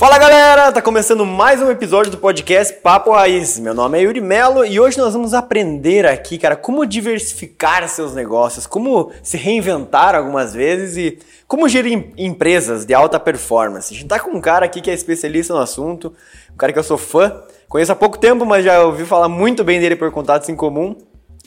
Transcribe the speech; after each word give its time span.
Fala 0.00 0.16
galera, 0.16 0.72
tá 0.72 0.80
começando 0.80 1.26
mais 1.26 1.60
um 1.60 1.70
episódio 1.70 2.10
do 2.10 2.16
podcast 2.16 2.72
Papo 2.72 3.12
Raiz. 3.12 3.58
Meu 3.58 3.74
nome 3.74 3.98
é 3.98 4.00
Yuri 4.04 4.22
Melo 4.22 4.64
e 4.64 4.80
hoje 4.80 4.96
nós 4.96 5.12
vamos 5.12 5.34
aprender 5.34 6.06
aqui, 6.06 6.38
cara, 6.38 6.56
como 6.56 6.86
diversificar 6.86 7.86
seus 7.86 8.14
negócios, 8.14 8.66
como 8.66 9.12
se 9.22 9.36
reinventar 9.36 10.14
algumas 10.14 10.54
vezes 10.54 10.96
e 10.96 11.18
como 11.46 11.68
gerir 11.68 12.14
empresas 12.16 12.86
de 12.86 12.94
alta 12.94 13.20
performance. 13.20 13.92
A 13.92 13.96
gente 13.98 14.08
tá 14.08 14.18
com 14.18 14.30
um 14.30 14.40
cara 14.40 14.64
aqui 14.64 14.80
que 14.80 14.90
é 14.90 14.94
especialista 14.94 15.52
no 15.52 15.60
assunto, 15.60 16.14
um 16.50 16.56
cara 16.56 16.72
que 16.72 16.78
eu 16.78 16.82
sou 16.82 16.96
fã, 16.96 17.42
conheço 17.68 17.92
há 17.92 17.94
pouco 17.94 18.16
tempo, 18.16 18.46
mas 18.46 18.64
já 18.64 18.82
ouvi 18.82 19.04
falar 19.04 19.28
muito 19.28 19.62
bem 19.62 19.78
dele 19.80 19.96
por 19.96 20.10
contatos 20.10 20.48
em 20.48 20.56
comum. 20.56 20.96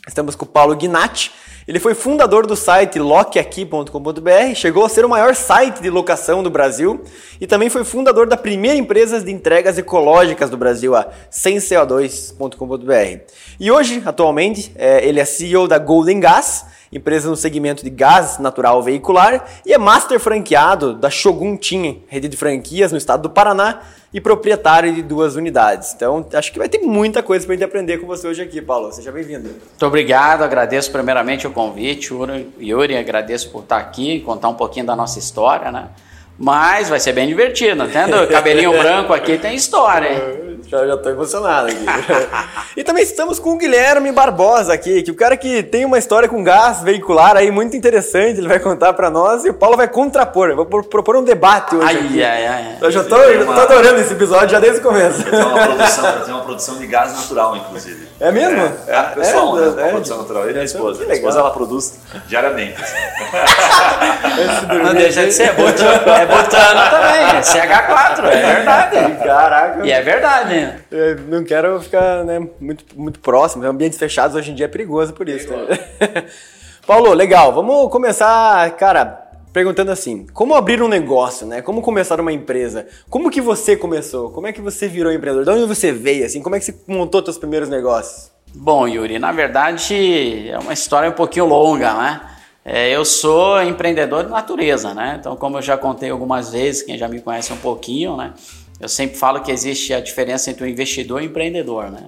Estamos 0.08 0.36
com 0.36 0.46
o 0.46 0.48
Paulo 0.48 0.76
Gnatti. 0.76 1.32
Ele 1.66 1.80
foi 1.80 1.94
fundador 1.94 2.46
do 2.46 2.58
site 2.58 3.00
lockaqui.com.br, 3.00 4.54
chegou 4.54 4.84
a 4.84 4.90
ser 4.90 5.06
o 5.06 5.10
maior 5.10 5.34
site 5.34 5.82
de 5.82 5.90
locação 5.90 6.44
do 6.44 6.50
Brasil 6.50 7.02
e 7.40 7.48
também 7.48 7.70
foi 7.70 7.86
fundador 7.86 8.28
da 8.28 8.36
primeira 8.36 8.78
empresa 8.78 9.22
de 9.22 9.32
entregas 9.32 9.78
ecológicas 9.78 10.50
do 10.50 10.58
Brasil, 10.58 10.94
a 10.94 11.08
semco2.com.br. 11.32 13.22
E 13.58 13.72
hoje, 13.72 14.04
atualmente, 14.06 14.74
é, 14.76 15.08
ele 15.08 15.22
é 15.22 15.26
CEO 15.26 15.66
da 15.66 15.78
Golden 15.78 16.20
Gas, 16.20 16.66
empresa 16.92 17.30
no 17.30 17.38
segmento 17.38 17.82
de 17.82 17.90
gás 17.90 18.40
natural 18.40 18.84
veicular, 18.84 19.46
e 19.66 19.74
é 19.74 19.78
master 19.78 20.20
franqueado 20.20 20.94
da 20.94 21.10
Shogun 21.10 21.56
Team, 21.56 22.00
rede 22.08 22.28
de 22.28 22.36
franquias 22.36 22.92
no 22.92 22.98
estado 22.98 23.24
do 23.24 23.30
Paraná, 23.30 23.80
e 24.14 24.22
proprietário 24.22 24.94
de 24.94 25.02
duas 25.02 25.36
unidades. 25.36 25.94
Então, 25.94 26.26
acho 26.34 26.52
que 26.52 26.60
vai 26.60 26.70
ter 26.70 26.80
muita 26.80 27.24
coisa 27.24 27.46
para 27.46 27.54
a 27.54 27.58
gente 27.58 27.66
aprender 27.66 27.98
com 27.98 28.06
você 28.06 28.28
hoje 28.28 28.42
aqui, 28.42 28.62
Paulo. 28.62 28.92
Seja 28.92 29.12
bem-vindo. 29.12 29.50
Muito 29.50 29.86
obrigado, 29.86 30.44
agradeço 30.44 30.92
primeiramente 30.92 31.48
o 31.48 31.52
convite, 31.52 32.14
Yuri, 32.62 32.96
agradeço 32.96 33.50
por 33.50 33.64
estar 33.64 33.78
aqui, 33.78 34.20
contar 34.22 34.50
um 34.50 34.54
pouquinho 34.54 34.86
da 34.86 34.96
nossa 34.96 35.18
história, 35.18 35.72
né? 35.72 35.90
Mas 36.38 36.90
vai 36.90 37.00
ser 37.00 37.14
bem 37.14 37.28
divertido, 37.28 37.84
entendeu? 37.84 38.28
Cabelinho 38.28 38.72
branco 38.78 39.14
aqui 39.14 39.38
tem 39.38 39.56
história, 39.56 40.10
hein? 40.10 40.60
Já, 40.68 40.88
já 40.88 40.98
tô 40.98 41.10
emocionado 41.10 41.68
aqui. 41.68 41.86
e 42.76 42.84
também 42.84 43.04
estamos 43.04 43.38
com 43.38 43.54
o 43.54 43.58
Guilherme 43.58 44.12
Barbosa 44.12 44.74
aqui, 44.74 45.04
que 45.04 45.12
o 45.12 45.16
cara 45.16 45.38
que 45.38 45.62
tem 45.62 45.86
uma 45.86 46.00
história 46.00 46.28
com 46.28 46.44
gás 46.44 46.82
veicular 46.82 47.38
aí 47.38 47.52
muito 47.52 47.78
interessante, 47.78 48.40
ele 48.40 48.48
vai 48.48 48.60
contar 48.60 48.94
para 48.94 49.12
nós 49.12 49.46
e 49.46 49.50
o 49.50 49.54
Paulo 49.54 49.78
vai 49.78 49.88
contrapor. 49.88 50.50
Eu 50.50 50.56
vou 50.56 50.66
propor 50.84 51.16
um 51.16 51.24
debate 51.24 51.76
hoje. 51.76 51.86
Ai, 51.86 51.96
aqui. 51.98 52.24
ai, 52.24 52.46
ai. 52.48 52.78
Eu 52.82 52.90
já 52.90 53.04
tô, 53.04 53.18
eu 53.18 53.46
tô 53.46 53.52
adorando 53.52 54.00
esse 54.00 54.14
episódio 54.14 54.50
já 54.50 54.60
desde 54.60 54.80
o 54.80 54.84
começo. 54.84 55.24
Tem 55.24 55.40
uma 55.40 55.68
produção, 55.68 56.22
tem 56.26 56.34
uma 56.34 56.44
produção 56.44 56.78
de 56.80 56.88
gás 56.88 57.14
natural, 57.14 57.56
inclusive. 57.58 58.08
É 58.20 58.32
mesmo? 58.32 58.60
É, 58.88 58.96
é 58.96 59.02
pessoal, 59.04 59.58
é, 59.58 59.62
né? 59.62 59.68
é, 59.68 59.84
Uma 59.84 59.90
produção 59.92 60.18
natural. 60.18 60.50
Ele 60.50 60.58
é 60.58 60.62
a 60.62 60.66
esposa. 60.66 61.06
Que 61.06 61.12
A 61.12 61.16
esposa 61.16 61.36
legal. 61.38 61.46
ela 61.46 61.54
produz 61.54 62.00
diariamente. 62.28 62.82
Não 64.84 64.94
deixa 64.94 65.26
de 65.26 65.32
ser, 65.34 65.50
é 65.50 65.54
botano, 65.54 66.23
é 66.24 66.90
também, 66.90 67.38
é 67.38 67.42
CH4, 67.42 68.26
é 68.26 68.56
verdade. 68.56 69.24
Caraca. 69.24 69.86
E 69.86 69.92
é 69.92 70.02
verdade, 70.02 70.50
né? 70.56 70.80
Eu 70.92 71.20
não 71.22 71.44
quero 71.44 71.82
ficar 71.82 72.24
né, 72.24 72.40
muito, 72.60 72.86
muito 72.96 73.20
próximo. 73.20 73.66
Ambientes 73.66 73.98
fechados 73.98 74.36
hoje 74.36 74.52
em 74.52 74.56
dia 74.56 74.66
é 74.66 74.70
perigoso 74.70 75.14
por 75.14 75.28
isso. 75.30 75.52
né? 75.52 75.78
Paulo, 76.86 77.14
legal. 77.14 77.54
Vamos 77.54 77.92
começar, 77.92 78.70
cara, 78.72 79.24
perguntando 79.54 79.92
assim: 79.92 80.26
como 80.34 80.56
abrir 80.56 80.82
um 80.82 80.88
negócio, 80.88 81.46
né? 81.48 81.62
Como 81.62 81.82
começar 81.82 82.20
uma 82.20 82.34
empresa? 82.34 82.88
Como 83.10 83.30
que 83.30 83.40
você 83.40 83.78
começou? 83.78 84.32
Como 84.32 84.48
é 84.48 84.52
que 84.52 84.62
você 84.62 84.88
virou 84.88 85.12
empreendedor? 85.14 85.46
De 85.56 85.62
onde 85.62 85.74
você 85.74 85.92
veio? 85.92 86.26
Assim, 86.26 86.42
como 86.42 86.56
é 86.56 86.60
que 86.60 86.66
você 86.66 86.76
montou 86.88 87.24
seus 87.24 87.38
primeiros 87.38 87.70
negócios? 87.70 88.32
Bom, 88.56 88.88
Yuri, 88.88 89.18
na 89.18 89.32
verdade 89.32 90.50
é 90.50 90.60
uma 90.60 90.74
história 90.74 91.10
um 91.10 91.14
pouquinho 91.14 91.46
longa, 91.46 91.94
né? 91.94 92.22
É, 92.66 92.90
eu 92.90 93.04
sou 93.04 93.62
empreendedor 93.62 94.24
de 94.24 94.30
natureza, 94.30 94.94
né? 94.94 95.18
Então, 95.20 95.36
como 95.36 95.58
eu 95.58 95.62
já 95.62 95.78
contei 95.78 96.10
algumas 96.10 96.52
vezes, 96.52 96.82
quem 96.82 96.98
já 96.98 97.08
me 97.08 97.20
conhece 97.20 97.52
um 97.52 97.58
pouquinho, 97.58 98.16
né? 98.16 98.34
Eu 98.80 98.88
sempre 98.88 99.18
falo 99.18 99.42
que 99.42 99.52
existe 99.52 99.94
a 99.94 100.00
diferença 100.00 100.50
entre 100.50 100.64
o 100.64 100.68
investidor 100.68 101.22
e 101.22 101.28
o 101.28 101.30
empreendedor, 101.30 101.92
né? 101.92 102.06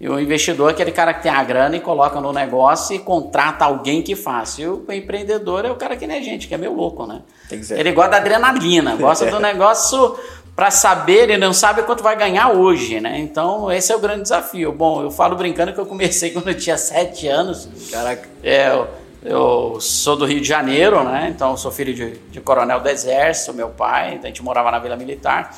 E 0.00 0.08
o 0.08 0.18
investidor 0.18 0.70
é 0.70 0.72
aquele 0.72 0.92
cara 0.92 1.12
que 1.12 1.22
tem 1.22 1.30
a 1.30 1.44
grana 1.44 1.76
e 1.76 1.80
coloca 1.80 2.18
no 2.22 2.32
negócio 2.32 2.96
e 2.96 2.98
contrata 2.98 3.66
alguém 3.66 4.00
que 4.00 4.16
faça. 4.16 4.62
E 4.62 4.66
o 4.66 4.86
empreendedor 4.90 5.66
é 5.66 5.70
o 5.70 5.76
cara 5.76 5.94
que 5.94 6.06
nem 6.06 6.16
a 6.18 6.22
gente, 6.22 6.48
que 6.48 6.54
é 6.54 6.58
meio 6.58 6.74
louco, 6.74 7.06
né? 7.06 7.20
Tem 7.50 7.58
que 7.58 7.66
ser. 7.66 7.78
Ele 7.78 7.92
gosta 7.92 8.12
da 8.12 8.16
adrenalina, 8.16 8.96
gosta 8.96 9.26
do 9.26 9.38
negócio 9.40 10.18
para 10.56 10.70
saber, 10.70 11.24
ele 11.24 11.36
não 11.36 11.52
sabe 11.52 11.82
quanto 11.82 12.02
vai 12.02 12.16
ganhar 12.16 12.50
hoje, 12.50 12.98
né? 12.98 13.18
Então, 13.18 13.70
esse 13.70 13.92
é 13.92 13.96
o 13.96 13.98
grande 13.98 14.22
desafio. 14.22 14.72
Bom, 14.72 15.02
eu 15.02 15.10
falo 15.10 15.36
brincando 15.36 15.74
que 15.74 15.78
eu 15.78 15.86
comecei 15.86 16.30
quando 16.32 16.48
eu 16.48 16.56
tinha 16.56 16.78
sete 16.78 17.28
anos. 17.28 17.68
Caraca. 17.90 18.26
É, 18.42 18.70
eu, 18.70 18.88
eu 19.22 19.78
sou 19.80 20.16
do 20.16 20.24
Rio 20.24 20.40
de 20.40 20.48
Janeiro, 20.48 21.04
né? 21.04 21.28
Então, 21.34 21.56
sou 21.56 21.70
filho 21.70 21.92
de, 21.92 22.12
de 22.30 22.40
coronel 22.40 22.80
do 22.80 22.88
Exército, 22.88 23.52
meu 23.52 23.68
pai, 23.68 24.18
a 24.22 24.26
gente 24.26 24.42
morava 24.42 24.70
na 24.70 24.78
Vila 24.78 24.96
Militar. 24.96 25.54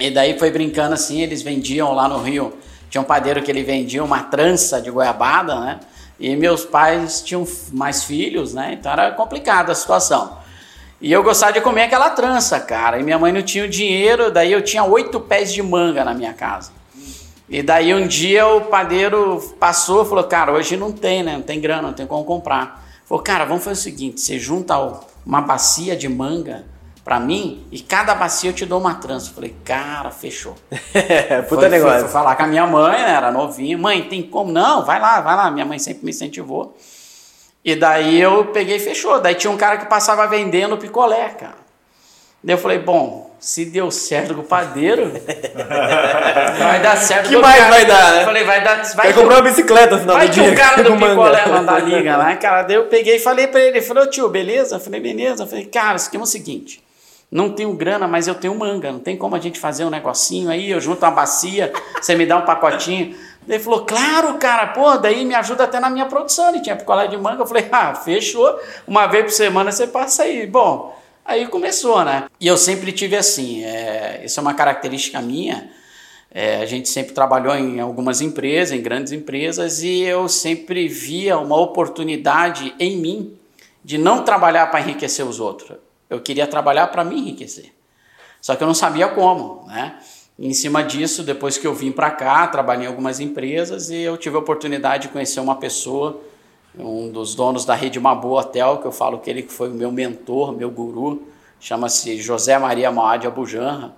E 0.00 0.10
daí 0.10 0.38
foi 0.38 0.50
brincando 0.50 0.94
assim, 0.94 1.20
eles 1.20 1.42
vendiam 1.42 1.92
lá 1.92 2.08
no 2.08 2.18
Rio, 2.18 2.52
tinha 2.90 3.00
um 3.00 3.04
padeiro 3.04 3.42
que 3.42 3.50
ele 3.50 3.62
vendia 3.62 4.02
uma 4.02 4.24
trança 4.24 4.80
de 4.80 4.90
goiabada, 4.90 5.60
né? 5.60 5.80
E 6.18 6.34
meus 6.36 6.64
pais 6.64 7.22
tinham 7.22 7.46
mais 7.72 8.04
filhos, 8.04 8.52
né? 8.52 8.76
Então 8.78 8.92
era 8.92 9.12
complicada 9.12 9.72
a 9.72 9.74
situação. 9.74 10.38
E 11.00 11.10
eu 11.10 11.22
gostava 11.22 11.52
de 11.52 11.60
comer 11.60 11.84
aquela 11.84 12.10
trança, 12.10 12.60
cara. 12.60 12.98
E 12.98 13.02
minha 13.02 13.18
mãe 13.18 13.32
não 13.32 13.42
tinha 13.42 13.64
o 13.64 13.68
dinheiro, 13.68 14.30
daí 14.30 14.52
eu 14.52 14.62
tinha 14.62 14.84
oito 14.84 15.18
pés 15.20 15.52
de 15.52 15.62
manga 15.62 16.04
na 16.04 16.14
minha 16.14 16.32
casa. 16.32 16.70
E 17.52 17.62
daí 17.62 17.94
um 17.94 18.06
dia 18.06 18.46
o 18.46 18.62
padeiro 18.62 19.38
passou 19.60 20.02
e 20.06 20.08
falou, 20.08 20.24
cara, 20.24 20.50
hoje 20.52 20.74
não 20.74 20.90
tem, 20.90 21.22
né? 21.22 21.34
Não 21.34 21.42
tem 21.42 21.60
grana, 21.60 21.82
não 21.82 21.92
tem 21.92 22.06
como 22.06 22.24
comprar. 22.24 22.82
Falou, 23.04 23.22
cara, 23.22 23.44
vamos 23.44 23.62
fazer 23.62 23.78
o 23.78 23.82
seguinte, 23.82 24.22
você 24.22 24.38
junta 24.38 24.74
uma 25.26 25.42
bacia 25.42 25.94
de 25.94 26.08
manga 26.08 26.64
pra 27.04 27.20
mim 27.20 27.66
e 27.70 27.78
cada 27.80 28.14
bacia 28.14 28.48
eu 28.48 28.54
te 28.54 28.64
dou 28.64 28.80
uma 28.80 28.94
trança. 28.94 29.28
Eu 29.28 29.34
Falei, 29.34 29.54
cara, 29.66 30.10
fechou. 30.10 30.54
Puta 31.46 31.60
Foi- 31.60 31.68
negócio. 31.68 31.94
Fui, 31.96 32.04
fui 32.04 32.08
falar 32.08 32.36
com 32.36 32.44
a 32.44 32.46
minha 32.46 32.66
mãe, 32.66 33.02
né, 33.02 33.10
era 33.10 33.30
novinha. 33.30 33.76
Mãe, 33.76 34.02
tem 34.08 34.22
como? 34.22 34.50
Não, 34.50 34.82
vai 34.86 34.98
lá, 34.98 35.20
vai 35.20 35.36
lá. 35.36 35.50
Minha 35.50 35.66
mãe 35.66 35.78
sempre 35.78 36.06
me 36.06 36.10
incentivou. 36.10 36.74
E 37.62 37.76
daí 37.76 38.18
eu 38.18 38.46
peguei 38.46 38.76
e 38.76 38.80
fechou. 38.80 39.20
Daí 39.20 39.34
tinha 39.34 39.50
um 39.50 39.58
cara 39.58 39.76
que 39.76 39.84
passava 39.84 40.26
vendendo 40.26 40.78
picolé, 40.78 41.28
cara. 41.28 41.58
Daí 42.42 42.54
eu 42.54 42.58
falei, 42.58 42.78
bom, 42.78 43.30
se 43.42 43.64
deu 43.64 43.90
certo 43.90 44.34
com 44.36 44.40
o 44.42 44.44
padeiro, 44.44 45.10
vai 46.58 46.80
dar 46.80 46.96
certo 46.96 47.28
Que 47.28 47.34
com 47.34 47.40
o 47.40 47.42
mais 47.42 47.58
cara. 47.58 47.70
vai 47.70 47.84
dar, 47.84 48.12
né? 48.12 48.24
Falei, 48.24 48.44
vai 48.44 48.62
dar. 48.62 48.76
Vai 48.76 48.94
Vai 48.94 49.06
que 49.08 49.12
comprar 49.14 49.34
uma 49.36 49.42
bicicleta 49.42 49.94
no 49.96 50.00
final 50.00 50.16
Vai 50.16 50.28
do 50.28 50.32
que 50.34 50.40
dia. 50.40 50.52
o 50.52 50.56
cara 50.56 50.82
do 50.84 50.92
picolé 50.96 51.46
não 51.48 51.64
dá 51.64 51.78
liga 51.80 52.16
lá, 52.16 52.36
cara. 52.36 52.62
Daí 52.62 52.76
eu 52.76 52.84
peguei 52.86 53.16
e 53.16 53.18
falei 53.18 53.48
pra 53.48 53.58
ele, 53.60 53.78
ele 53.78 53.82
falou, 53.84 54.06
tio, 54.08 54.28
beleza? 54.28 54.76
Eu 54.76 54.80
falei, 54.80 55.00
beleza. 55.00 55.42
Eu 55.42 55.46
falei, 55.48 55.64
cara, 55.64 55.96
isso 55.96 56.06
aqui 56.06 56.16
é 56.16 56.20
o 56.20 56.24
seguinte, 56.26 56.80
não 57.32 57.50
tenho 57.50 57.72
grana, 57.72 58.06
mas 58.06 58.28
eu 58.28 58.34
tenho 58.36 58.54
manga, 58.54 58.92
não 58.92 59.00
tem 59.00 59.16
como 59.16 59.34
a 59.34 59.40
gente 59.40 59.58
fazer 59.58 59.84
um 59.84 59.90
negocinho 59.90 60.48
aí, 60.48 60.70
eu 60.70 60.80
junto 60.80 61.04
uma 61.04 61.10
bacia, 61.10 61.72
você 62.00 62.14
me 62.14 62.24
dá 62.24 62.36
um 62.36 62.42
pacotinho. 62.42 63.12
Ele 63.48 63.58
falou, 63.58 63.84
claro, 63.84 64.34
cara, 64.34 64.68
pô, 64.68 64.96
daí 64.98 65.24
me 65.24 65.34
ajuda 65.34 65.64
até 65.64 65.80
na 65.80 65.90
minha 65.90 66.06
produção. 66.06 66.50
Ele 66.50 66.60
tinha 66.60 66.76
picolé 66.76 67.08
de 67.08 67.16
manga, 67.16 67.42
eu 67.42 67.46
falei, 67.46 67.68
ah, 67.72 67.92
fechou, 67.92 68.56
uma 68.86 69.08
vez 69.08 69.24
por 69.24 69.32
semana 69.32 69.72
você 69.72 69.88
passa 69.88 70.22
aí. 70.22 70.46
Bom, 70.46 70.96
aí 71.24 71.46
começou, 71.46 72.04
né? 72.04 72.28
E 72.40 72.46
eu 72.46 72.56
sempre 72.56 72.92
tive 72.92 73.16
assim, 73.16 73.64
é, 73.64 74.22
isso 74.24 74.38
é 74.38 74.42
uma 74.42 74.54
característica 74.54 75.20
minha, 75.20 75.70
é, 76.34 76.56
a 76.56 76.66
gente 76.66 76.88
sempre 76.88 77.12
trabalhou 77.12 77.54
em 77.54 77.78
algumas 77.78 78.20
empresas, 78.20 78.76
em 78.76 78.82
grandes 78.82 79.12
empresas, 79.12 79.82
e 79.82 80.00
eu 80.00 80.28
sempre 80.28 80.88
via 80.88 81.38
uma 81.38 81.56
oportunidade 81.60 82.74
em 82.78 82.96
mim 82.96 83.36
de 83.84 83.98
não 83.98 84.24
trabalhar 84.24 84.70
para 84.70 84.80
enriquecer 84.80 85.26
os 85.26 85.40
outros. 85.40 85.76
Eu 86.08 86.20
queria 86.20 86.46
trabalhar 86.46 86.86
para 86.86 87.04
me 87.04 87.18
enriquecer. 87.18 87.72
Só 88.40 88.56
que 88.56 88.62
eu 88.62 88.66
não 88.66 88.74
sabia 88.74 89.08
como, 89.08 89.66
né? 89.66 89.98
Em 90.38 90.52
cima 90.54 90.82
disso, 90.82 91.22
depois 91.22 91.58
que 91.58 91.66
eu 91.66 91.74
vim 91.74 91.92
para 91.92 92.10
cá, 92.10 92.46
trabalhei 92.46 92.86
em 92.86 92.88
algumas 92.88 93.20
empresas 93.20 93.90
e 93.90 93.96
eu 93.96 94.16
tive 94.16 94.36
a 94.36 94.38
oportunidade 94.38 95.04
de 95.04 95.08
conhecer 95.12 95.40
uma 95.40 95.56
pessoa, 95.56 96.20
um 96.78 97.10
dos 97.10 97.34
donos 97.34 97.64
da 97.64 97.74
rede 97.74 98.00
Mabu 98.00 98.36
Hotel, 98.38 98.78
que 98.78 98.86
eu 98.86 98.92
falo 98.92 99.18
que 99.18 99.28
ele 99.28 99.42
foi 99.42 99.68
o 99.68 99.74
meu 99.74 99.92
mentor, 99.92 100.52
meu 100.52 100.70
guru, 100.70 101.22
chama-se 101.60 102.16
José 102.20 102.58
Maria 102.58 102.90
Moad 102.90 103.26
Abujanra, 103.26 103.92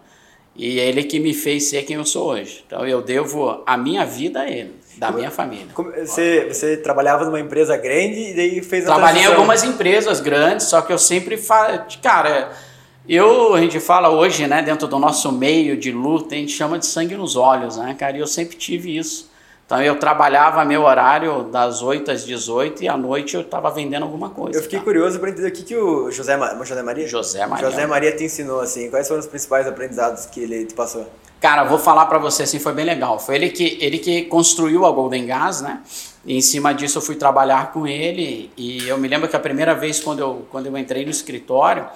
e 0.57 0.79
é 0.79 0.87
ele 0.87 1.03
que 1.05 1.19
me 1.19 1.33
fez 1.35 1.69
ser 1.69 1.83
quem 1.85 1.97
eu 1.97 2.05
sou 2.05 2.29
hoje. 2.31 2.65
Então 2.67 2.87
eu 2.87 3.01
devo 3.03 3.63
a 3.67 3.77
minha 3.77 4.05
vida 4.05 4.41
a 4.41 4.51
ele, 4.51 4.75
da 4.99 5.11
minha 5.11 5.31
família. 5.31 5.67
Como- 5.75 5.91
Você, 5.93 6.49
você 6.53 6.77
trabalhava 6.77 7.25
numa 7.25 7.41
empresa 7.41 7.77
grande 7.77 8.31
e 8.31 8.35
daí 8.35 8.63
fez 8.63 8.85
a 8.85 8.95
Trabalhei 8.95 9.23
em 9.23 9.27
algumas 9.27 9.65
empresas 9.65 10.21
grandes, 10.21 10.67
só 10.67 10.81
que 10.83 10.93
eu 10.93 10.99
sempre 10.99 11.37
falo, 11.37 11.81
cara, 12.03 12.53
eu, 13.09 13.55
a 13.55 13.61
gente 13.61 13.79
fala 13.81 14.11
hoje, 14.11 14.47
né, 14.47 14.63
dentro 14.63 14.87
do 14.89 14.99
nosso 14.99 15.31
meio 15.33 15.77
de 15.77 15.91
luta, 15.93 16.35
a 16.35 16.39
gente 16.39 16.53
chama 16.53 16.79
de 16.79 16.87
sangue 16.87 17.17
nos 17.17 17.37
olhos, 17.37 17.77
né, 17.77 17.95
cara, 17.99 18.17
e 18.17 18.21
eu 18.21 18.27
sempre 18.27 18.57
tive 18.57 18.97
isso. 18.97 19.33
Então 19.67 19.83
eu 19.83 19.99
trabalhava 19.99 20.63
meu 20.65 20.83
horário 20.83 21.45
das 21.45 21.81
8 21.81 22.11
às 22.11 22.25
18 22.25 22.85
e 22.85 22.89
à 22.89 22.97
noite 22.97 23.35
eu 23.35 23.41
estava 23.41 23.71
vendendo 23.71 24.03
alguma 24.03 24.29
coisa. 24.29 24.59
Eu 24.59 24.63
fiquei 24.63 24.79
tá? 24.79 24.85
curioso 24.85 25.19
para 25.19 25.31
entender 25.31 25.49
o 25.49 25.53
que, 25.53 25.63
que 25.63 25.77
o 25.77 26.11
José. 26.11 26.37
José 26.65 26.83
Maria? 26.83 27.09
José 27.09 27.47
Maria. 27.47 27.71
José 27.71 27.87
Maria 27.87 28.13
te 28.13 28.25
ensinou, 28.25 28.61
assim. 28.61 28.91
Quais 28.91 29.09
foram 29.09 29.21
os 29.21 29.27
principais 29.27 29.67
aprendizados 29.67 30.27
que 30.27 30.41
ele 30.41 30.67
te 30.67 30.75
passou? 30.75 31.09
Cara, 31.41 31.65
vou 31.65 31.79
falar 31.79 32.07
para 32.07 32.19
você 32.19 32.45
assim, 32.45 32.59
foi 32.59 32.73
bem 32.73 32.85
legal. 32.85 33.19
Foi 33.19 33.35
ele 33.35 33.51
que, 33.51 33.79
ele 33.81 33.99
que 33.99 34.23
construiu 34.23 34.87
a 34.87 34.91
Golden 34.91 35.27
Gas, 35.27 35.61
né? 35.61 35.81
E 36.25 36.37
em 36.37 36.41
cima 36.41 36.73
disso 36.73 36.99
eu 36.99 37.03
fui 37.03 37.17
trabalhar 37.17 37.73
com 37.73 37.87
ele 37.87 38.51
e 38.57 38.89
eu 38.89 38.97
me 38.97 39.09
lembro 39.09 39.29
que 39.29 39.37
a 39.37 39.41
primeira 39.41 39.75
vez 39.75 40.01
quando 40.01 40.21
eu, 40.21 40.47
quando 40.51 40.67
eu 40.67 40.79
entrei 40.79 41.05
no 41.05 41.11
escritório, 41.11 41.87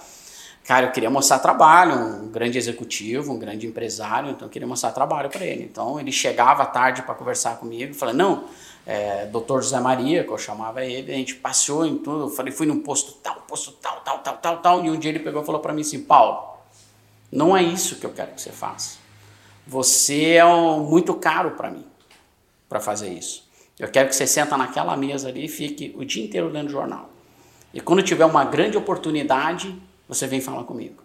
cara, 0.68 0.84
eu 0.84 0.92
queria 0.92 1.08
mostrar 1.08 1.38
trabalho, 1.38 1.94
um 1.94 2.28
grande 2.28 2.58
executivo, 2.58 3.32
um 3.32 3.38
grande 3.38 3.66
empresário, 3.66 4.28
então 4.32 4.46
eu 4.46 4.52
queria 4.52 4.68
mostrar 4.68 4.92
trabalho 4.92 5.30
para 5.30 5.42
ele. 5.42 5.64
Então 5.64 5.98
ele 5.98 6.12
chegava 6.12 6.62
à 6.62 6.66
tarde 6.66 7.00
para 7.00 7.14
conversar 7.14 7.56
comigo, 7.56 7.94
falei, 7.94 8.14
não, 8.14 8.44
é, 8.86 9.24
doutor 9.24 9.62
José 9.62 9.80
Maria, 9.80 10.24
que 10.24 10.30
eu 10.30 10.36
chamava 10.36 10.84
ele, 10.84 11.10
a 11.10 11.16
gente 11.16 11.36
passeou 11.36 11.86
em 11.86 11.96
tudo, 11.96 12.24
eu 12.24 12.28
falei, 12.28 12.52
fui 12.52 12.66
num 12.66 12.80
posto 12.80 13.12
tal, 13.12 13.36
posto 13.48 13.72
tal, 13.80 14.02
tal, 14.02 14.18
tal, 14.18 14.36
tal, 14.36 14.56
tal, 14.58 14.84
e 14.84 14.90
um 14.90 14.98
dia 14.98 15.10
ele 15.10 15.20
pegou 15.20 15.40
e 15.40 15.46
falou 15.46 15.62
para 15.62 15.72
mim 15.72 15.80
assim, 15.80 16.02
Paulo, 16.02 16.58
não 17.32 17.56
é 17.56 17.62
isso 17.62 17.96
que 17.96 18.04
eu 18.04 18.12
quero 18.12 18.32
que 18.32 18.42
você 18.42 18.52
faça. 18.52 18.98
Você 19.66 20.32
é 20.32 20.44
um, 20.44 20.80
muito 20.80 21.14
caro 21.14 21.52
para 21.52 21.70
mim, 21.70 21.86
para 22.68 22.78
fazer 22.78 23.08
isso. 23.08 23.48
Eu 23.78 23.88
quero 23.88 24.10
que 24.10 24.14
você 24.14 24.26
senta 24.26 24.54
naquela 24.54 24.94
mesa 24.98 25.30
ali 25.30 25.46
e 25.46 25.48
fique 25.48 25.94
o 25.96 26.04
dia 26.04 26.22
inteiro 26.22 26.50
lendo 26.50 26.68
jornal. 26.68 27.08
E 27.72 27.80
quando 27.80 28.02
tiver 28.02 28.26
uma 28.26 28.44
grande 28.44 28.76
oportunidade, 28.76 29.74
você 30.08 30.26
vem 30.26 30.40
falar 30.40 30.64
comigo. 30.64 31.02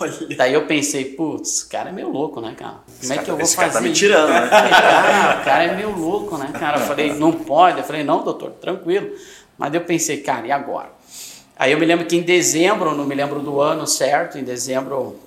Olha. 0.00 0.36
Daí 0.36 0.54
eu 0.54 0.66
pensei, 0.66 1.04
putz, 1.04 1.62
o 1.62 1.68
cara 1.68 1.90
é 1.90 1.92
meio 1.92 2.10
louco, 2.10 2.40
né, 2.40 2.54
cara? 2.56 2.80
Como 3.00 3.12
é 3.12 3.18
que 3.18 3.30
eu 3.30 3.34
vou 3.34 3.44
esse 3.44 3.56
fazer? 3.56 3.70
cara 3.70 3.80
tá 3.80 3.88
me 3.88 3.92
tirando, 3.92 4.28
né? 4.28 4.48
Cara, 4.48 5.40
o 5.40 5.44
cara 5.44 5.64
é 5.64 5.74
meio 5.74 5.96
louco, 5.96 6.36
né, 6.36 6.50
cara? 6.52 6.78
Eu 6.78 6.86
falei, 6.86 7.14
não 7.14 7.32
pode. 7.32 7.78
Eu 7.78 7.84
falei, 7.84 8.04
não, 8.04 8.22
doutor, 8.22 8.52
tranquilo. 8.52 9.10
Mas 9.56 9.74
eu 9.74 9.80
pensei, 9.80 10.18
cara, 10.18 10.46
e 10.46 10.52
agora? 10.52 10.92
Aí 11.56 11.72
eu 11.72 11.78
me 11.78 11.84
lembro 11.84 12.06
que 12.06 12.16
em 12.16 12.22
dezembro, 12.22 12.94
não 12.94 13.04
me 13.04 13.14
lembro 13.14 13.40
do 13.40 13.60
ano 13.60 13.86
certo, 13.86 14.38
em 14.38 14.44
dezembro 14.44 15.18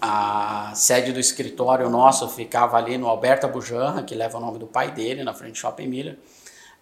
a 0.00 0.72
sede 0.74 1.12
do 1.12 1.18
escritório 1.18 1.88
nosso 1.88 2.28
ficava 2.28 2.76
ali 2.76 2.98
no 2.98 3.08
Alberta 3.08 3.48
Bujanra, 3.48 4.02
que 4.02 4.14
leva 4.14 4.36
o 4.36 4.40
nome 4.40 4.58
do 4.58 4.66
pai 4.66 4.90
dele, 4.90 5.24
na 5.24 5.32
frente 5.32 5.52
do 5.52 5.58
Shopping 5.58 5.86
Miller. 5.86 6.18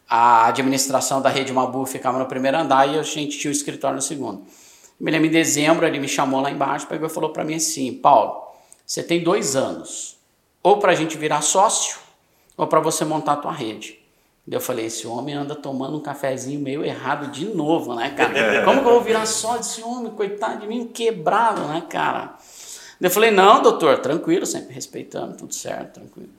A 0.08 0.48
administração 0.48 1.22
da 1.22 1.28
Rede 1.28 1.52
Mabu 1.52 1.86
ficava 1.86 2.18
no 2.18 2.26
primeiro 2.26 2.58
andar 2.58 2.88
e 2.92 2.98
a 2.98 3.02
gente 3.02 3.38
tinha 3.38 3.50
o 3.50 3.52
escritório 3.52 3.96
no 3.96 4.02
segundo. 4.02 4.44
Me 4.98 5.10
lembro 5.10 5.26
em 5.26 5.30
dezembro, 5.30 5.86
ele 5.86 5.98
me 5.98 6.08
chamou 6.08 6.40
lá 6.40 6.50
embaixo, 6.50 6.86
pegou 6.86 7.06
e 7.08 7.10
falou 7.10 7.30
para 7.30 7.44
mim 7.44 7.56
assim: 7.56 7.92
Paulo, 7.92 8.42
você 8.86 9.02
tem 9.02 9.22
dois 9.22 9.56
anos, 9.56 10.16
ou 10.62 10.78
para 10.78 10.92
a 10.92 10.94
gente 10.94 11.16
virar 11.16 11.42
sócio, 11.42 11.98
ou 12.56 12.66
para 12.66 12.80
você 12.80 13.04
montar 13.04 13.32
a 13.32 13.36
tua 13.36 13.52
rede. 13.52 13.98
Eu 14.48 14.60
falei: 14.60 14.86
esse 14.86 15.06
homem 15.06 15.34
anda 15.34 15.54
tomando 15.54 15.96
um 15.96 16.00
cafezinho 16.00 16.60
meio 16.60 16.84
errado 16.84 17.30
de 17.30 17.46
novo, 17.46 17.94
né, 17.94 18.10
cara? 18.10 18.64
Como 18.64 18.82
que 18.82 18.86
eu 18.86 18.92
vou 18.92 19.00
virar 19.00 19.26
sócio 19.26 19.58
desse 19.58 19.82
homem, 19.82 20.12
coitado 20.12 20.60
de 20.60 20.66
mim, 20.66 20.86
quebrado, 20.86 21.62
né, 21.62 21.82
cara? 21.88 22.34
Eu 23.00 23.10
falei: 23.10 23.30
não, 23.30 23.62
doutor, 23.62 23.98
tranquilo, 23.98 24.46
sempre 24.46 24.74
respeitando, 24.74 25.36
tudo 25.36 25.54
certo, 25.54 25.94
tranquilo. 25.94 26.30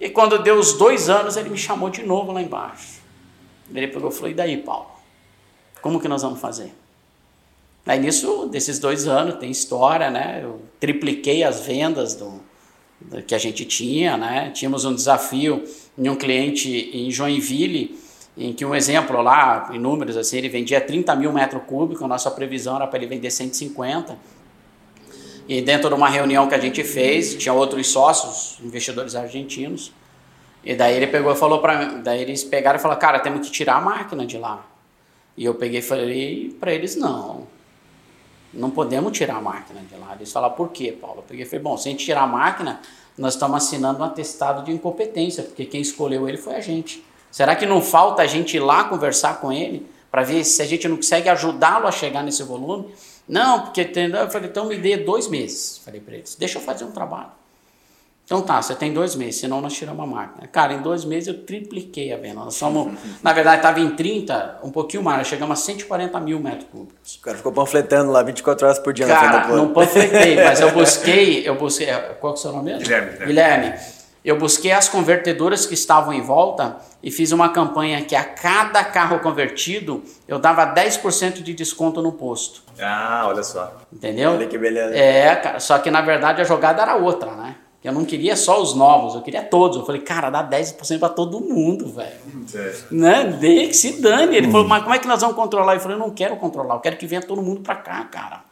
E 0.00 0.08
quando 0.10 0.38
deu 0.38 0.58
os 0.58 0.74
dois 0.74 1.08
anos, 1.08 1.36
ele 1.36 1.50
me 1.50 1.58
chamou 1.58 1.90
de 1.90 2.02
novo 2.02 2.32
lá 2.32 2.40
embaixo. 2.40 3.00
Ele 3.72 3.88
pegou 3.88 4.10
e 4.10 4.12
falou: 4.12 4.30
e 4.30 4.34
daí, 4.34 4.56
Paulo? 4.58 4.86
Como 5.82 6.00
que 6.00 6.08
nós 6.08 6.22
vamos 6.22 6.40
fazer? 6.40 6.72
Aí 7.86 7.98
nisso, 7.98 8.46
desses 8.46 8.78
dois 8.78 9.06
anos, 9.06 9.36
tem 9.36 9.50
história, 9.50 10.10
né? 10.10 10.40
Eu 10.42 10.62
tripliquei 10.80 11.44
as 11.44 11.60
vendas 11.60 12.14
do, 12.14 12.40
do, 12.98 13.22
que 13.22 13.34
a 13.34 13.38
gente 13.38 13.64
tinha, 13.66 14.16
né? 14.16 14.50
Tínhamos 14.52 14.86
um 14.86 14.94
desafio 14.94 15.62
em 15.96 16.08
um 16.08 16.16
cliente 16.16 16.90
em 16.94 17.10
Joinville, 17.10 17.98
em 18.36 18.54
que 18.54 18.64
um 18.64 18.74
exemplo 18.74 19.20
lá, 19.20 19.70
em 19.72 19.78
números 19.78 20.16
assim, 20.16 20.38
ele 20.38 20.48
vendia 20.48 20.80
30 20.80 21.14
mil 21.14 21.32
metros 21.32 21.62
cúbicos, 21.66 22.02
a 22.02 22.08
nossa 22.08 22.30
previsão 22.30 22.76
era 22.76 22.86
para 22.86 22.98
ele 22.98 23.06
vender 23.06 23.30
150. 23.30 24.16
E 25.46 25.60
dentro 25.60 25.90
de 25.90 25.94
uma 25.94 26.08
reunião 26.08 26.48
que 26.48 26.54
a 26.54 26.58
gente 26.58 26.82
fez, 26.82 27.34
tinha 27.34 27.52
outros 27.52 27.86
sócios, 27.88 28.58
investidores 28.64 29.14
argentinos, 29.14 29.92
e 30.64 30.74
daí 30.74 30.96
ele 30.96 31.06
pegou 31.06 31.30
e 31.30 31.36
falou 31.36 31.58
para 31.60 31.84
daí 31.98 32.22
eles 32.22 32.42
pegaram 32.42 32.78
e 32.78 32.82
falaram, 32.82 32.98
cara, 32.98 33.18
temos 33.18 33.46
que 33.46 33.52
tirar 33.52 33.76
a 33.76 33.80
máquina 33.82 34.24
de 34.24 34.38
lá. 34.38 34.66
E 35.36 35.44
eu 35.44 35.54
peguei 35.54 35.80
e 35.80 35.82
falei 35.82 36.56
para 36.58 36.72
eles, 36.72 36.96
não, 36.96 37.46
não 38.56 38.70
podemos 38.70 39.16
tirar 39.16 39.36
a 39.36 39.40
máquina 39.40 39.80
de 39.80 39.96
lá. 39.96 40.14
Eles 40.14 40.32
falaram, 40.32 40.54
por 40.54 40.70
quê, 40.70 40.92
Paulo? 40.92 41.18
Eu 41.18 41.22
peguei 41.22 41.44
e 41.44 41.48
falei, 41.48 41.62
bom, 41.62 41.76
se 41.76 41.88
a 41.88 41.90
gente 41.90 42.04
tirar 42.04 42.22
a 42.22 42.26
máquina, 42.26 42.80
nós 43.16 43.34
estamos 43.34 43.56
assinando 43.56 44.00
um 44.00 44.04
atestado 44.04 44.64
de 44.64 44.72
incompetência, 44.72 45.42
porque 45.42 45.64
quem 45.64 45.80
escolheu 45.80 46.28
ele 46.28 46.38
foi 46.38 46.54
a 46.54 46.60
gente. 46.60 47.04
Será 47.30 47.56
que 47.56 47.66
não 47.66 47.82
falta 47.82 48.22
a 48.22 48.26
gente 48.26 48.56
ir 48.56 48.60
lá 48.60 48.84
conversar 48.84 49.40
com 49.40 49.52
ele 49.52 49.86
para 50.10 50.22
ver 50.22 50.44
se 50.44 50.62
a 50.62 50.66
gente 50.66 50.88
não 50.88 50.96
consegue 50.96 51.28
ajudá-lo 51.28 51.86
a 51.86 51.92
chegar 51.92 52.22
nesse 52.22 52.42
volume? 52.42 52.94
Não, 53.28 53.62
porque 53.62 53.80
eu 53.80 54.30
falei, 54.30 54.48
então 54.48 54.66
me 54.66 54.76
dê 54.76 54.96
dois 54.96 55.28
meses. 55.28 55.78
Falei 55.84 56.00
para 56.00 56.14
eles, 56.14 56.36
deixa 56.36 56.58
eu 56.58 56.62
fazer 56.62 56.84
um 56.84 56.92
trabalho. 56.92 57.30
Então 58.24 58.40
tá, 58.40 58.62
você 58.62 58.74
tem 58.74 58.90
dois 58.90 59.14
meses, 59.14 59.40
senão 59.40 59.60
nós 59.60 59.74
tiramos 59.74 60.02
a 60.02 60.06
máquina. 60.06 60.46
Cara, 60.48 60.72
em 60.72 60.80
dois 60.80 61.04
meses 61.04 61.28
eu 61.28 61.44
tripliquei 61.44 62.10
a 62.10 62.16
venda. 62.16 62.36
Nós 62.36 62.54
somos, 62.54 62.94
na 63.22 63.32
verdade, 63.34 63.56
estava 63.56 63.80
em 63.80 63.90
30, 63.90 64.60
um 64.62 64.70
pouquinho 64.70 65.02
mais, 65.02 65.18
nós 65.18 65.26
chegamos 65.26 65.58
a 65.58 65.62
140 65.62 66.18
mil 66.20 66.40
metros 66.40 66.66
cúbicos. 66.70 67.16
O 67.16 67.20
cara 67.20 67.36
ficou 67.36 67.52
panfletando 67.52 68.10
lá 68.10 68.22
24 68.22 68.66
horas 68.66 68.78
por 68.78 68.94
dia 68.94 69.06
Cara, 69.06 69.26
na 69.26 69.40
planta. 69.40 69.56
não 69.56 69.72
panfletei, 69.74 70.36
mas 70.42 70.58
eu 70.60 70.72
busquei, 70.72 71.46
eu 71.46 71.54
busquei, 71.56 71.86
qual 72.18 72.32
que 72.32 72.38
é 72.38 72.40
o 72.40 72.42
seu 72.42 72.52
nome 72.52 72.72
mesmo? 72.72 72.80
Guilherme, 72.80 73.18
né? 73.18 73.26
Guilherme. 73.26 73.74
Eu 74.24 74.38
busquei 74.38 74.72
as 74.72 74.88
convertedoras 74.88 75.66
que 75.66 75.74
estavam 75.74 76.14
em 76.14 76.22
volta 76.22 76.78
e 77.02 77.10
fiz 77.10 77.30
uma 77.30 77.50
campanha 77.50 78.02
que 78.02 78.16
a 78.16 78.24
cada 78.24 78.82
carro 78.82 79.18
convertido 79.18 80.02
eu 80.26 80.38
dava 80.38 80.64
10% 80.74 81.42
de 81.42 81.52
desconto 81.52 82.00
no 82.00 82.10
posto. 82.10 82.62
Ah, 82.80 83.24
olha 83.26 83.42
só. 83.42 83.70
Entendeu? 83.92 84.30
Olha 84.30 84.46
que 84.46 84.56
beleza. 84.56 84.96
É, 84.96 85.36
cara, 85.36 85.60
só 85.60 85.78
que 85.78 85.90
na 85.90 86.00
verdade 86.00 86.40
a 86.40 86.44
jogada 86.44 86.80
era 86.80 86.96
outra, 86.96 87.32
né? 87.32 87.56
Eu 87.84 87.92
não 87.92 88.06
queria 88.06 88.34
só 88.34 88.62
os 88.62 88.74
novos, 88.74 89.14
eu 89.14 89.20
queria 89.20 89.42
todos. 89.42 89.76
Eu 89.76 89.84
falei, 89.84 90.00
cara, 90.00 90.30
dá 90.30 90.42
10% 90.42 90.98
para 90.98 91.10
todo 91.10 91.38
mundo, 91.38 91.86
velho. 91.92 92.16
É. 92.54 92.74
Né? 92.90 93.24
Dê 93.38 93.66
que 93.66 93.74
se 93.74 94.00
dane. 94.00 94.34
Ele 94.34 94.50
falou, 94.50 94.66
mas 94.66 94.82
como 94.82 94.94
é 94.94 94.98
que 94.98 95.06
nós 95.06 95.20
vamos 95.20 95.36
controlar? 95.36 95.74
Eu 95.74 95.80
falei, 95.80 95.96
eu 95.96 96.00
não 96.00 96.10
quero 96.10 96.34
controlar, 96.38 96.76
eu 96.76 96.80
quero 96.80 96.96
que 96.96 97.06
venha 97.06 97.20
todo 97.20 97.42
mundo 97.42 97.60
para 97.60 97.76
cá, 97.76 98.02
cara. 98.04 98.42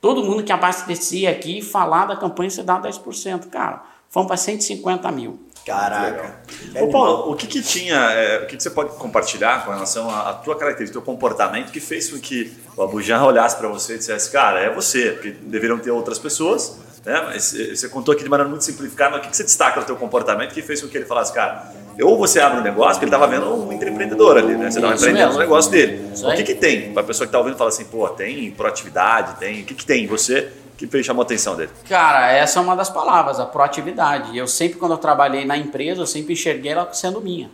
Todo 0.00 0.22
mundo 0.22 0.44
que 0.44 0.52
abastecer 0.52 1.28
aqui 1.28 1.58
e 1.58 1.62
falar 1.62 2.06
da 2.06 2.14
campanha, 2.14 2.48
você 2.48 2.62
dá 2.62 2.80
10%. 2.80 3.48
Cara, 3.48 3.82
fomos 4.08 4.28
para 4.28 4.36
150 4.36 5.10
mil. 5.10 5.40
Caraca. 5.66 6.42
É 6.72 6.80
Ô 6.80 6.88
Paulo, 6.88 7.32
o 7.32 7.34
que 7.34 7.48
que 7.48 7.60
tinha, 7.60 7.96
é, 7.96 8.44
o 8.44 8.46
que 8.46 8.56
que 8.56 8.62
você 8.62 8.70
pode 8.70 8.90
compartilhar 8.90 9.64
com 9.64 9.72
relação 9.72 10.08
à, 10.08 10.30
à 10.30 10.34
tua 10.34 10.56
característica, 10.56 11.00
teu 11.00 11.04
comportamento 11.04 11.72
que 11.72 11.80
fez 11.80 12.08
com 12.08 12.20
que 12.20 12.56
o 12.76 12.82
Abujan 12.82 13.20
olhasse 13.24 13.56
para 13.56 13.66
você 13.66 13.96
e 13.96 13.98
dissesse, 13.98 14.30
cara, 14.30 14.60
é 14.60 14.72
você, 14.72 15.10
porque 15.10 15.32
deveriam 15.32 15.76
ter 15.76 15.90
outras 15.90 16.20
pessoas, 16.20 16.78
né? 17.06 17.22
Mas 17.26 17.52
você 17.52 17.88
contou 17.88 18.12
aqui 18.12 18.24
de 18.24 18.28
maneira 18.28 18.50
muito 18.50 18.64
simplificada, 18.64 19.12
mas 19.12 19.20
o 19.20 19.22
que 19.22 19.30
que 19.30 19.36
você 19.36 19.44
destaca 19.44 19.80
do 19.80 19.86
teu 19.86 19.96
comportamento 19.96 20.52
que 20.52 20.60
fez 20.60 20.82
com 20.82 20.88
que 20.88 20.98
ele 20.98 21.06
falasse, 21.06 21.32
cara, 21.32 21.72
ou 22.02 22.18
você 22.18 22.40
abre 22.40 22.58
um 22.58 22.62
negócio, 22.62 22.94
porque 22.94 23.04
ele 23.04 23.14
estava 23.14 23.26
vendo 23.28 23.46
um 23.54 23.72
empreendedor 23.72 24.36
ali, 24.36 24.56
né? 24.56 24.70
Você 24.70 24.78
estava 24.78 24.94
empreendendo 24.94 25.26
mesmo. 25.26 25.34
no 25.34 25.38
negócio 25.38 25.70
dele. 25.70 26.10
Isso 26.12 26.26
O 26.26 26.30
aí. 26.30 26.36
que 26.36 26.42
que 26.42 26.54
tem? 26.56 26.92
Para 26.92 27.02
a 27.02 27.06
pessoa 27.06 27.26
que 27.26 27.28
está 27.28 27.38
ouvindo 27.38 27.54
e 27.54 27.58
fala 27.58 27.70
assim, 27.70 27.84
pô, 27.84 28.08
tem 28.08 28.50
proatividade, 28.50 29.38
tem, 29.38 29.62
o 29.62 29.64
que 29.64 29.74
que 29.74 29.86
tem 29.86 30.04
em 30.04 30.06
você 30.06 30.50
que 30.76 30.86
fez 30.86 31.06
chamou 31.06 31.22
a 31.22 31.24
atenção 31.24 31.56
dele? 31.56 31.70
Cara, 31.88 32.32
essa 32.32 32.58
é 32.58 32.62
uma 32.62 32.74
das 32.76 32.90
palavras, 32.90 33.40
a 33.40 33.46
proatividade. 33.46 34.36
Eu 34.36 34.46
sempre, 34.48 34.76
quando 34.78 34.92
eu 34.92 34.98
trabalhei 34.98 35.44
na 35.46 35.56
empresa, 35.56 36.02
eu 36.02 36.06
sempre 36.06 36.34
enxerguei 36.34 36.72
ela 36.72 36.92
sendo 36.92 37.20
minha. 37.20 37.50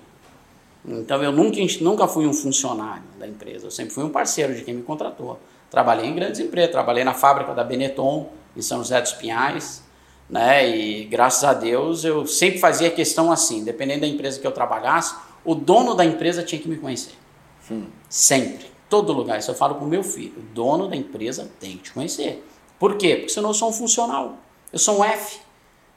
Então, 0.85 1.23
eu 1.23 1.31
nunca, 1.31 1.59
nunca 1.81 2.09
fui 2.09 2.27
um 2.27 2.33
funcionário 2.33 3.05
da 3.21 3.29
empresa, 3.29 3.67
eu 3.67 3.71
sempre 3.71 3.95
fui 3.95 4.03
um 4.03 4.09
parceiro 4.09 4.55
de 4.55 4.63
quem 4.63 4.75
me 4.75 4.83
contratou. 4.83 5.39
Trabalhei 5.71 6.07
em 6.07 6.15
grandes 6.15 6.41
empresas, 6.41 6.73
trabalhei 6.73 7.05
na 7.05 7.15
fábrica 7.15 7.55
da 7.55 7.63
Benetton, 7.63 8.29
em 8.57 8.63
São 8.63 8.79
José 8.79 9.01
dos 9.01 9.13
Pinhais, 9.13 9.83
né? 10.29 10.69
E 10.69 11.05
graças 11.05 11.45
a 11.45 11.53
Deus 11.55 12.05
eu 12.05 12.27
sempre 12.27 12.59
fazia 12.59 12.91
questão 12.91 13.31
assim, 13.33 13.65
dependendo 13.65 14.03
da 14.03 14.07
empresa 14.07 14.41
que 14.41 14.47
eu 14.47 14.53
trabalhasse, 14.53 15.15
o 15.45 15.55
dono 15.55 15.95
da 15.95 16.05
empresa 16.05 16.43
tinha 16.43 16.61
que 16.61 16.69
me 16.69 16.77
conhecer. 16.77 17.15
Sempre, 18.09 18.67
todo 18.89 19.13
lugar. 19.13 19.39
Isso 19.39 19.51
eu 19.51 19.55
falo 19.55 19.75
pro 19.77 19.87
meu 19.87 20.03
filho, 20.03 20.35
o 20.39 20.43
dono 20.55 20.89
da 20.89 20.97
empresa 20.97 21.51
tem 21.61 21.73
que 21.77 21.85
te 21.85 21.93
conhecer. 21.93 22.45
Por 22.79 22.97
quê? 22.97 23.17
Porque 23.17 23.33
senão 23.33 23.51
eu 23.51 23.55
sou 23.55 23.69
um 23.71 23.73
funcional. 23.73 24.37
Eu 24.73 24.79
sou 24.79 24.99
um 24.99 25.05
F. 25.05 25.41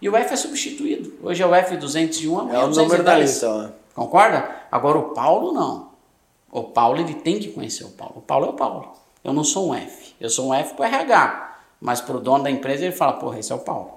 E 0.02 0.10
o 0.10 0.16
F 0.16 0.34
é 0.34 0.38
substituído. 0.38 1.14
Hoje 1.24 1.42
é 1.42 1.46
o 1.46 1.50
F201, 1.52 2.40
amanhã 2.40 2.60
É 2.60 2.64
o 2.64 2.68
o 2.68 2.70
número 2.70 3.04
da 3.04 3.16
210. 3.18 3.20
lista, 3.22 3.50
ó. 3.50 3.70
Concorda? 4.02 4.50
Agora 4.72 4.98
o 5.00 5.04
Paulo 5.14 5.54
não. 5.54 5.90
O 6.52 6.64
Paulo 6.64 7.00
ele 7.00 7.16
tem 7.16 7.40
que 7.40 7.50
conhecer 7.50 7.86
o 7.86 7.90
Paulo. 7.90 8.16
O 8.18 8.22
Paulo 8.22 8.46
é 8.46 8.50
o 8.50 8.54
Paulo. 8.54 8.94
Eu 9.24 9.34
não 9.34 9.44
sou 9.44 9.70
um 9.70 9.76
F. 9.76 10.14
Eu 10.20 10.30
sou 10.30 10.50
um 10.50 10.54
F 10.54 10.74
para 10.76 10.86
RH. 10.88 11.45
Mas 11.86 12.02
para 12.02 12.16
o 12.18 12.20
dono 12.20 12.44
da 12.44 12.50
empresa 12.50 12.84
ele 12.84 12.92
fala, 12.96 13.14
porra, 13.14 13.38
esse 13.40 13.52
é 13.52 13.56
o 13.56 13.60
Paulo. 13.60 13.92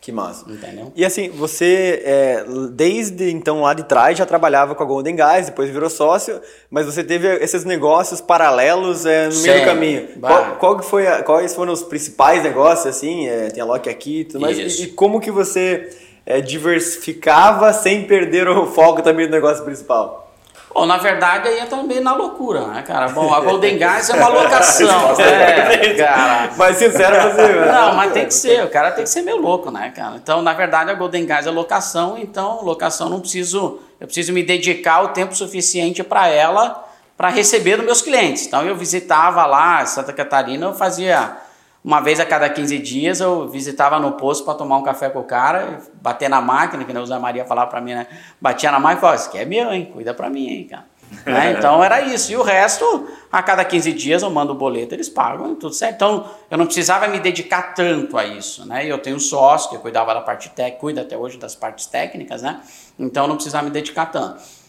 Que 0.00 0.10
massa. 0.10 0.50
Entendeu? 0.50 0.90
E 0.96 1.04
assim, 1.04 1.28
você, 1.28 2.02
é, 2.04 2.44
desde 2.72 3.30
então 3.30 3.60
lá 3.60 3.72
de 3.74 3.84
trás, 3.84 4.16
já 4.18 4.24
trabalhava 4.26 4.74
com 4.74 4.82
a 4.82 4.86
Golden 4.86 5.14
Guys, 5.14 5.46
depois 5.46 5.68
virou 5.70 5.88
sócio, 5.90 6.40
mas 6.70 6.86
você 6.86 7.04
teve 7.04 7.28
esses 7.36 7.64
negócios 7.66 8.18
paralelos 8.20 9.04
é, 9.06 9.28
no 9.28 9.34
meio 9.42 9.60
do 9.60 9.64
caminho. 9.66 10.08
Qual, 10.18 10.56
qual 10.56 10.78
que 10.78 10.86
foi 10.86 11.06
a- 11.06 11.22
quais 11.22 11.54
foram 11.54 11.72
os 11.72 11.82
principais 11.82 12.42
negócios, 12.42 12.86
assim? 12.86 13.28
É, 13.28 13.48
tem 13.50 13.62
a 13.62 13.66
Loki 13.66 13.88
aqui 13.90 14.20
e 14.20 14.24
tudo 14.24 14.40
mais. 14.40 14.58
E, 14.58 14.84
e 14.84 14.86
como 14.88 15.20
que 15.20 15.30
você 15.30 15.90
é, 16.24 16.40
diversificava 16.40 17.72
sem 17.72 18.04
perder 18.06 18.48
o 18.48 18.66
foco 18.66 19.02
também 19.02 19.26
do 19.26 19.32
negócio 19.32 19.64
principal? 19.64 20.29
Bom, 20.72 20.86
na 20.86 20.96
verdade 20.98 21.48
aí 21.48 21.58
entra 21.58 21.82
meio 21.82 22.00
na 22.00 22.14
loucura, 22.14 22.66
né, 22.68 22.82
cara? 22.82 23.08
Bom, 23.08 23.34
a 23.34 23.40
Golden 23.40 23.76
Gas 23.76 24.08
é 24.10 24.14
uma 24.14 24.28
locação, 24.28 25.14
né, 25.18 25.94
cara? 25.94 26.50
Mas 26.56 26.76
sincero 26.76 27.30
você, 27.30 27.48
né? 27.48 27.72
Não, 27.72 27.94
mas 27.94 28.12
tem 28.12 28.26
que 28.26 28.34
ser, 28.34 28.64
o 28.64 28.70
cara 28.70 28.92
tem 28.92 29.02
que 29.02 29.10
ser 29.10 29.22
meio 29.22 29.38
louco, 29.38 29.70
né, 29.70 29.92
cara? 29.94 30.14
Então, 30.16 30.40
na 30.42 30.52
verdade, 30.52 30.90
a 30.90 30.94
Golden 30.94 31.26
Gas 31.26 31.46
é 31.46 31.50
locação, 31.50 32.16
então 32.16 32.62
locação 32.62 33.08
não 33.08 33.20
preciso, 33.20 33.80
eu 33.98 34.06
preciso 34.06 34.32
me 34.32 34.44
dedicar 34.44 35.02
o 35.02 35.08
tempo 35.08 35.34
suficiente 35.34 36.04
para 36.04 36.28
ela 36.28 36.86
para 37.16 37.28
receber 37.28 37.76
dos 37.76 37.84
meus 37.84 38.00
clientes. 38.00 38.46
Então 38.46 38.64
eu 38.64 38.74
visitava 38.74 39.44
lá 39.44 39.84
Santa 39.84 40.12
Catarina, 40.12 40.66
eu 40.66 40.74
fazia 40.74 41.36
uma 41.82 42.00
vez 42.00 42.20
a 42.20 42.26
cada 42.26 42.48
15 42.48 42.78
dias 42.78 43.20
eu 43.20 43.48
visitava 43.48 43.98
no 43.98 44.12
posto 44.12 44.44
para 44.44 44.54
tomar 44.54 44.76
um 44.76 44.82
café 44.82 45.08
com 45.08 45.20
o 45.20 45.24
cara, 45.24 45.80
bater 46.02 46.28
na 46.28 46.40
máquina, 46.40 46.84
que 46.84 46.96
a 46.96 47.04
Zé 47.04 47.18
Maria 47.18 47.44
falava 47.44 47.70
para 47.70 47.80
mim, 47.80 47.94
né? 47.94 48.06
Batia 48.40 48.70
na 48.70 48.78
máquina 48.78 48.98
e 48.98 49.00
falava, 49.00 49.18
isso 49.18 49.28
aqui 49.28 49.38
é 49.38 49.44
meu, 49.44 49.72
hein? 49.72 49.90
Cuida 49.90 50.12
para 50.12 50.28
mim, 50.28 50.46
hein, 50.46 50.66
cara. 50.68 50.84
né? 51.26 51.52
Então 51.58 51.82
era 51.82 52.00
isso. 52.02 52.32
E 52.32 52.36
o 52.36 52.42
resto, 52.42 53.08
a 53.32 53.42
cada 53.42 53.64
15 53.64 53.92
dias 53.92 54.22
eu 54.22 54.30
mando 54.30 54.52
o 54.52 54.54
boleto, 54.54 54.94
eles 54.94 55.08
pagam, 55.08 55.54
tudo 55.54 55.74
certo. 55.74 55.94
Então 55.94 56.30
eu 56.50 56.58
não 56.58 56.66
precisava 56.66 57.08
me 57.08 57.18
dedicar 57.18 57.74
tanto 57.74 58.16
a 58.16 58.24
isso, 58.24 58.66
né? 58.66 58.86
Eu 58.86 58.98
tenho 58.98 59.16
um 59.16 59.20
sócio 59.20 59.70
que 59.70 59.78
cuidava 59.78 60.14
da 60.14 60.20
parte 60.20 60.50
técnica, 60.50 60.80
cuida 60.80 61.00
até 61.00 61.16
hoje 61.16 61.38
das 61.38 61.54
partes 61.54 61.86
técnicas, 61.86 62.42
né? 62.42 62.60
Então 62.98 63.24
eu 63.24 63.28
não 63.28 63.36
precisava 63.36 63.64
me 63.64 63.70
dedicar 63.70 64.06
tanto. 64.06 64.59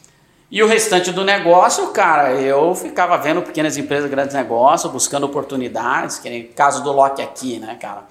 E 0.51 0.61
o 0.61 0.67
restante 0.67 1.13
do 1.13 1.23
negócio, 1.23 1.87
cara, 1.91 2.33
eu 2.33 2.75
ficava 2.75 3.17
vendo 3.17 3.41
pequenas 3.41 3.77
empresas, 3.77 4.11
grandes 4.11 4.35
negócios, 4.35 4.91
buscando 4.91 5.23
oportunidades, 5.25 6.19
que 6.19 6.29
nem 6.29 6.41
o 6.41 6.47
caso 6.49 6.83
do 6.83 6.91
Lock 6.91 7.21
Aqui, 7.21 7.57
né, 7.57 7.77
cara? 7.79 8.03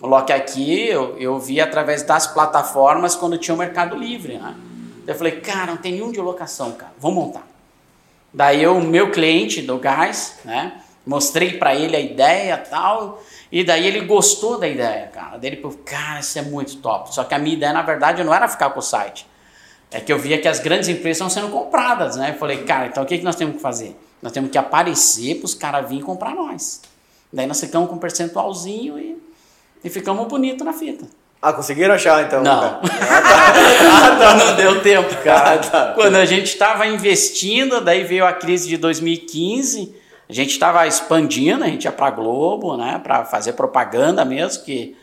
O 0.00 0.06
Lock 0.06 0.32
Aqui 0.32 0.86
eu, 0.86 1.18
eu 1.18 1.40
vi 1.40 1.60
através 1.60 2.04
das 2.04 2.28
plataformas 2.28 3.16
quando 3.16 3.36
tinha 3.36 3.52
o 3.52 3.58
Mercado 3.58 3.96
Livre, 3.96 4.38
né? 4.38 4.54
Eu 5.08 5.14
falei, 5.16 5.40
cara, 5.40 5.72
não 5.72 5.76
tem 5.76 5.90
nenhum 5.90 6.12
de 6.12 6.20
locação, 6.20 6.70
cara, 6.70 6.92
vou 7.00 7.10
montar. 7.10 7.44
Daí 8.32 8.64
o 8.68 8.80
meu 8.80 9.10
cliente 9.10 9.60
do 9.60 9.76
gás, 9.76 10.38
né? 10.44 10.80
Mostrei 11.04 11.58
para 11.58 11.74
ele 11.74 11.96
a 11.96 12.00
ideia 12.00 12.56
tal, 12.58 13.20
e 13.50 13.64
daí 13.64 13.84
ele 13.84 14.02
gostou 14.02 14.56
da 14.56 14.68
ideia, 14.68 15.08
cara. 15.08 15.36
Daí 15.36 15.50
ele 15.50 15.60
falou, 15.60 15.76
cara, 15.84 16.20
isso 16.20 16.38
é 16.38 16.42
muito 16.42 16.76
top. 16.76 17.12
Só 17.12 17.24
que 17.24 17.34
a 17.34 17.40
minha 17.40 17.56
ideia, 17.56 17.72
na 17.72 17.82
verdade, 17.82 18.22
não 18.22 18.32
era 18.32 18.46
ficar 18.46 18.70
com 18.70 18.78
o 18.78 18.82
site 18.82 19.26
é 19.90 20.00
que 20.00 20.12
eu 20.12 20.18
via 20.18 20.38
que 20.40 20.48
as 20.48 20.60
grandes 20.60 20.88
empresas 20.88 21.16
estão 21.16 21.30
sendo 21.30 21.52
compradas, 21.52 22.16
né? 22.16 22.30
Eu 22.30 22.38
falei, 22.38 22.64
cara, 22.64 22.86
então 22.86 23.02
o 23.02 23.06
que, 23.06 23.18
que 23.18 23.24
nós 23.24 23.36
temos 23.36 23.56
que 23.56 23.62
fazer? 23.62 23.96
Nós 24.20 24.32
temos 24.32 24.50
que 24.50 24.58
aparecer 24.58 25.36
para 25.36 25.46
os 25.46 25.54
caras 25.54 25.88
virem 25.88 26.04
comprar 26.04 26.34
nós. 26.34 26.82
Daí 27.32 27.46
nós 27.46 27.60
ficamos 27.60 27.88
com 27.88 27.96
um 27.96 27.98
percentualzinho 27.98 28.98
e, 28.98 29.16
e 29.84 29.90
ficamos 29.90 30.26
bonito 30.26 30.64
na 30.64 30.72
fita. 30.72 31.06
Ah, 31.40 31.52
conseguiram 31.52 31.94
achar 31.94 32.24
então? 32.24 32.42
Não. 32.42 32.60
Cara. 32.60 32.80
Ah, 33.90 34.16
tá. 34.16 34.34
não 34.34 34.56
deu 34.56 34.82
tempo, 34.82 35.14
cara. 35.22 35.54
Ah, 35.54 35.58
tá. 35.58 35.92
Quando 35.94 36.16
a 36.16 36.24
gente 36.24 36.46
estava 36.46 36.86
investindo, 36.86 37.80
daí 37.80 38.02
veio 38.04 38.26
a 38.26 38.32
crise 38.32 38.68
de 38.68 38.76
2015, 38.76 39.94
a 40.28 40.32
gente 40.32 40.50
estava 40.50 40.86
expandindo, 40.86 41.64
a 41.64 41.68
gente 41.68 41.84
ia 41.84 41.92
para 41.92 42.10
Globo, 42.10 42.76
né, 42.76 43.00
para 43.02 43.24
fazer 43.24 43.52
propaganda 43.52 44.24
mesmo, 44.24 44.64
que 44.64 44.96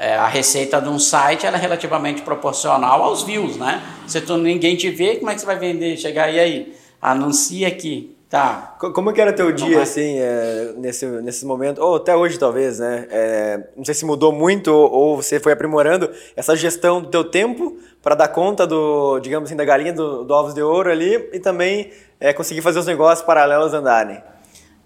é, 0.00 0.16
a 0.16 0.26
receita 0.26 0.80
de 0.80 0.88
um 0.88 0.98
site 0.98 1.44
é 1.44 1.50
relativamente 1.50 2.22
proporcional 2.22 3.02
aos 3.02 3.22
views, 3.22 3.58
né? 3.58 3.82
Se 4.06 4.18
tu, 4.22 4.38
ninguém 4.38 4.74
te 4.74 4.88
vê, 4.88 5.16
como 5.16 5.30
é 5.30 5.34
que 5.34 5.40
você 5.40 5.46
vai 5.46 5.58
vender? 5.58 5.94
Chegar 5.98 6.24
aí, 6.24 6.40
aí, 6.40 6.74
anuncia 7.02 7.68
aqui, 7.68 8.16
tá? 8.26 8.76
Como 8.94 9.12
que 9.12 9.20
era 9.20 9.30
teu 9.30 9.52
dia, 9.52 9.82
assim, 9.82 10.16
é, 10.18 10.72
nesse, 10.78 11.04
nesse 11.04 11.44
momento, 11.44 11.82
ou 11.82 11.96
até 11.96 12.16
hoje 12.16 12.38
talvez, 12.38 12.78
né? 12.78 13.06
É, 13.10 13.60
não 13.76 13.84
sei 13.84 13.92
se 13.92 14.06
mudou 14.06 14.32
muito 14.32 14.72
ou 14.72 15.16
você 15.16 15.38
foi 15.38 15.52
aprimorando 15.52 16.10
essa 16.34 16.56
gestão 16.56 17.02
do 17.02 17.08
teu 17.08 17.22
tempo 17.22 17.76
para 18.02 18.14
dar 18.14 18.28
conta 18.28 18.66
do, 18.66 19.20
digamos 19.20 19.50
assim, 19.50 19.56
da 19.56 19.66
galinha 19.66 19.92
do, 19.92 20.24
do 20.24 20.32
ovos 20.32 20.54
de 20.54 20.62
ouro 20.62 20.90
ali 20.90 21.28
e 21.30 21.38
também 21.38 21.90
é, 22.18 22.32
conseguir 22.32 22.62
fazer 22.62 22.78
os 22.78 22.86
negócios 22.86 23.26
paralelos 23.26 23.74
andarem. 23.74 24.22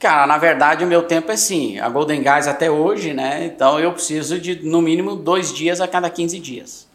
Cara, 0.04 0.26
na 0.26 0.36
verdade 0.36 0.84
o 0.84 0.86
meu 0.86 1.04
tempo 1.04 1.30
é 1.30 1.34
assim, 1.34 1.78
a 1.78 1.88
Golden 1.88 2.22
Guys 2.22 2.46
até 2.46 2.70
hoje, 2.70 3.14
né? 3.14 3.46
Então 3.46 3.80
eu 3.80 3.90
preciso 3.90 4.38
de 4.38 4.62
no 4.62 4.82
mínimo 4.82 5.16
dois 5.16 5.50
dias 5.50 5.80
a 5.80 5.88
cada 5.88 6.10
15 6.10 6.38
dias. 6.40 6.86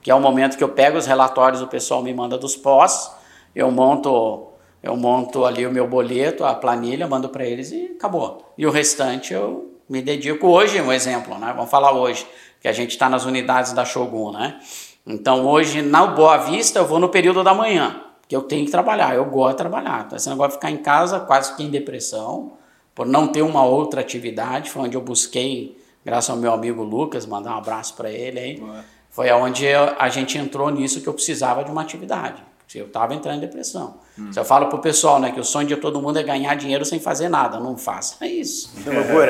Que 0.00 0.12
é 0.12 0.14
o 0.14 0.20
momento 0.20 0.56
que 0.56 0.62
eu 0.62 0.68
pego 0.68 0.96
os 0.96 1.04
relatórios, 1.04 1.60
o 1.60 1.66
pessoal 1.66 2.04
me 2.04 2.14
manda 2.14 2.38
dos 2.38 2.54
pós, 2.54 3.10
eu 3.52 3.68
monto, 3.72 4.46
eu 4.80 4.96
monto 4.96 5.44
ali 5.44 5.66
o 5.66 5.72
meu 5.72 5.88
boleto, 5.88 6.44
a 6.44 6.54
planilha, 6.54 7.08
mando 7.08 7.28
para 7.28 7.44
eles 7.44 7.72
e 7.72 7.96
acabou. 7.96 8.54
E 8.56 8.64
o 8.64 8.70
restante 8.70 9.34
eu 9.34 9.72
me 9.88 10.00
dedico 10.00 10.46
hoje, 10.46 10.80
um 10.80 10.92
exemplo, 10.92 11.36
né? 11.40 11.52
Vamos 11.56 11.68
falar 11.68 11.90
hoje, 11.90 12.24
que 12.60 12.68
a 12.68 12.72
gente 12.72 12.90
está 12.90 13.08
nas 13.08 13.24
unidades 13.24 13.72
da 13.72 13.84
Shogun, 13.84 14.30
né? 14.30 14.60
Então 15.04 15.48
hoje 15.48 15.82
na 15.82 16.06
Boa 16.06 16.36
Vista 16.36 16.78
eu 16.78 16.86
vou 16.86 17.00
no 17.00 17.08
período 17.08 17.42
da 17.42 17.54
manhã 17.54 18.04
que 18.32 18.36
eu 18.36 18.40
tenho 18.40 18.64
que 18.64 18.70
trabalhar, 18.70 19.14
eu 19.14 19.26
gosto 19.26 19.50
de 19.50 19.56
trabalhar. 19.58 20.04
Então, 20.06 20.16
esse 20.16 20.26
negócio 20.26 20.52
de 20.52 20.54
ficar 20.54 20.70
em 20.70 20.78
casa, 20.78 21.20
quase 21.20 21.54
que 21.54 21.62
em 21.62 21.68
depressão, 21.68 22.52
por 22.94 23.04
não 23.04 23.28
ter 23.28 23.42
uma 23.42 23.62
outra 23.62 24.00
atividade, 24.00 24.70
foi 24.70 24.84
onde 24.84 24.96
eu 24.96 25.02
busquei, 25.02 25.78
graças 26.02 26.30
ao 26.30 26.38
meu 26.38 26.50
amigo 26.50 26.82
Lucas, 26.82 27.26
mandar 27.26 27.54
um 27.54 27.58
abraço 27.58 27.92
para 27.92 28.10
ele 28.10 28.38
aí, 28.38 28.62
foi 29.10 29.30
onde 29.32 29.66
a 29.74 30.08
gente 30.08 30.38
entrou 30.38 30.70
nisso 30.70 31.02
que 31.02 31.06
eu 31.06 31.12
precisava 31.12 31.62
de 31.62 31.70
uma 31.70 31.82
atividade. 31.82 32.42
Eu 32.74 32.86
estava 32.86 33.14
entrando 33.14 33.36
em 33.36 33.40
depressão. 33.40 33.96
Hum. 34.18 34.32
Se 34.32 34.40
eu 34.40 34.46
falo 34.46 34.68
pro 34.68 34.78
pessoal, 34.78 35.20
né, 35.20 35.30
que 35.30 35.38
o 35.38 35.44
sonho 35.44 35.68
de 35.68 35.76
todo 35.76 36.00
mundo 36.00 36.18
é 36.18 36.22
ganhar 36.22 36.54
dinheiro 36.54 36.86
sem 36.86 36.98
fazer 36.98 37.28
nada, 37.28 37.60
não 37.60 37.76
faça 37.76 38.26
isso. 38.26 38.72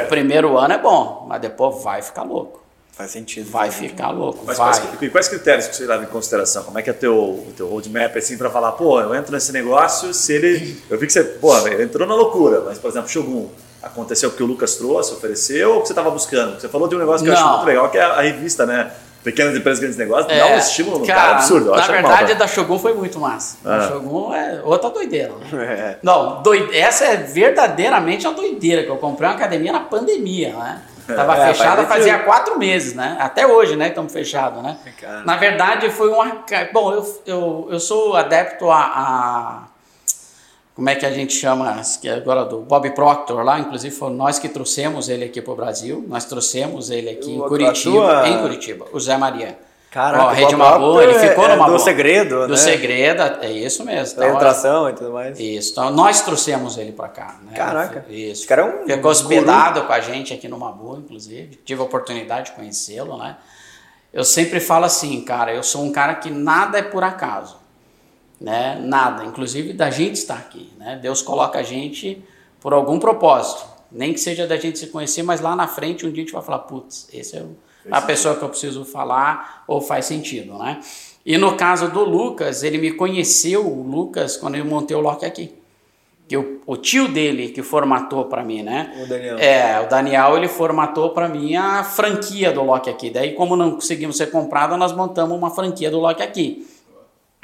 É. 0.04 0.06
Primeiro 0.06 0.56
ano 0.56 0.74
é 0.74 0.78
bom, 0.78 1.26
mas 1.28 1.40
depois 1.40 1.82
vai 1.82 2.02
ficar 2.02 2.22
louco. 2.22 2.61
Faz 2.92 3.10
sentido. 3.10 3.50
Vai 3.50 3.70
ficar 3.70 4.10
louco. 4.10 4.44
Mas 4.46 4.58
vai. 4.58 4.78
Quais, 4.78 5.12
quais 5.12 5.28
critérios 5.28 5.66
que 5.66 5.74
você 5.74 5.86
leva 5.86 6.04
em 6.04 6.06
consideração? 6.06 6.62
Como 6.62 6.78
é 6.78 6.82
que 6.82 6.90
é 6.90 6.92
teu, 6.92 7.14
o 7.14 7.52
teu 7.56 7.66
roadmap 7.66 8.14
assim 8.16 8.36
para 8.36 8.50
falar, 8.50 8.72
pô, 8.72 9.00
eu 9.00 9.14
entro 9.14 9.32
nesse 9.32 9.50
negócio, 9.50 10.12
se 10.12 10.32
ele. 10.34 10.82
Eu 10.90 10.98
vi 10.98 11.06
que 11.06 11.12
você, 11.12 11.24
pô, 11.24 11.56
entrou 11.68 12.06
na 12.06 12.14
loucura, 12.14 12.62
mas, 12.66 12.78
por 12.78 12.90
exemplo, 12.90 13.08
Shogun. 13.08 13.48
Aconteceu 13.82 14.30
porque 14.30 14.44
o 14.44 14.46
Lucas 14.46 14.76
trouxe, 14.76 15.12
ofereceu, 15.12 15.72
ou 15.74 15.80
que 15.80 15.88
você 15.88 15.92
estava 15.92 16.08
buscando? 16.08 16.60
Você 16.60 16.68
falou 16.68 16.86
de 16.86 16.94
um 16.94 17.00
negócio 17.00 17.26
que 17.26 17.32
Não. 17.32 17.36
eu 17.36 17.44
acho 17.44 17.56
muito 17.56 17.66
legal, 17.66 17.90
que 17.90 17.98
é 17.98 18.02
a 18.02 18.20
revista, 18.20 18.64
né? 18.64 18.92
Pequenas 19.24 19.56
empresas, 19.56 19.80
grandes 19.80 19.98
negócios, 19.98 20.32
é, 20.32 20.38
dá 20.38 20.46
um 20.46 20.58
estímulo 20.58 20.98
no 21.00 21.06
cara, 21.06 21.20
cara 21.20 21.34
absurdo. 21.34 21.70
na 21.72 21.86
verdade, 21.88 22.32
a 22.32 22.34
da 22.36 22.46
Shogun 22.46 22.78
foi 22.78 22.94
muito 22.94 23.18
massa. 23.18 23.56
Ah. 23.64 23.78
A 23.78 23.88
Shogun 23.88 24.32
é 24.32 24.60
outra 24.64 24.88
doideira. 24.90 25.32
Né? 25.50 25.64
É. 25.64 25.98
Não, 26.00 26.42
doide... 26.42 26.76
essa 26.76 27.06
é 27.06 27.16
verdadeiramente 27.16 28.24
uma 28.24 28.34
doideira, 28.34 28.84
que 28.84 28.88
eu 28.88 28.98
comprei 28.98 29.28
uma 29.28 29.34
academia 29.34 29.72
na 29.72 29.80
pandemia, 29.80 30.52
né? 30.54 30.82
Estava 31.12 31.38
é, 31.38 31.54
fechada 31.54 31.86
fazia 31.86 32.18
quatro 32.20 32.58
meses, 32.58 32.94
né? 32.94 33.16
Até 33.20 33.46
hoje, 33.46 33.76
né? 33.76 33.88
Estamos 33.88 34.12
fechados, 34.12 34.62
né? 34.62 34.76
Na 35.24 35.36
verdade, 35.36 35.90
foi 35.90 36.08
uma. 36.08 36.44
Bom, 36.72 36.92
eu, 36.92 37.22
eu, 37.26 37.68
eu 37.70 37.80
sou 37.80 38.16
adepto 38.16 38.70
a, 38.70 38.80
a, 38.80 39.62
Como 40.74 40.88
é 40.88 40.94
que 40.94 41.06
a 41.06 41.10
gente 41.10 41.32
chama? 41.34 41.80
Que 42.00 42.08
é 42.08 42.14
agora 42.14 42.44
do 42.44 42.58
Bob 42.58 42.90
Proctor 42.90 43.42
lá, 43.42 43.58
inclusive 43.58 43.94
foi 43.94 44.10
nós 44.10 44.38
que 44.38 44.48
trouxemos 44.48 45.08
ele 45.08 45.24
aqui 45.24 45.40
para 45.40 45.52
o 45.52 45.56
Brasil. 45.56 46.04
Nós 46.08 46.24
trouxemos 46.24 46.90
ele 46.90 47.10
aqui 47.10 47.36
eu, 47.36 47.44
em 47.44 47.48
Curitiba. 47.48 47.92
Tua... 47.92 48.28
Em 48.28 48.40
Curitiba, 48.40 48.86
o 48.92 49.00
Zé 49.00 49.16
Maria. 49.16 49.58
Caraca, 49.92 50.24
Ó, 50.24 50.28
Rede 50.30 50.56
Mabu, 50.56 51.02
ele 51.02 51.12
ficou 51.18 51.44
é, 51.44 51.48
numa 51.48 51.66
Do 51.66 51.72
boa. 51.72 51.78
segredo, 51.78 52.46
Do 52.46 52.52
né? 52.52 52.56
segredo, 52.56 53.22
é 53.42 53.52
isso 53.52 53.84
mesmo. 53.84 54.18
Da 54.18 54.30
entração 54.30 54.88
e 54.88 54.94
tudo 54.94 55.12
mais. 55.12 55.38
Isso, 55.38 55.72
então 55.72 55.90
nós 55.90 56.22
trouxemos 56.22 56.78
ele 56.78 56.92
para 56.92 57.08
cá. 57.10 57.36
Né? 57.42 57.54
Caraca. 57.54 58.06
Isso. 58.08 58.46
cara 58.48 58.62
é 58.62 58.64
um 58.64 58.86
Ficou 58.86 59.10
hospedado 59.10 59.74
guru. 59.74 59.86
com 59.86 59.92
a 59.92 60.00
gente 60.00 60.32
aqui 60.32 60.48
no 60.48 60.58
Mabu, 60.58 60.96
inclusive. 60.96 61.56
Tive 61.62 61.82
a 61.82 61.84
oportunidade 61.84 62.46
de 62.46 62.52
conhecê-lo, 62.52 63.18
né? 63.18 63.36
Eu 64.10 64.24
sempre 64.24 64.60
falo 64.60 64.86
assim, 64.86 65.20
cara, 65.26 65.52
eu 65.52 65.62
sou 65.62 65.82
um 65.84 65.92
cara 65.92 66.14
que 66.14 66.30
nada 66.30 66.78
é 66.78 66.82
por 66.82 67.04
acaso. 67.04 67.58
Né? 68.40 68.80
Nada, 68.82 69.24
inclusive 69.26 69.74
da 69.74 69.90
gente 69.90 70.16
estar 70.16 70.36
aqui, 70.36 70.72
né? 70.78 70.98
Deus 71.02 71.20
coloca 71.20 71.58
a 71.58 71.62
gente 71.62 72.24
por 72.60 72.72
algum 72.72 72.98
propósito. 72.98 73.62
Nem 73.90 74.14
que 74.14 74.20
seja 74.20 74.46
da 74.46 74.56
gente 74.56 74.78
se 74.78 74.86
conhecer, 74.86 75.22
mas 75.22 75.42
lá 75.42 75.54
na 75.54 75.68
frente 75.68 76.06
um 76.06 76.10
dia 76.10 76.22
a 76.22 76.24
gente 76.24 76.32
vai 76.32 76.42
falar, 76.42 76.60
putz, 76.60 77.08
esse 77.12 77.36
é 77.36 77.42
o 77.42 77.54
a 77.90 78.00
pessoa 78.00 78.36
que 78.36 78.42
eu 78.42 78.48
preciso 78.48 78.84
falar 78.84 79.64
ou 79.66 79.80
faz 79.80 80.06
sentido, 80.06 80.58
né? 80.58 80.80
E 81.24 81.38
no 81.38 81.56
caso 81.56 81.88
do 81.90 82.04
Lucas, 82.04 82.62
ele 82.62 82.78
me 82.78 82.92
conheceu, 82.92 83.66
o 83.66 83.82
Lucas, 83.82 84.36
quando 84.36 84.56
eu 84.56 84.64
montei 84.64 84.96
o 84.96 85.00
Loki 85.00 85.24
aqui. 85.24 85.54
Que 86.28 86.36
o, 86.36 86.60
o 86.66 86.76
tio 86.76 87.08
dele 87.08 87.50
que 87.50 87.62
formatou 87.62 88.24
para 88.24 88.42
mim, 88.42 88.62
né? 88.62 88.92
O 89.02 89.06
Daniel. 89.06 89.38
É, 89.38 89.80
o 89.80 89.88
Daniel 89.88 90.36
ele 90.36 90.48
formatou 90.48 91.10
para 91.10 91.28
mim 91.28 91.54
a 91.56 91.84
franquia 91.84 92.50
do 92.50 92.62
Loki 92.62 92.90
aqui. 92.90 93.10
Daí, 93.10 93.34
como 93.34 93.56
não 93.56 93.72
conseguimos 93.72 94.16
ser 94.16 94.30
comprado, 94.30 94.76
nós 94.76 94.92
montamos 94.92 95.36
uma 95.36 95.50
franquia 95.50 95.90
do 95.90 95.98
Loki 96.00 96.22
aqui, 96.22 96.66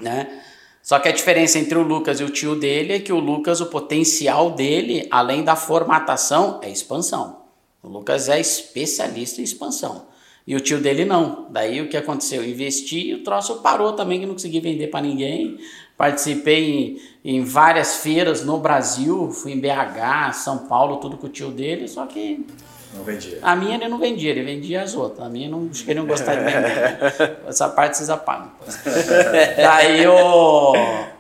né? 0.01 0.43
Só 0.83 0.99
que 0.99 1.09
a 1.09 1.13
diferença 1.13 1.59
entre 1.59 1.77
o 1.77 1.83
Lucas 1.83 2.19
e 2.19 2.25
o 2.25 2.31
tio 2.31 2.57
dele 2.57 2.95
é 2.95 2.99
que 2.99 3.13
o 3.13 3.19
Lucas, 3.19 3.61
o 3.61 3.67
potencial 3.67 4.53
dele, 4.53 5.07
além 5.11 5.45
da 5.45 5.55
formatação, 5.55 6.61
é 6.63 6.71
expansão. 6.71 7.41
O 7.83 7.89
Lucas 7.89 8.29
é 8.29 8.41
especialista 8.41 9.41
em 9.41 9.45
expansão. 9.45 10.07
E 10.49 10.57
o 10.57 10.61
tio 10.61 10.81
dele 10.81 11.05
não. 11.05 11.47
Daí 11.51 11.83
o 11.83 11.91
que 11.91 11.97
aconteceu? 11.99 12.43
investi 12.43 13.11
e 13.11 13.15
o 13.17 13.23
troço 13.23 13.57
parou 13.57 13.93
também, 13.93 14.19
que 14.19 14.25
não 14.25 14.33
consegui 14.33 14.61
vender 14.61 14.87
para 14.87 15.03
ninguém. 15.03 15.59
Participei 15.95 16.99
em, 17.23 17.37
em, 17.37 17.45
várias 17.45 17.97
feiras 17.97 18.43
no 18.43 18.57
Brasil, 18.57 19.31
fui 19.31 19.53
em 19.53 19.61
BH, 19.61 20.33
São 20.33 20.67
Paulo, 20.67 20.97
tudo 20.97 21.19
com 21.19 21.27
o 21.27 21.29
tio 21.29 21.51
dele, 21.51 21.87
só 21.87 22.07
que 22.07 22.47
Não 22.95 23.05
vendia. 23.05 23.39
A 23.43 23.55
minha 23.55 23.75
ele 23.75 23.89
não 23.89 23.99
vendia, 23.99 24.31
ele 24.31 24.43
vendia 24.43 24.85
as 24.85 24.95
outras. 24.95 25.27
A 25.27 25.29
minha 25.29 25.51
não, 25.51 25.69
acho 25.71 25.85
que 25.85 25.91
ele 25.91 26.01
não 26.01 26.07
gostava 26.07 26.39
de 26.39 26.45
vender. 26.45 27.37
Essa 27.47 27.69
parte 27.69 27.99
vocês 27.99 28.09
apagam. 28.09 28.51
daí 29.55 30.03
eu. 30.03 30.73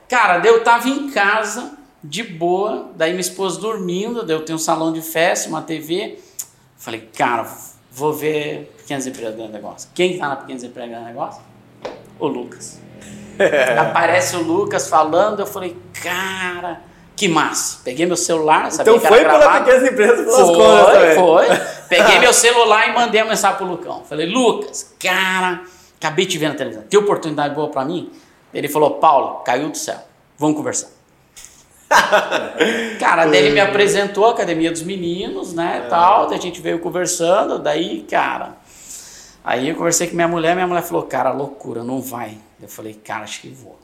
Cara, 0.08 0.42
eu 0.46 0.64
tava 0.64 0.88
em 0.88 1.10
casa, 1.10 1.76
de 2.02 2.22
boa, 2.22 2.92
daí 2.96 3.10
minha 3.10 3.20
esposa 3.20 3.60
dormindo, 3.60 4.24
daí 4.24 4.34
eu 4.34 4.42
tenho 4.42 4.56
um 4.56 4.58
salão 4.58 4.90
de 4.90 5.02
festa, 5.02 5.50
uma 5.50 5.60
TV. 5.60 6.18
Falei, 6.78 7.10
cara, 7.14 7.46
vou 7.98 8.12
ver 8.12 8.72
Pequenas 8.78 9.06
Empresas 9.06 9.34
Grande 9.34 9.52
Negócio. 9.52 9.90
Quem 9.94 10.18
tá 10.18 10.28
na 10.28 10.36
Pequenas 10.36 10.62
Empresas 10.62 10.90
Grande 10.90 11.06
Negócio? 11.06 11.42
O 12.18 12.26
Lucas. 12.28 12.80
Aparece 13.78 14.36
o 14.36 14.42
Lucas 14.42 14.88
falando, 14.88 15.40
eu 15.40 15.46
falei, 15.46 15.76
cara, 16.02 16.80
que 17.16 17.28
massa. 17.28 17.80
Peguei 17.84 18.06
meu 18.06 18.16
celular, 18.16 18.70
sabia 18.70 18.92
Então 18.92 19.00
que 19.00 19.08
foi 19.08 19.24
pela. 19.24 19.60
Pequenas 19.60 19.92
Empresas 19.92 20.24
pelas 20.24 20.56
Foi, 20.56 20.92
também. 20.92 21.14
foi. 21.16 21.46
Peguei 21.88 22.18
meu 22.20 22.32
celular 22.32 22.88
e 22.88 22.94
mandei 22.94 23.20
uma 23.22 23.30
mensagem 23.30 23.56
pro 23.56 23.66
Lucão. 23.66 24.04
Falei, 24.08 24.26
Lucas, 24.26 24.94
cara, 24.98 25.62
acabei 26.00 26.26
de 26.26 26.38
ver 26.38 26.48
na 26.48 26.54
televisão. 26.54 26.84
Tem 26.88 26.98
oportunidade 26.98 27.54
boa 27.54 27.68
pra 27.68 27.84
mim? 27.84 28.10
Ele 28.54 28.68
falou, 28.68 28.92
Paulo, 28.94 29.40
caiu 29.44 29.70
do 29.70 29.76
céu. 29.76 29.98
Vamos 30.38 30.56
conversar. 30.56 30.88
cara, 32.98 33.26
daí 33.26 33.46
ele 33.46 33.50
me 33.54 33.60
apresentou 33.60 34.26
a 34.26 34.30
Academia 34.30 34.70
dos 34.70 34.82
Meninos, 34.82 35.54
né, 35.54 35.86
tal. 35.88 36.26
Daí 36.26 36.38
a 36.38 36.40
gente 36.40 36.60
veio 36.60 36.78
conversando. 36.78 37.58
Daí, 37.58 38.04
cara, 38.08 38.56
aí 39.42 39.68
eu 39.68 39.74
conversei 39.74 40.06
com 40.06 40.14
minha 40.14 40.28
mulher. 40.28 40.54
Minha 40.54 40.66
mulher 40.66 40.82
falou, 40.82 41.04
cara, 41.04 41.32
loucura, 41.32 41.82
não 41.82 42.00
vai. 42.00 42.36
Eu 42.60 42.68
falei, 42.68 42.94
cara, 42.94 43.24
acho 43.24 43.40
que 43.40 43.48
vou. 43.48 43.78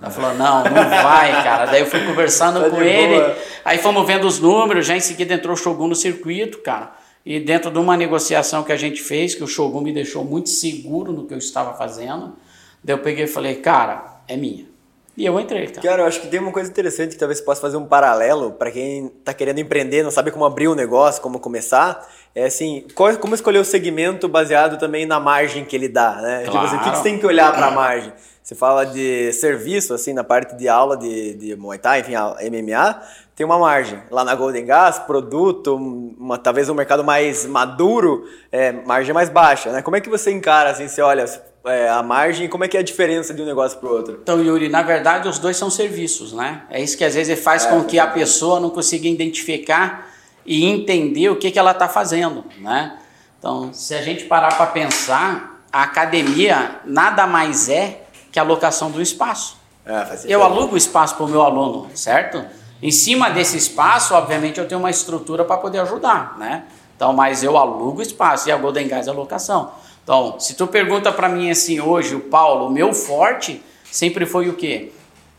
Ela 0.00 0.10
falou, 0.10 0.34
não, 0.34 0.64
não 0.64 0.88
vai, 0.90 1.30
cara. 1.44 1.66
Daí 1.66 1.80
eu 1.80 1.86
fui 1.86 2.04
conversando 2.04 2.58
Tá 2.64 2.70
com 2.70 2.82
ele. 2.82 3.14
boa. 3.20 3.36
Aí 3.64 3.78
fomos 3.78 4.06
vendo 4.06 4.26
os 4.26 4.40
números, 4.40 4.86
já 4.86 4.96
em 4.96 5.00
seguida 5.00 5.34
entrou 5.34 5.54
o 5.54 5.56
Shogun 5.56 5.88
no 5.88 5.94
circuito, 5.94 6.58
cara. 6.58 6.90
E 7.24 7.38
dentro 7.38 7.70
de 7.70 7.78
uma 7.78 7.96
negociação 7.96 8.64
que 8.64 8.72
a 8.72 8.76
gente 8.76 9.00
fez, 9.00 9.32
que 9.34 9.44
o 9.44 9.46
Shogun 9.46 9.80
me 9.80 9.92
deixou 9.92 10.24
muito 10.24 10.48
seguro 10.50 11.12
no 11.12 11.24
que 11.24 11.34
eu 11.34 11.38
estava 11.38 11.74
fazendo, 11.74 12.34
daí 12.82 12.96
eu 12.96 12.98
peguei 12.98 13.26
e 13.26 13.28
falei, 13.28 13.56
cara, 13.56 14.22
é 14.26 14.36
minha. 14.36 14.71
E 15.16 15.26
eu 15.26 15.38
entrei, 15.38 15.66
cara. 15.66 15.82
Cara, 15.86 16.02
eu 16.02 16.06
acho 16.06 16.20
que 16.22 16.28
tem 16.28 16.40
uma 16.40 16.50
coisa 16.52 16.70
interessante 16.70 17.10
que 17.10 17.18
talvez 17.18 17.38
possa 17.40 17.60
fazer 17.60 17.76
um 17.76 17.84
paralelo 17.84 18.52
para 18.52 18.70
quem 18.70 19.08
tá 19.22 19.34
querendo 19.34 19.58
empreender, 19.58 20.02
não 20.02 20.10
sabe 20.10 20.30
como 20.30 20.44
abrir 20.44 20.68
um 20.68 20.74
negócio, 20.74 21.20
como 21.20 21.38
começar. 21.38 22.08
É 22.34 22.46
assim, 22.46 22.86
qual- 22.94 23.16
como 23.18 23.34
escolher 23.34 23.58
o 23.58 23.64
segmento 23.64 24.26
baseado 24.26 24.78
também 24.78 25.04
na 25.04 25.20
margem 25.20 25.66
que 25.66 25.76
ele 25.76 25.88
dá, 25.88 26.12
né? 26.16 26.44
Tipo 26.44 26.56
assim, 26.58 26.76
o 26.76 26.80
que, 26.80 26.90
que 26.90 26.96
você 26.96 27.02
tem 27.02 27.18
que 27.18 27.26
olhar 27.26 27.52
para 27.52 27.66
a 27.66 27.70
margem? 27.70 28.10
Você 28.42 28.54
fala 28.54 28.84
de 28.86 29.32
serviço, 29.34 29.92
assim, 29.94 30.12
na 30.14 30.24
parte 30.24 30.56
de 30.56 30.66
aula 30.66 30.96
de, 30.96 31.34
de 31.34 31.56
Muay 31.56 31.78
Thai, 31.78 32.00
enfim, 32.00 32.14
a 32.14 32.34
MMA, 32.50 33.00
tem 33.36 33.44
uma 33.46 33.58
margem. 33.58 34.02
Lá 34.10 34.24
na 34.24 34.34
Golden 34.34 34.64
Gas, 34.64 34.98
produto, 34.98 35.76
uma, 35.76 36.38
talvez 36.38 36.68
um 36.70 36.74
mercado 36.74 37.04
mais 37.04 37.44
maduro, 37.46 38.24
é, 38.50 38.72
margem 38.72 39.14
mais 39.14 39.28
baixa, 39.28 39.70
né? 39.70 39.82
Como 39.82 39.94
é 39.96 40.00
que 40.00 40.08
você 40.08 40.32
encara, 40.32 40.70
assim, 40.70 40.88
você 40.88 41.00
olha 41.02 41.24
é, 41.64 41.88
a 41.88 42.02
margem, 42.02 42.48
como 42.48 42.64
é 42.64 42.68
que 42.68 42.76
é 42.76 42.80
a 42.80 42.82
diferença 42.82 43.32
de 43.32 43.40
um 43.42 43.46
negócio 43.46 43.78
para 43.78 43.88
o 43.88 43.92
outro? 43.92 44.18
Então, 44.22 44.42
Yuri, 44.42 44.68
na 44.68 44.82
verdade, 44.82 45.28
os 45.28 45.38
dois 45.38 45.56
são 45.56 45.70
serviços, 45.70 46.32
né? 46.32 46.62
É 46.70 46.80
isso 46.80 46.96
que 46.96 47.04
às 47.04 47.14
vezes 47.14 47.38
faz 47.42 47.64
com 47.66 47.84
que 47.84 47.98
a 47.98 48.06
pessoa 48.06 48.58
não 48.58 48.70
consiga 48.70 49.06
identificar 49.08 50.10
e 50.44 50.64
entender 50.64 51.28
o 51.28 51.36
que, 51.36 51.50
que 51.50 51.58
ela 51.58 51.70
está 51.70 51.88
fazendo, 51.88 52.44
né? 52.58 52.98
Então, 53.38 53.72
se 53.72 53.94
a 53.94 54.02
gente 54.02 54.24
parar 54.24 54.56
para 54.56 54.66
pensar, 54.66 55.62
a 55.72 55.82
academia 55.82 56.80
nada 56.84 57.26
mais 57.26 57.68
é 57.68 58.02
que 58.30 58.38
a 58.38 58.42
locação 58.42 58.90
do 58.90 59.00
espaço. 59.00 59.56
É, 59.84 60.06
Eu 60.26 60.42
alugo 60.42 60.74
o 60.74 60.76
espaço 60.76 61.16
para 61.16 61.24
o 61.24 61.28
meu 61.28 61.42
aluno, 61.42 61.90
certo? 61.94 62.44
Em 62.80 62.90
cima 62.90 63.30
desse 63.30 63.56
espaço, 63.56 64.14
obviamente, 64.14 64.58
eu 64.58 64.66
tenho 64.66 64.80
uma 64.80 64.90
estrutura 64.90 65.44
para 65.44 65.56
poder 65.56 65.78
ajudar, 65.80 66.36
né? 66.38 66.64
Então, 66.96 67.12
mas 67.12 67.42
eu 67.42 67.56
alugo 67.56 67.98
o 67.98 68.02
espaço 68.02 68.48
e 68.48 68.52
a 68.52 68.56
Golden 68.56 68.88
Guys 68.88 69.06
é 69.06 69.10
a 69.10 69.12
locação. 69.12 69.72
Então, 70.02 70.38
se 70.40 70.54
tu 70.54 70.66
pergunta 70.66 71.12
para 71.12 71.28
mim 71.28 71.50
assim 71.50 71.80
hoje, 71.80 72.14
o 72.14 72.20
Paulo, 72.20 72.66
o 72.66 72.70
meu 72.70 72.92
forte 72.92 73.62
sempre 73.84 74.26
foi 74.26 74.48
o 74.48 74.54
quê? 74.54 74.90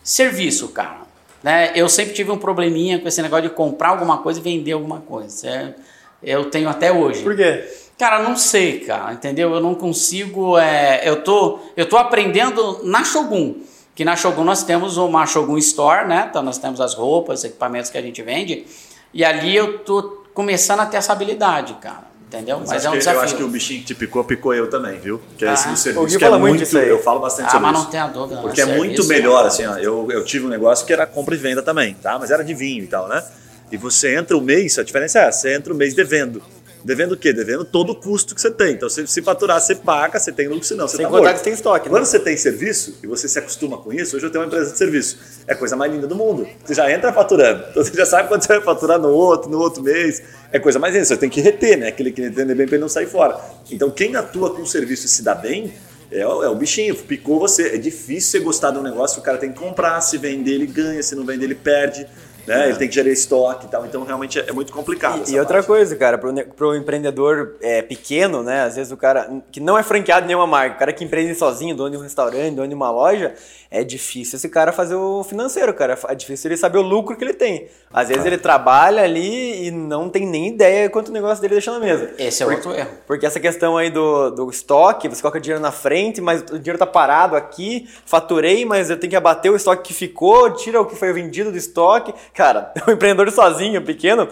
Serviço, 0.03 0.69
cara. 0.69 1.03
Né? 1.41 1.71
Eu 1.75 1.89
sempre 1.89 2.13
tive 2.13 2.31
um 2.31 2.37
probleminha 2.37 2.99
com 2.99 3.07
esse 3.07 3.21
negócio 3.21 3.49
de 3.49 3.55
comprar 3.55 3.89
alguma 3.89 4.19
coisa 4.19 4.39
e 4.39 4.43
vender 4.43 4.71
alguma 4.71 5.01
coisa. 5.01 5.47
É, 5.47 5.73
Eu 6.21 6.49
tenho 6.49 6.69
até 6.69 6.91
hoje. 6.91 7.21
Por 7.21 7.35
quê? 7.35 7.65
Cara, 7.97 8.23
não 8.23 8.35
sei, 8.35 8.79
cara, 8.79 9.13
entendeu? 9.13 9.53
Eu 9.53 9.59
não 9.59 9.75
consigo. 9.75 10.57
é, 10.57 11.01
eu, 11.07 11.23
tô, 11.23 11.59
eu 11.75 11.87
tô 11.87 11.97
aprendendo 11.97 12.79
na 12.83 13.03
Shogun. 13.03 13.55
Que 13.93 14.03
na 14.03 14.15
Shogun 14.15 14.43
nós 14.43 14.63
temos 14.63 14.97
uma 14.97 15.25
Shogun 15.25 15.57
Store, 15.57 16.07
né? 16.07 16.27
Então 16.29 16.41
nós 16.41 16.57
temos 16.57 16.81
as 16.81 16.95
roupas, 16.95 17.43
equipamentos 17.43 17.91
que 17.91 17.97
a 17.97 18.01
gente 18.01 18.21
vende. 18.23 18.65
E 19.13 19.23
ali 19.23 19.55
eu 19.55 19.79
tô 19.79 20.23
começando 20.33 20.79
a 20.79 20.85
ter 20.85 20.97
essa 20.97 21.13
habilidade, 21.13 21.75
cara. 21.75 22.12
Entendeu? 22.33 22.59
Mas, 22.61 22.71
acho 22.71 22.87
é 22.87 22.89
um 22.89 22.93
que- 22.93 22.97
desafio. 22.99 23.19
Eu 23.19 23.23
acho 23.23 23.35
que 23.37 23.43
o 23.43 23.47
bichinho 23.47 23.79
que 23.81 23.85
te 23.85 23.95
picou, 23.95 24.23
picou 24.23 24.53
eu 24.55 24.67
também, 24.69 24.99
viu? 24.99 25.21
Que 25.37 25.45
é 25.45 25.49
Ah. 25.49 25.53
esse 25.53 25.67
do 25.67 25.73
O 25.73 25.77
serviço. 25.77 26.17
Que 26.17 26.25
é 26.25 26.29
muito. 26.37 26.77
Eu 26.77 26.99
falo 27.03 27.19
bastante 27.19 27.47
Ah, 27.47 27.51
sobre 27.51 27.67
mas 27.67 27.75
isso. 27.75 27.83
não 27.83 27.91
tenha 27.91 28.07
dúvida. 28.07 28.41
Porque 28.41 28.61
é 28.61 28.65
muito 28.65 29.03
Serviço, 29.03 29.07
melhor, 29.09 29.45
assim, 29.45 29.65
ó. 29.67 29.77
Eu, 29.77 30.07
eu 30.11 30.23
tive 30.25 30.45
um 30.45 30.49
negócio 30.49 30.85
que 30.85 30.91
era 30.91 31.05
compra 31.05 31.35
e 31.35 31.37
venda 31.37 31.61
também, 31.61 31.93
tá? 31.93 32.17
Mas 32.17 32.31
era 32.31 32.43
de 32.43 32.53
vinho 32.55 32.83
e 32.83 32.87
tal, 32.87 33.07
né? 33.07 33.23
E 33.71 33.77
você 33.77 34.15
entra 34.15 34.35
o 34.37 34.41
mês, 34.41 34.77
a 34.79 34.83
diferença 34.83 35.19
é 35.19 35.27
essa, 35.27 35.41
você 35.41 35.53
entra 35.55 35.71
o 35.73 35.75
mês 35.75 35.93
devendo. 35.93 36.41
Devendo 36.83 37.13
o 37.13 37.17
quê? 37.17 37.31
Devendo 37.31 37.63
todo 37.63 37.91
o 37.91 37.95
custo 37.95 38.35
que 38.35 38.41
você 38.41 38.51
tem. 38.51 38.73
Então, 38.73 38.89
se, 38.89 39.07
se 39.07 39.21
faturar, 39.21 39.61
você 39.61 39.75
paga, 39.75 40.19
você 40.19 40.31
tem 40.31 40.47
lucro, 40.47 40.65
senão 40.65 40.87
você 40.87 40.97
Sem 40.97 41.05
tá 41.05 41.09
contar 41.11 41.23
morto. 41.23 41.37
que 41.37 41.43
tem 41.43 41.53
estoque, 41.53 41.85
né? 41.87 41.91
Quando 41.91 42.05
você 42.05 42.19
tem 42.19 42.35
serviço 42.35 42.97
e 43.01 43.07
você 43.07 43.27
se 43.27 43.39
acostuma 43.39 43.77
com 43.77 43.93
isso, 43.93 44.15
hoje 44.17 44.25
eu 44.25 44.29
tenho 44.29 44.43
uma 44.43 44.47
empresa 44.47 44.71
de 44.71 44.77
serviço. 44.77 45.17
É 45.47 45.53
a 45.53 45.55
coisa 45.55 45.75
mais 45.75 45.91
linda 45.91 46.07
do 46.07 46.15
mundo. 46.15 46.47
Você 46.63 46.73
já 46.73 46.91
entra 46.91 47.13
faturando. 47.13 47.63
Então 47.73 47.83
você 47.83 47.95
já 47.95 48.05
sabe 48.05 48.27
quanto 48.27 48.43
você 48.43 48.53
vai 48.53 48.61
faturar 48.61 48.99
no 48.99 49.09
outro, 49.09 49.49
no 49.49 49.59
outro 49.59 49.81
mês. 49.81 50.21
É 50.51 50.59
coisa 50.59 50.77
mais 50.77 50.93
linda. 50.93 51.05
Você 51.05 51.17
tem 51.17 51.29
que 51.29 51.41
reter, 51.41 51.77
né? 51.77 51.87
Aquele 51.87 52.11
que 52.11 52.21
entender 52.21 52.53
bem 52.53 52.67
para 52.67 52.75
ele 52.75 52.81
não 52.81 52.89
sair 52.89 53.07
fora. 53.07 53.39
Então 53.71 53.89
quem 53.89 54.15
atua 54.15 54.53
com 54.53 54.61
o 54.61 54.67
serviço 54.67 55.05
e 55.05 55.09
se 55.09 55.23
dá 55.23 55.33
bem 55.33 55.73
é 56.11 56.27
o, 56.27 56.43
é 56.43 56.49
o 56.49 56.55
bichinho, 56.55 56.95
picou 56.95 57.39
você. 57.39 57.75
É 57.75 57.77
difícil 57.77 58.31
você 58.31 58.39
gostar 58.39 58.71
de 58.71 58.77
um 58.77 58.83
negócio 58.83 59.15
que 59.15 59.21
o 59.21 59.23
cara 59.23 59.37
tem 59.37 59.51
que 59.51 59.59
comprar, 59.59 59.99
se 60.01 60.17
vender 60.17 60.51
ele 60.51 60.67
ganha, 60.67 61.01
se 61.01 61.15
não 61.15 61.25
vender 61.25 61.45
ele 61.45 61.55
perde. 61.55 62.05
Né? 62.45 62.69
Ele 62.69 62.77
tem 62.77 62.87
que 62.87 62.95
gerar 62.95 63.09
estoque 63.09 63.65
e 63.65 63.69
tal. 63.69 63.85
Então 63.85 64.03
realmente 64.03 64.39
é, 64.39 64.51
muito 64.51 64.71
complicado. 64.73 65.23
E, 65.27 65.33
e 65.33 65.39
outra 65.39 65.55
parte. 65.57 65.67
coisa, 65.67 65.95
cara, 65.95 66.19
ne- 66.31 66.43
pro 66.43 66.75
empreendedor 66.75 67.55
é, 67.61 67.81
pequeno, 67.81 68.43
né? 68.43 68.63
Às 68.63 68.75
vezes 68.75 68.91
o 68.91 68.97
cara 68.97 69.29
que 69.51 69.59
não 69.59 69.77
é 69.77 69.83
franqueado 69.83 70.25
em 70.25 70.27
nenhuma 70.27 70.47
marca, 70.47 70.75
o 70.75 70.79
cara 70.79 70.93
que 70.93 71.03
empreende 71.03 71.35
sozinho, 71.35 71.75
dono 71.75 71.91
de 71.91 71.97
um 71.97 72.01
restaurante, 72.01 72.55
dono 72.55 72.67
de 72.67 72.75
uma 72.75 72.91
loja, 72.91 73.33
é 73.71 73.83
difícil 73.83 74.37
esse 74.37 74.49
cara 74.49 74.71
fazer 74.71 74.95
o 74.95 75.23
financeiro, 75.23 75.73
cara. 75.73 75.97
É 76.07 76.15
difícil 76.15 76.49
ele 76.49 76.57
saber 76.57 76.77
o 76.77 76.81
lucro 76.81 77.15
que 77.15 77.23
ele 77.23 77.33
tem. 77.33 77.67
Às 77.91 78.09
vezes 78.09 78.25
ele 78.25 78.37
trabalha 78.37 79.03
ali 79.03 79.67
e 79.67 79.71
não 79.71 80.09
tem 80.09 80.25
nem 80.27 80.49
ideia 80.49 80.89
quanto 80.89 81.09
o 81.09 81.11
negócio 81.11 81.41
dele 81.41 81.53
deixa 81.53 81.71
na 81.71 81.79
mesa. 81.79 82.11
Esse 82.17 82.43
é 82.43 82.45
outro 82.45 82.71
erro. 82.73 82.89
Porque 83.07 83.25
essa 83.25 83.39
questão 83.39 83.77
aí 83.77 83.89
do, 83.89 84.29
do 84.31 84.49
estoque, 84.49 85.07
você 85.07 85.21
coloca 85.21 85.39
dinheiro 85.39 85.61
na 85.61 85.71
frente, 85.71 86.21
mas 86.21 86.41
o 86.51 86.59
dinheiro 86.59 86.77
tá 86.77 86.85
parado 86.85 87.35
aqui, 87.35 87.87
faturei, 88.05 88.65
mas 88.65 88.89
eu 88.89 88.97
tenho 88.99 89.09
que 89.09 89.15
abater 89.15 89.51
o 89.51 89.55
estoque 89.55 89.83
que 89.83 89.93
ficou, 89.93 90.51
tira 90.51 90.79
o 90.79 90.85
que 90.85 90.95
foi 90.95 91.11
vendido 91.13 91.51
do 91.51 91.57
estoque. 91.57 92.13
Cara, 92.33 92.73
o 92.87 92.89
empreendedor 92.91 93.31
sozinho, 93.31 93.81
pequeno, 93.83 94.27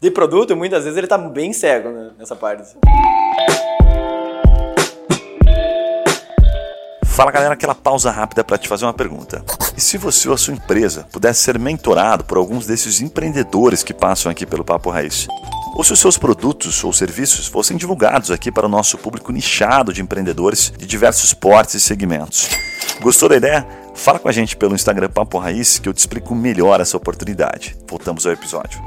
de 0.00 0.10
produto, 0.10 0.54
muitas 0.54 0.84
vezes 0.84 0.98
ele 0.98 1.06
tá 1.06 1.16
bem 1.16 1.52
cego 1.52 1.88
né, 1.88 2.10
nessa 2.18 2.36
parte. 2.36 2.76
Fala 7.06 7.30
galera, 7.30 7.54
aquela 7.54 7.74
pausa 7.74 8.10
rápida 8.10 8.44
para 8.44 8.58
te 8.58 8.68
fazer 8.68 8.84
uma 8.84 8.92
pergunta. 8.92 9.42
E 9.74 9.80
se 9.80 9.96
você 9.96 10.28
ou 10.28 10.34
a 10.34 10.38
sua 10.38 10.52
empresa 10.52 11.08
pudesse 11.10 11.40
ser 11.40 11.58
mentorado 11.58 12.24
por 12.24 12.36
alguns 12.36 12.66
desses 12.66 13.00
empreendedores 13.00 13.82
que 13.82 13.94
passam 13.94 14.30
aqui 14.30 14.44
pelo 14.44 14.62
Papo 14.62 14.90
Raiz? 14.90 15.26
Ou 15.74 15.82
se 15.82 15.94
os 15.94 15.98
seus 15.98 16.18
produtos 16.18 16.84
ou 16.84 16.92
serviços 16.92 17.46
fossem 17.46 17.76
divulgados 17.78 18.30
aqui 18.30 18.52
para 18.52 18.66
o 18.66 18.68
nosso 18.68 18.98
público 18.98 19.32
nichado 19.32 19.94
de 19.94 20.02
empreendedores 20.02 20.70
de 20.76 20.86
diversos 20.86 21.32
portes 21.32 21.74
e 21.76 21.80
segmentos? 21.80 22.50
Gostou 23.00 23.30
da 23.30 23.36
ideia? 23.36 23.66
Fala 23.96 24.18
com 24.18 24.28
a 24.28 24.32
gente 24.32 24.56
pelo 24.56 24.74
Instagram 24.74 25.08
Papo 25.10 25.38
Raiz 25.38 25.78
que 25.78 25.88
eu 25.88 25.94
te 25.94 25.98
explico 25.98 26.34
melhor 26.34 26.80
essa 26.80 26.96
oportunidade. 26.96 27.76
Voltamos 27.88 28.24
ao 28.26 28.32
episódio. 28.32 28.80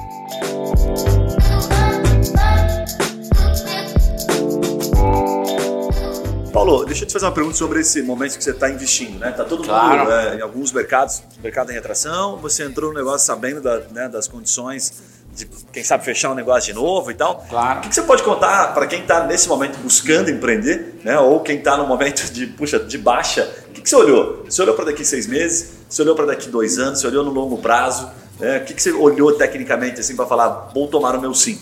Paulo, 6.51 6.83
deixa 6.83 7.03
eu 7.03 7.07
te 7.07 7.13
fazer 7.13 7.25
uma 7.25 7.31
pergunta 7.31 7.55
sobre 7.55 7.79
esse 7.79 8.01
momento 8.01 8.35
que 8.37 8.43
você 8.43 8.51
está 8.51 8.69
investindo, 8.69 9.19
né? 9.19 9.31
Tá 9.31 9.43
todo 9.45 9.63
Claro. 9.63 9.99
mundo 9.99 10.11
é, 10.11 10.35
em 10.37 10.41
alguns 10.41 10.71
mercados, 10.71 11.21
mercado 11.43 11.69
em 11.71 11.73
retração, 11.75 12.37
você 12.37 12.63
entrou 12.63 12.91
no 12.91 12.97
negócio 12.97 13.25
sabendo 13.25 13.61
da- 13.61 13.81
né, 13.91 14.09
das 14.09 14.27
condições 14.27 15.19
de, 15.31 15.45
quem 15.71 15.83
sabe, 15.83 16.03
fechar 16.03 16.31
um 16.31 16.35
negócio 16.35 16.73
de 16.73 16.73
novo 16.73 17.11
e 17.11 17.13
tal. 17.13 17.45
Claro. 17.47 17.77
O 17.77 17.81
que, 17.83 17.89
que 17.89 17.95
você 17.95 18.01
pode 18.01 18.23
contar 18.23 18.73
para 18.73 18.87
quem 18.87 19.01
está 19.01 19.25
nesse 19.25 19.47
momento 19.47 19.77
buscando 19.77 20.29
empreender, 20.31 20.99
né? 21.03 21.19
Ou 21.19 21.39
quem 21.41 21.59
está 21.59 21.77
no 21.77 21.85
momento 21.87 22.25
de, 22.33 22.47
puxa, 22.47 22.79
de 22.79 22.97
baixa? 22.97 23.47
Que, 23.89 23.95
você 23.95 23.95
olhou? 23.95 24.43
Você 24.45 24.61
olhou 24.61 24.75
para 24.75 24.85
daqui 24.85 25.03
seis 25.03 25.25
meses? 25.25 25.71
Você 25.89 26.03
olhou 26.03 26.15
para 26.15 26.27
daqui 26.27 26.47
dois 26.47 26.77
anos? 26.77 26.99
Você 26.99 27.07
olhou 27.07 27.25
no 27.25 27.31
longo 27.31 27.57
prazo? 27.57 28.07
né? 28.39 28.59
O 28.59 28.65
que, 28.65 28.75
que 28.75 28.83
você 28.83 28.91
olhou 28.91 29.33
tecnicamente 29.33 29.99
assim 29.99 30.15
para 30.15 30.27
falar, 30.27 30.69
vou 30.75 30.87
tomar 30.87 31.15
o 31.15 31.19
meu 31.21 31.33
sim? 31.33 31.59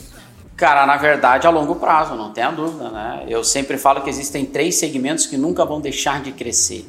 Cara, 0.57 0.85
na 0.85 0.97
verdade, 0.97 1.47
a 1.47 1.49
longo 1.49 1.75
prazo, 1.75 2.15
não 2.15 2.33
tenha 2.33 2.51
dúvida, 2.51 2.89
né? 2.89 3.23
Eu 3.29 3.45
sempre 3.45 3.77
falo 3.77 4.01
que 4.01 4.09
existem 4.09 4.45
três 4.45 4.75
segmentos 4.75 5.25
que 5.25 5.37
nunca 5.37 5.63
vão 5.63 5.79
deixar 5.79 6.21
de 6.21 6.33
crescer: 6.33 6.85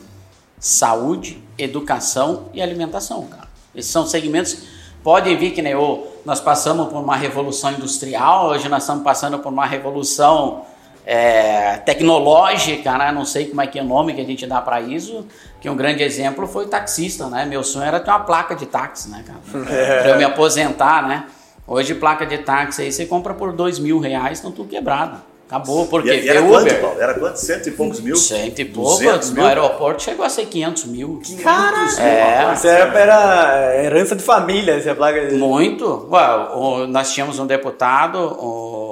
saúde, 0.59 1.41
educação 1.57 2.47
e 2.53 2.61
alimentação, 2.61 3.25
cara. 3.27 3.47
Esses 3.77 3.93
são 3.93 4.05
segmentos 4.05 4.59
podem 5.05 5.37
vir 5.37 5.53
que 5.53 5.63
nem 5.63 5.77
o 5.77 6.05
nós 6.25 6.41
passamos 6.41 6.89
por 6.89 6.99
uma 6.99 7.17
revolução 7.17 7.71
industrial, 7.71 8.49
hoje 8.49 8.69
nós 8.69 8.83
estamos 8.83 9.05
passando 9.05 9.39
por 9.39 9.53
uma 9.53 9.67
revolução 9.67 10.67
é, 11.11 11.79
tecnológica, 11.79 12.99
né? 12.99 13.11
Não 13.11 13.25
sei 13.25 13.47
como 13.47 13.63
é 13.63 13.67
que 13.67 13.79
é 13.79 13.83
o 13.83 13.87
nome 13.87 14.13
que 14.13 14.21
a 14.21 14.25
gente 14.25 14.47
dá 14.47 14.61
para 14.61 14.79
isso. 14.83 15.27
Que 15.59 15.71
um 15.71 15.75
grande 15.75 16.03
exemplo 16.03 16.47
foi 16.47 16.67
o 16.67 16.69
taxista, 16.69 17.29
né? 17.29 17.47
Meu 17.47 17.65
sonho 17.65 17.87
era 17.87 17.99
ter 17.99 18.11
uma 18.11 18.21
placa 18.21 18.55
de 18.55 18.67
táxi, 18.67 19.09
né, 19.09 19.25
cara? 19.27 19.41
É. 19.73 20.03
Pra 20.03 20.11
eu 20.11 20.19
me 20.19 20.25
aposentar, 20.25 21.09
né? 21.09 21.25
Hoje 21.67 21.95
placa 21.95 22.27
de 22.27 22.37
táxi 22.39 22.83
aí 22.83 22.93
você 22.93 23.07
compra 23.07 23.33
por 23.33 23.53
dois 23.53 23.79
mil 23.79 23.99
reais, 23.99 24.37
estão 24.37 24.53
tudo 24.53 24.69
quebrado. 24.69 25.19
Acabou, 25.47 25.87
porque 25.87 26.11
e, 26.11 26.27
e 26.27 26.29
era 26.29 26.43
Uber. 26.43 26.61
Quanto, 26.61 26.81
Paulo? 26.83 27.01
Era 27.01 27.15
quanto? 27.15 27.37
Cento 27.37 27.69
e 27.71 27.73
poucos 27.73 28.01
mil? 28.01 28.17
Cento 28.17 28.59
e 28.59 28.65
poucos. 28.67 29.31
No 29.31 29.47
aeroporto 29.47 30.03
chegou 30.03 30.27
a 30.27 30.29
ser 30.29 30.45
500 30.45 30.85
mil. 30.85 31.23
Caraca! 31.43 32.03
É, 32.03 32.53
Isso 32.53 32.67
era, 32.69 32.99
era 32.99 33.83
herança 33.83 34.15
de 34.15 34.23
família, 34.23 34.75
essa 34.75 34.95
placa. 34.95 35.27
De... 35.27 35.37
Muito. 35.37 36.07
Ué, 36.11 36.49
o, 36.55 36.87
nós 36.87 37.15
tínhamos 37.15 37.39
um 37.39 37.47
deputado, 37.47 38.19
o 38.19 38.88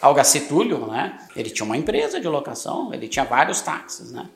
Algacetúlio, 0.00 0.86
né? 0.86 1.18
Ele 1.34 1.50
tinha 1.50 1.66
uma 1.66 1.76
empresa 1.76 2.20
de 2.20 2.28
locação, 2.28 2.92
ele 2.92 3.08
tinha 3.08 3.24
vários 3.24 3.60
táxis, 3.60 4.12
né? 4.12 4.26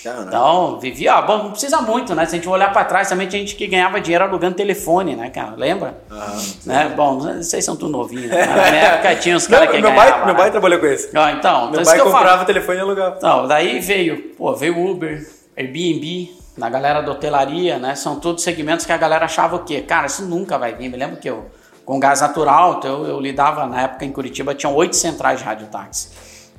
Então, 0.00 0.78
vivia, 0.78 1.16
ó, 1.16 1.22
bom, 1.22 1.38
não 1.44 1.50
precisa 1.50 1.80
muito, 1.80 2.14
né? 2.14 2.24
Se 2.24 2.36
a 2.36 2.38
gente 2.38 2.48
olhar 2.48 2.72
para 2.72 2.84
trás, 2.84 3.08
também 3.08 3.26
tinha 3.26 3.40
gente 3.40 3.56
que 3.56 3.66
ganhava 3.66 4.00
dinheiro 4.00 4.24
alugando 4.24 4.54
telefone, 4.54 5.16
né, 5.16 5.28
cara? 5.28 5.54
Lembra? 5.56 5.98
Uhum, 6.10 6.54
né? 6.66 6.92
Bom, 6.96 7.18
vocês 7.18 7.64
são 7.64 7.76
tudo 7.76 7.90
novinhos, 7.90 8.30
né? 8.30 8.46
Na 8.46 8.70
minha 8.70 8.82
época 8.82 9.16
tinha 9.16 9.36
uns 9.36 9.46
caras 9.48 9.68
que 9.70 9.80
meu 9.80 9.90
ganhavam. 9.90 10.12
Pai, 10.12 10.26
meu 10.26 10.36
pai 10.36 10.50
trabalhou 10.50 10.78
com 10.78 10.86
isso. 10.86 11.08
Ó, 11.14 11.28
então, 11.30 11.70
meu 11.70 11.80
então 11.80 11.84
pai 11.84 11.98
comprava 12.00 12.44
telefone 12.44 12.78
e 12.78 12.80
alugava. 12.80 13.16
Então, 13.18 13.48
daí 13.48 13.80
veio, 13.80 14.34
pô, 14.36 14.54
veio 14.54 14.78
Uber, 14.88 15.28
Airbnb, 15.56 16.30
na 16.56 16.70
galera 16.70 17.00
da 17.00 17.10
hotelaria, 17.10 17.78
né? 17.78 17.94
São 17.96 18.20
todos 18.20 18.42
segmentos 18.44 18.86
que 18.86 18.92
a 18.92 18.96
galera 18.96 19.24
achava 19.24 19.56
o 19.56 19.64
quê? 19.64 19.80
Cara, 19.80 20.06
isso 20.06 20.24
nunca 20.24 20.56
vai 20.56 20.74
vir. 20.74 20.88
Me 20.88 20.96
lembro 20.96 21.16
que 21.16 21.28
eu, 21.28 21.46
com 21.88 21.98
gás 21.98 22.20
natural, 22.20 22.82
eu, 22.84 23.06
eu 23.06 23.18
lidava, 23.18 23.66
na 23.66 23.80
época 23.80 24.04
em 24.04 24.12
Curitiba, 24.12 24.54
tinham 24.54 24.74
oito 24.74 24.94
centrais 24.94 25.38
de 25.38 25.46
radiotáxi. 25.46 26.10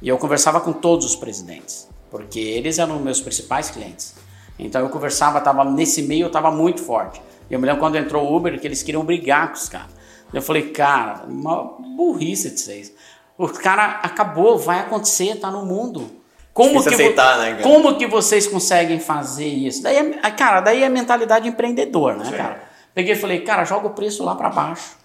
E 0.02 0.10
eu 0.10 0.18
conversava 0.18 0.60
com 0.60 0.74
todos 0.74 1.06
os 1.06 1.16
presidentes 1.16 1.88
porque 2.10 2.40
eles 2.40 2.80
eram 2.80 2.98
meus 2.98 3.22
principais 3.22 3.70
clientes. 3.70 4.16
Então 4.58 4.82
eu 4.82 4.90
conversava, 4.90 5.40
tava 5.40 5.64
nesse 5.64 6.02
meio, 6.02 6.24
eu 6.24 6.28
estava 6.30 6.50
muito 6.50 6.82
forte. 6.82 7.22
E 7.48 7.54
eu 7.54 7.60
me 7.60 7.68
lembro 7.68 7.80
quando 7.80 7.96
entrou 7.96 8.26
o 8.26 8.36
Uber 8.36 8.60
que 8.60 8.66
eles 8.66 8.82
queriam 8.82 9.06
brigar 9.06 9.50
com 9.50 9.54
os 9.54 9.70
caras. 9.70 9.92
Eu 10.34 10.42
falei, 10.42 10.72
cara, 10.72 11.26
uma 11.28 11.76
burrice 11.96 12.50
de 12.50 12.60
vocês. 12.60 12.92
O 13.38 13.48
cara 13.50 14.00
acabou, 14.02 14.58
vai 14.58 14.80
acontecer, 14.80 15.36
tá 15.36 15.52
no 15.52 15.64
mundo. 15.64 16.10
Como 16.56 16.82
que, 16.82 16.90
aceitar, 16.90 17.38
né, 17.38 17.60
como 17.62 17.96
que 17.98 18.08
vocês 18.08 18.48
conseguem 18.48 19.00
fazer 19.00 19.46
isso? 19.46 19.84
Daí, 19.84 19.96
é, 19.96 20.32
cara, 20.32 20.60
daí 20.60 20.82
é 20.82 20.90
mentalidade 20.90 21.48
empreendedor, 21.48 22.18
né, 22.18 22.26
Sim. 22.26 22.32
cara? 22.32 22.64
Peguei 22.96 23.14
e 23.14 23.16
falei, 23.16 23.42
cara, 23.42 23.64
joga 23.64 23.86
o 23.86 23.92
preço 23.92 24.26
lá 24.26 24.34
para 24.34 24.50
baixo. 24.50 24.99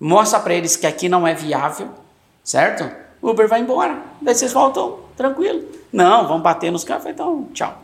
Mostra 0.00 0.40
para 0.40 0.54
eles 0.54 0.76
que 0.76 0.86
aqui 0.86 1.08
não 1.08 1.26
é 1.26 1.34
viável, 1.34 1.90
certo? 2.44 2.88
Uber 3.20 3.48
vai 3.48 3.60
embora. 3.60 4.00
Daí 4.20 4.34
vocês 4.34 4.52
voltam 4.52 5.00
tranquilo. 5.16 5.77
Não, 5.92 6.28
vamos 6.28 6.42
bater 6.42 6.70
nos 6.70 6.84
caras. 6.84 7.06
Então, 7.06 7.48
tchau. 7.54 7.80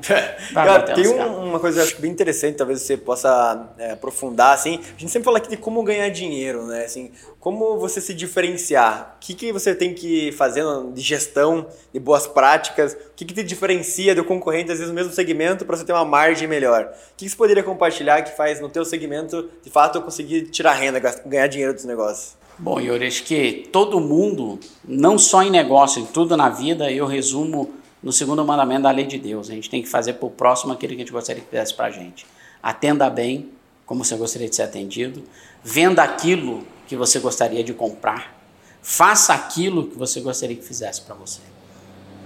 Cara, 0.52 0.82
tem 0.82 1.08
um, 1.08 1.48
uma 1.48 1.58
coisa 1.58 1.82
acho 1.82 2.00
bem 2.00 2.10
interessante, 2.10 2.56
talvez 2.56 2.82
você 2.82 2.96
possa 2.96 3.68
é, 3.78 3.92
aprofundar, 3.92 4.52
assim. 4.52 4.78
A 4.96 5.00
gente 5.00 5.10
sempre 5.10 5.24
fala 5.24 5.38
aqui 5.38 5.48
de 5.48 5.56
como 5.56 5.82
ganhar 5.82 6.08
dinheiro, 6.10 6.66
né? 6.66 6.84
Assim, 6.84 7.10
como 7.40 7.78
você 7.78 8.00
se 8.00 8.12
diferenciar. 8.12 9.16
O 9.16 9.20
que, 9.20 9.34
que 9.34 9.52
você 9.52 9.74
tem 9.74 9.94
que 9.94 10.32
fazer 10.32 10.64
de 10.92 11.00
gestão, 11.00 11.66
de 11.92 11.98
boas 11.98 12.26
práticas? 12.26 12.92
O 12.92 13.14
que, 13.16 13.24
que 13.24 13.34
te 13.34 13.42
diferencia 13.42 14.14
do 14.14 14.24
concorrente, 14.24 14.70
às 14.70 14.78
vezes, 14.78 14.88
no 14.88 14.94
mesmo 14.94 15.12
segmento, 15.12 15.64
para 15.64 15.76
você 15.76 15.84
ter 15.84 15.92
uma 15.92 16.04
margem 16.04 16.46
melhor? 16.46 16.84
O 16.84 17.16
que, 17.16 17.24
que 17.24 17.30
você 17.30 17.36
poderia 17.36 17.62
compartilhar 17.62 18.22
que 18.22 18.36
faz 18.36 18.60
no 18.60 18.68
teu 18.68 18.84
segmento, 18.84 19.48
de 19.62 19.70
fato, 19.70 20.00
conseguir 20.02 20.42
tirar 20.50 20.74
renda, 20.74 21.00
ganhar 21.24 21.46
dinheiro 21.46 21.72
dos 21.72 21.84
negócios? 21.84 22.36
Bom, 22.58 22.80
Yuri, 22.80 23.06
acho 23.06 23.24
que 23.24 23.68
todo 23.72 23.98
mundo, 23.98 24.60
não 24.86 25.18
só 25.18 25.42
em 25.42 25.50
negócio, 25.50 26.00
em 26.00 26.06
tudo 26.06 26.36
na 26.36 26.48
vida, 26.48 26.90
eu 26.90 27.04
resumo 27.04 27.72
no 28.04 28.12
segundo 28.12 28.44
mandamento 28.44 28.82
da 28.82 28.90
lei 28.90 29.06
de 29.06 29.18
Deus. 29.18 29.48
A 29.48 29.54
gente 29.54 29.70
tem 29.70 29.82
que 29.82 29.88
fazer 29.88 30.12
para 30.14 30.26
o 30.26 30.30
próximo 30.30 30.74
aquilo 30.74 30.90
que 30.90 30.96
a 30.96 30.98
gente 30.98 31.12
gostaria 31.12 31.42
que 31.42 31.48
fizesse 31.48 31.72
para 31.72 31.86
a 31.86 31.90
gente. 31.90 32.26
Atenda 32.62 33.08
bem, 33.08 33.48
como 33.86 34.04
você 34.04 34.14
gostaria 34.14 34.46
de 34.46 34.54
ser 34.54 34.62
atendido. 34.62 35.24
Venda 35.62 36.02
aquilo 36.02 36.66
que 36.86 36.96
você 36.96 37.18
gostaria 37.18 37.64
de 37.64 37.72
comprar. 37.72 38.38
Faça 38.82 39.32
aquilo 39.32 39.86
que 39.86 39.96
você 39.96 40.20
gostaria 40.20 40.54
que 40.54 40.62
fizesse 40.62 41.00
para 41.00 41.14
você. 41.14 41.40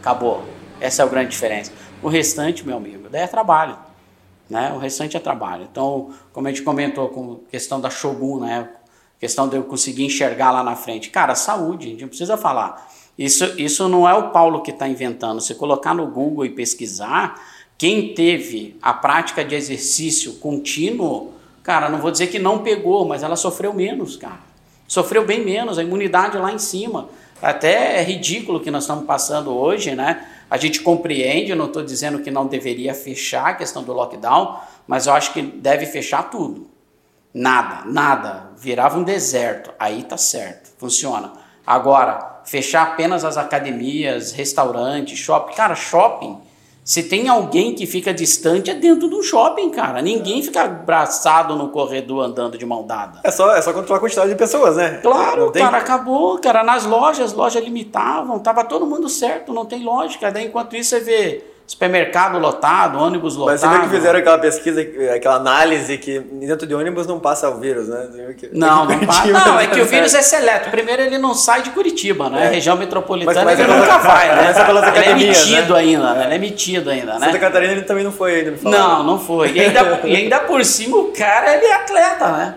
Acabou. 0.00 0.44
Essa 0.80 1.02
é 1.02 1.04
a 1.04 1.08
grande 1.08 1.30
diferença. 1.30 1.70
O 2.02 2.08
restante, 2.08 2.66
meu 2.66 2.76
amigo, 2.76 3.08
daí 3.08 3.22
é 3.22 3.26
trabalho. 3.28 3.78
Né? 4.50 4.72
O 4.72 4.78
restante 4.78 5.16
é 5.16 5.20
trabalho. 5.20 5.68
Então, 5.70 6.12
como 6.32 6.48
a 6.48 6.50
gente 6.50 6.62
comentou 6.62 7.08
com 7.10 7.40
a 7.46 7.50
questão 7.50 7.80
da 7.80 7.88
Shogun, 7.88 8.40
né? 8.40 8.68
questão 9.20 9.48
de 9.48 9.56
eu 9.56 9.62
conseguir 9.62 10.04
enxergar 10.04 10.50
lá 10.50 10.64
na 10.64 10.74
frente. 10.74 11.10
Cara, 11.10 11.36
saúde, 11.36 11.86
a 11.86 11.90
gente 11.90 12.00
não 12.00 12.08
precisa 12.08 12.36
falar. 12.36 12.88
Isso, 13.18 13.44
isso 13.60 13.88
não 13.88 14.08
é 14.08 14.14
o 14.14 14.30
Paulo 14.30 14.62
que 14.62 14.70
está 14.70 14.86
inventando. 14.86 15.40
Se 15.40 15.54
colocar 15.56 15.92
no 15.92 16.06
Google 16.06 16.46
e 16.46 16.50
pesquisar, 16.50 17.42
quem 17.76 18.14
teve 18.14 18.76
a 18.80 18.94
prática 18.94 19.44
de 19.44 19.56
exercício 19.56 20.34
contínuo, 20.34 21.32
cara, 21.62 21.88
não 21.88 21.98
vou 21.98 22.12
dizer 22.12 22.28
que 22.28 22.38
não 22.38 22.60
pegou, 22.60 23.06
mas 23.06 23.24
ela 23.24 23.34
sofreu 23.34 23.74
menos, 23.74 24.16
cara. 24.16 24.40
Sofreu 24.86 25.26
bem 25.26 25.44
menos, 25.44 25.78
a 25.78 25.82
imunidade 25.82 26.38
lá 26.38 26.52
em 26.52 26.58
cima. 26.58 27.08
Até 27.42 27.98
é 27.98 28.02
ridículo 28.02 28.60
que 28.60 28.70
nós 28.70 28.84
estamos 28.84 29.04
passando 29.04 29.50
hoje, 29.50 29.94
né? 29.94 30.26
A 30.50 30.56
gente 30.56 30.80
compreende, 30.80 31.54
não 31.54 31.66
estou 31.66 31.82
dizendo 31.82 32.20
que 32.20 32.30
não 32.30 32.46
deveria 32.46 32.94
fechar 32.94 33.48
a 33.48 33.54
questão 33.54 33.82
do 33.82 33.92
lockdown, 33.92 34.58
mas 34.86 35.06
eu 35.06 35.12
acho 35.12 35.32
que 35.32 35.42
deve 35.42 35.86
fechar 35.86 36.30
tudo. 36.30 36.68
Nada, 37.34 37.84
nada. 37.84 38.50
Virava 38.56 38.98
um 38.98 39.02
deserto. 39.02 39.70
Aí 39.78 40.02
tá 40.04 40.16
certo, 40.16 40.70
funciona. 40.78 41.32
Agora, 41.66 42.37
fechar 42.48 42.82
apenas 42.82 43.24
as 43.26 43.36
academias, 43.36 44.32
restaurantes, 44.32 45.18
shopping. 45.18 45.54
Cara, 45.54 45.74
shopping. 45.74 46.38
Se 46.82 47.02
tem 47.02 47.28
alguém 47.28 47.74
que 47.74 47.84
fica 47.86 48.14
distante, 48.14 48.70
é 48.70 48.74
dentro 48.74 49.08
do 49.08 49.22
shopping, 49.22 49.68
cara. 49.68 50.00
Ninguém 50.00 50.42
fica 50.42 50.62
abraçado 50.62 51.54
no 51.54 51.68
corredor 51.68 52.24
andando 52.24 52.56
de 52.56 52.64
mão 52.64 52.86
dada. 52.86 53.20
É 53.22 53.30
só, 53.30 53.54
é 53.54 53.60
só 53.60 53.74
controlar 53.74 53.98
a 53.98 54.00
quantidade 54.00 54.30
de 54.30 54.36
pessoas, 54.36 54.76
né? 54.76 54.98
Claro, 55.02 55.52
tem... 55.52 55.62
cara, 55.62 55.76
acabou, 55.76 56.38
cara. 56.38 56.64
Nas 56.64 56.86
lojas, 56.86 57.34
lojas 57.34 57.62
limitavam, 57.62 58.38
tava 58.38 58.64
todo 58.64 58.86
mundo 58.86 59.10
certo, 59.10 59.52
não 59.52 59.66
tem 59.66 59.84
lógica. 59.84 60.32
Daí, 60.32 60.46
enquanto 60.46 60.74
isso, 60.74 60.88
você 60.88 61.00
vê 61.00 61.44
supermercado 61.68 62.38
lotado, 62.38 62.98
ônibus 62.98 63.36
lotado. 63.36 63.52
Mas 63.52 63.60
você 63.60 63.68
viu 63.68 63.80
que 63.82 63.94
fizeram 63.94 64.18
aquela 64.18 64.38
pesquisa, 64.38 64.80
aquela 65.14 65.34
análise 65.34 65.98
que 65.98 66.18
dentro 66.18 66.66
de 66.66 66.74
ônibus 66.74 67.06
não 67.06 67.20
passa 67.20 67.50
o 67.50 67.60
vírus, 67.60 67.88
né? 67.88 68.08
Não, 68.52 68.86
não 68.86 68.98
passa. 69.06 69.26
Não, 69.26 69.60
é 69.60 69.66
que 69.66 69.78
o 69.78 69.84
vírus 69.84 70.14
é 70.14 70.22
seleto. 70.22 70.70
Primeiro 70.70 71.02
ele 71.02 71.18
não 71.18 71.34
sai 71.34 71.60
de 71.60 71.70
Curitiba, 71.70 72.30
né? 72.30 72.46
É. 72.46 72.48
Região 72.48 72.74
metropolitana 72.74 73.44
mas, 73.44 73.58
mas 73.58 73.68
ele 73.68 73.78
nunca 73.78 73.98
vai, 73.98 74.34
né? 74.34 74.54
Ele 74.96 75.04
é 75.04 75.10
emitido 75.10 75.74
né? 75.74 75.80
ainda, 75.80 76.14
né? 76.14 76.24
Ele 76.24 76.32
é 76.32 76.36
emitido 76.36 76.90
ainda, 76.90 77.18
né? 77.18 77.26
Santa 77.26 77.38
Catarina 77.38 77.72
ele 77.72 77.82
também 77.82 78.02
não 78.02 78.12
foi 78.12 78.36
ainda, 78.36 78.50
me 78.52 78.58
Não, 78.62 79.02
não 79.02 79.18
foi. 79.18 79.52
E 79.52 79.60
ainda, 79.60 80.00
e 80.04 80.16
ainda 80.16 80.40
por 80.40 80.64
cima 80.64 80.96
o 80.96 81.12
cara, 81.12 81.54
ele 81.54 81.66
é 81.66 81.74
atleta, 81.74 82.28
né? 82.32 82.54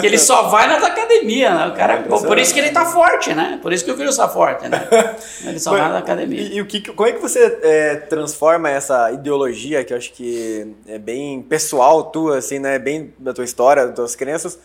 Que 0.00 0.06
ele 0.06 0.18
só 0.18 0.48
vai 0.48 0.66
nas 0.66 0.82
academias, 0.82 1.52
né? 1.52 1.66
O 1.68 1.74
cara, 1.74 1.94
é, 1.94 2.02
por 2.02 2.38
isso 2.38 2.52
que 2.52 2.60
ele 2.60 2.70
tá 2.70 2.86
forte, 2.86 3.34
né? 3.34 3.58
Por 3.62 3.72
isso 3.72 3.84
que 3.84 3.90
o 3.90 3.96
vírus 3.96 4.16
tá 4.16 4.28
forte, 4.28 4.68
né? 4.68 4.88
Ele 5.44 5.58
só 5.58 5.70
vai 5.70 5.80
na 5.80 5.98
academia. 5.98 6.40
E, 6.40 6.56
e, 6.56 6.60
o 6.60 6.66
que, 6.66 6.80
como 6.92 7.08
é 7.08 7.12
que 7.12 7.20
você 7.20 7.58
é, 7.62 7.96
transforma 7.96 8.68
essa 8.68 9.10
ideologia, 9.12 9.84
que 9.84 9.92
eu 9.92 9.96
acho 9.96 10.12
que 10.12 10.74
é 10.86 10.98
bem 10.98 11.42
pessoal 11.42 12.04
tua, 12.04 12.38
assim, 12.38 12.58
né? 12.58 12.78
Bem 12.78 13.12
da 13.18 13.32
tua 13.32 13.44
história, 13.44 13.86
das 13.86 13.94
tuas 13.94 14.16
crenças, 14.16 14.58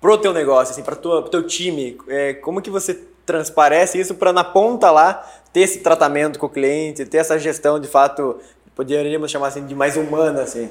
pro 0.00 0.18
teu 0.18 0.32
negócio, 0.32 0.72
assim, 0.72 0.82
para 0.82 0.96
pro 0.96 1.22
teu 1.22 1.46
time? 1.46 1.98
É, 2.08 2.34
como 2.34 2.62
que 2.62 2.70
você 2.70 2.94
transparece 3.24 4.00
isso 4.00 4.14
para 4.14 4.32
na 4.32 4.42
ponta 4.42 4.90
lá 4.90 5.24
ter 5.52 5.60
esse 5.60 5.80
tratamento 5.80 6.38
com 6.38 6.46
o 6.46 6.50
cliente, 6.50 7.04
ter 7.04 7.18
essa 7.18 7.38
gestão 7.38 7.78
de 7.78 7.88
fato, 7.88 8.38
poderíamos 8.74 9.30
chamar 9.30 9.48
assim 9.48 9.66
de 9.66 9.74
mais 9.74 9.96
humana, 9.96 10.42
assim? 10.42 10.70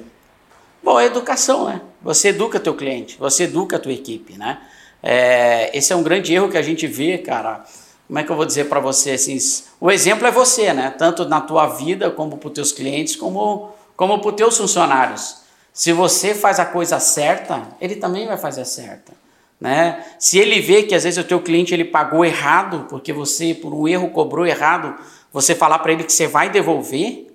Bom, 0.84 1.00
é 1.00 1.06
educação, 1.06 1.66
né? 1.66 1.82
Você 2.02 2.30
educa 2.30 2.60
teu 2.60 2.74
cliente, 2.74 3.18
você 3.20 3.44
educa 3.44 3.76
a 3.76 3.80
tua 3.80 3.94
equipe, 3.94 4.38
né? 4.38 4.60
É, 5.02 5.76
esse 5.78 5.94
é 5.94 5.96
um 5.96 6.04
grande 6.04 6.34
erro 6.34 6.50
que 6.50 6.58
a 6.58 6.62
gente 6.62 6.88
vê, 6.88 7.18
cara. 7.18 7.64
Como 8.08 8.18
é 8.18 8.24
que 8.24 8.32
eu 8.32 8.36
vou 8.36 8.46
dizer 8.46 8.66
para 8.66 8.80
você 8.80 9.12
assim? 9.12 9.38
O 9.80 9.92
exemplo 9.92 10.26
é 10.26 10.32
você, 10.32 10.74
né? 10.74 10.94
Tanto 10.98 11.26
na 11.26 11.42
tua 11.42 11.68
vida 11.68 12.10
como 12.10 12.38
para 12.38 12.48
os 12.48 12.54
teus 12.54 12.72
clientes, 12.72 13.16
como 13.16 13.72
como 14.00 14.20
para 14.20 14.30
os 14.30 14.36
teus 14.36 14.58
funcionários. 14.58 15.42
Se 15.74 15.92
você 15.92 16.34
faz 16.34 16.58
a 16.58 16.66
coisa 16.66 17.02
certa, 17.02 17.68
ele 17.82 17.98
também 17.98 18.26
vai 18.26 18.38
fazer 18.38 18.62
a 18.62 18.66
certa. 18.66 19.12
Né? 19.60 20.06
Se 20.18 20.40
ele 20.40 20.62
vê 20.62 20.84
que 20.84 20.96
às 20.96 21.04
vezes 21.04 21.22
o 21.22 21.28
teu 21.28 21.42
cliente 21.42 21.74
ele 21.74 21.84
pagou 21.84 22.24
errado, 22.24 22.88
porque 22.90 23.12
você 23.12 23.54
por 23.54 23.74
um 23.74 23.86
erro 23.90 24.10
cobrou 24.12 24.48
errado, 24.48 24.96
você 25.34 25.54
falar 25.54 25.80
para 25.80 25.92
ele 25.92 26.06
que 26.06 26.14
você 26.14 26.28
vai 26.28 26.50
devolver 26.50 27.28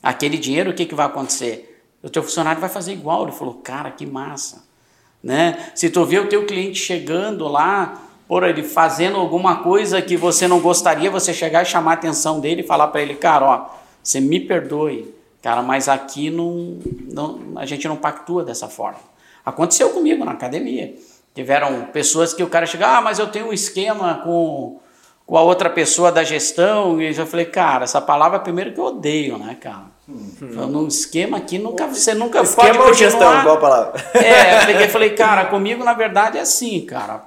aquele 0.00 0.38
dinheiro, 0.38 0.70
o 0.70 0.74
que, 0.74 0.86
que 0.86 0.94
vai 0.94 1.06
acontecer? 1.06 1.71
O 2.02 2.10
teu 2.10 2.22
funcionário 2.22 2.60
vai 2.60 2.70
fazer 2.70 2.92
igual. 2.92 3.24
Ele 3.24 3.32
falou, 3.32 3.54
cara, 3.54 3.90
que 3.90 4.04
massa. 4.04 4.64
Né? 5.22 5.70
Se 5.74 5.88
tu 5.88 6.04
vê 6.04 6.18
o 6.18 6.28
teu 6.28 6.46
cliente 6.46 6.78
chegando 6.78 7.46
lá, 7.46 8.02
por 8.26 8.42
ele 8.42 8.62
fazendo 8.62 9.18
alguma 9.18 9.56
coisa 9.56 10.00
que 10.00 10.16
você 10.16 10.48
não 10.48 10.58
gostaria, 10.58 11.10
você 11.10 11.34
chegar 11.34 11.62
e 11.62 11.66
chamar 11.66 11.90
a 11.90 11.94
atenção 11.94 12.40
dele 12.40 12.62
e 12.62 12.66
falar 12.66 12.88
para 12.88 13.02
ele, 13.02 13.14
cara, 13.14 13.44
ó, 13.44 13.66
você 14.02 14.20
me 14.20 14.40
perdoe, 14.40 15.14
cara, 15.42 15.62
mas 15.62 15.88
aqui 15.88 16.30
não, 16.30 16.78
não, 17.12 17.40
a 17.56 17.66
gente 17.66 17.86
não 17.86 17.96
pactua 17.96 18.42
dessa 18.42 18.68
forma. 18.68 18.98
Aconteceu 19.44 19.90
comigo 19.90 20.24
na 20.24 20.32
academia. 20.32 20.94
Tiveram 21.34 21.86
pessoas 21.92 22.32
que 22.32 22.42
o 22.42 22.48
cara 22.48 22.66
chega, 22.66 22.98
ah, 22.98 23.00
mas 23.00 23.18
eu 23.18 23.26
tenho 23.26 23.48
um 23.48 23.52
esquema 23.52 24.22
com, 24.24 24.80
com 25.26 25.36
a 25.36 25.42
outra 25.42 25.68
pessoa 25.68 26.10
da 26.10 26.24
gestão. 26.24 27.00
E 27.00 27.14
eu 27.14 27.26
falei, 27.26 27.44
cara, 27.46 27.84
essa 27.84 28.00
palavra 28.00 28.38
primeiro 28.38 28.72
que 28.72 28.80
eu 28.80 28.84
odeio, 28.84 29.38
né, 29.38 29.56
cara? 29.60 29.91
Hum. 30.08 30.32
Num 30.40 30.88
esquema 30.88 31.36
aqui, 31.36 31.58
nunca, 31.58 31.86
você 31.86 32.12
nunca 32.12 32.42
esquema 32.42 32.74
pode 32.74 32.88
ou 32.88 32.94
gestão, 32.94 33.42
qual 33.42 33.56
a 33.56 33.60
palavra? 33.60 34.04
É, 34.14 34.56
eu 34.56 34.66
peguei 34.66 34.86
e 34.86 34.90
falei, 34.90 35.10
cara, 35.10 35.46
comigo 35.46 35.84
na 35.84 35.94
verdade 35.94 36.38
é 36.38 36.40
assim, 36.40 36.80
cara. 36.84 37.24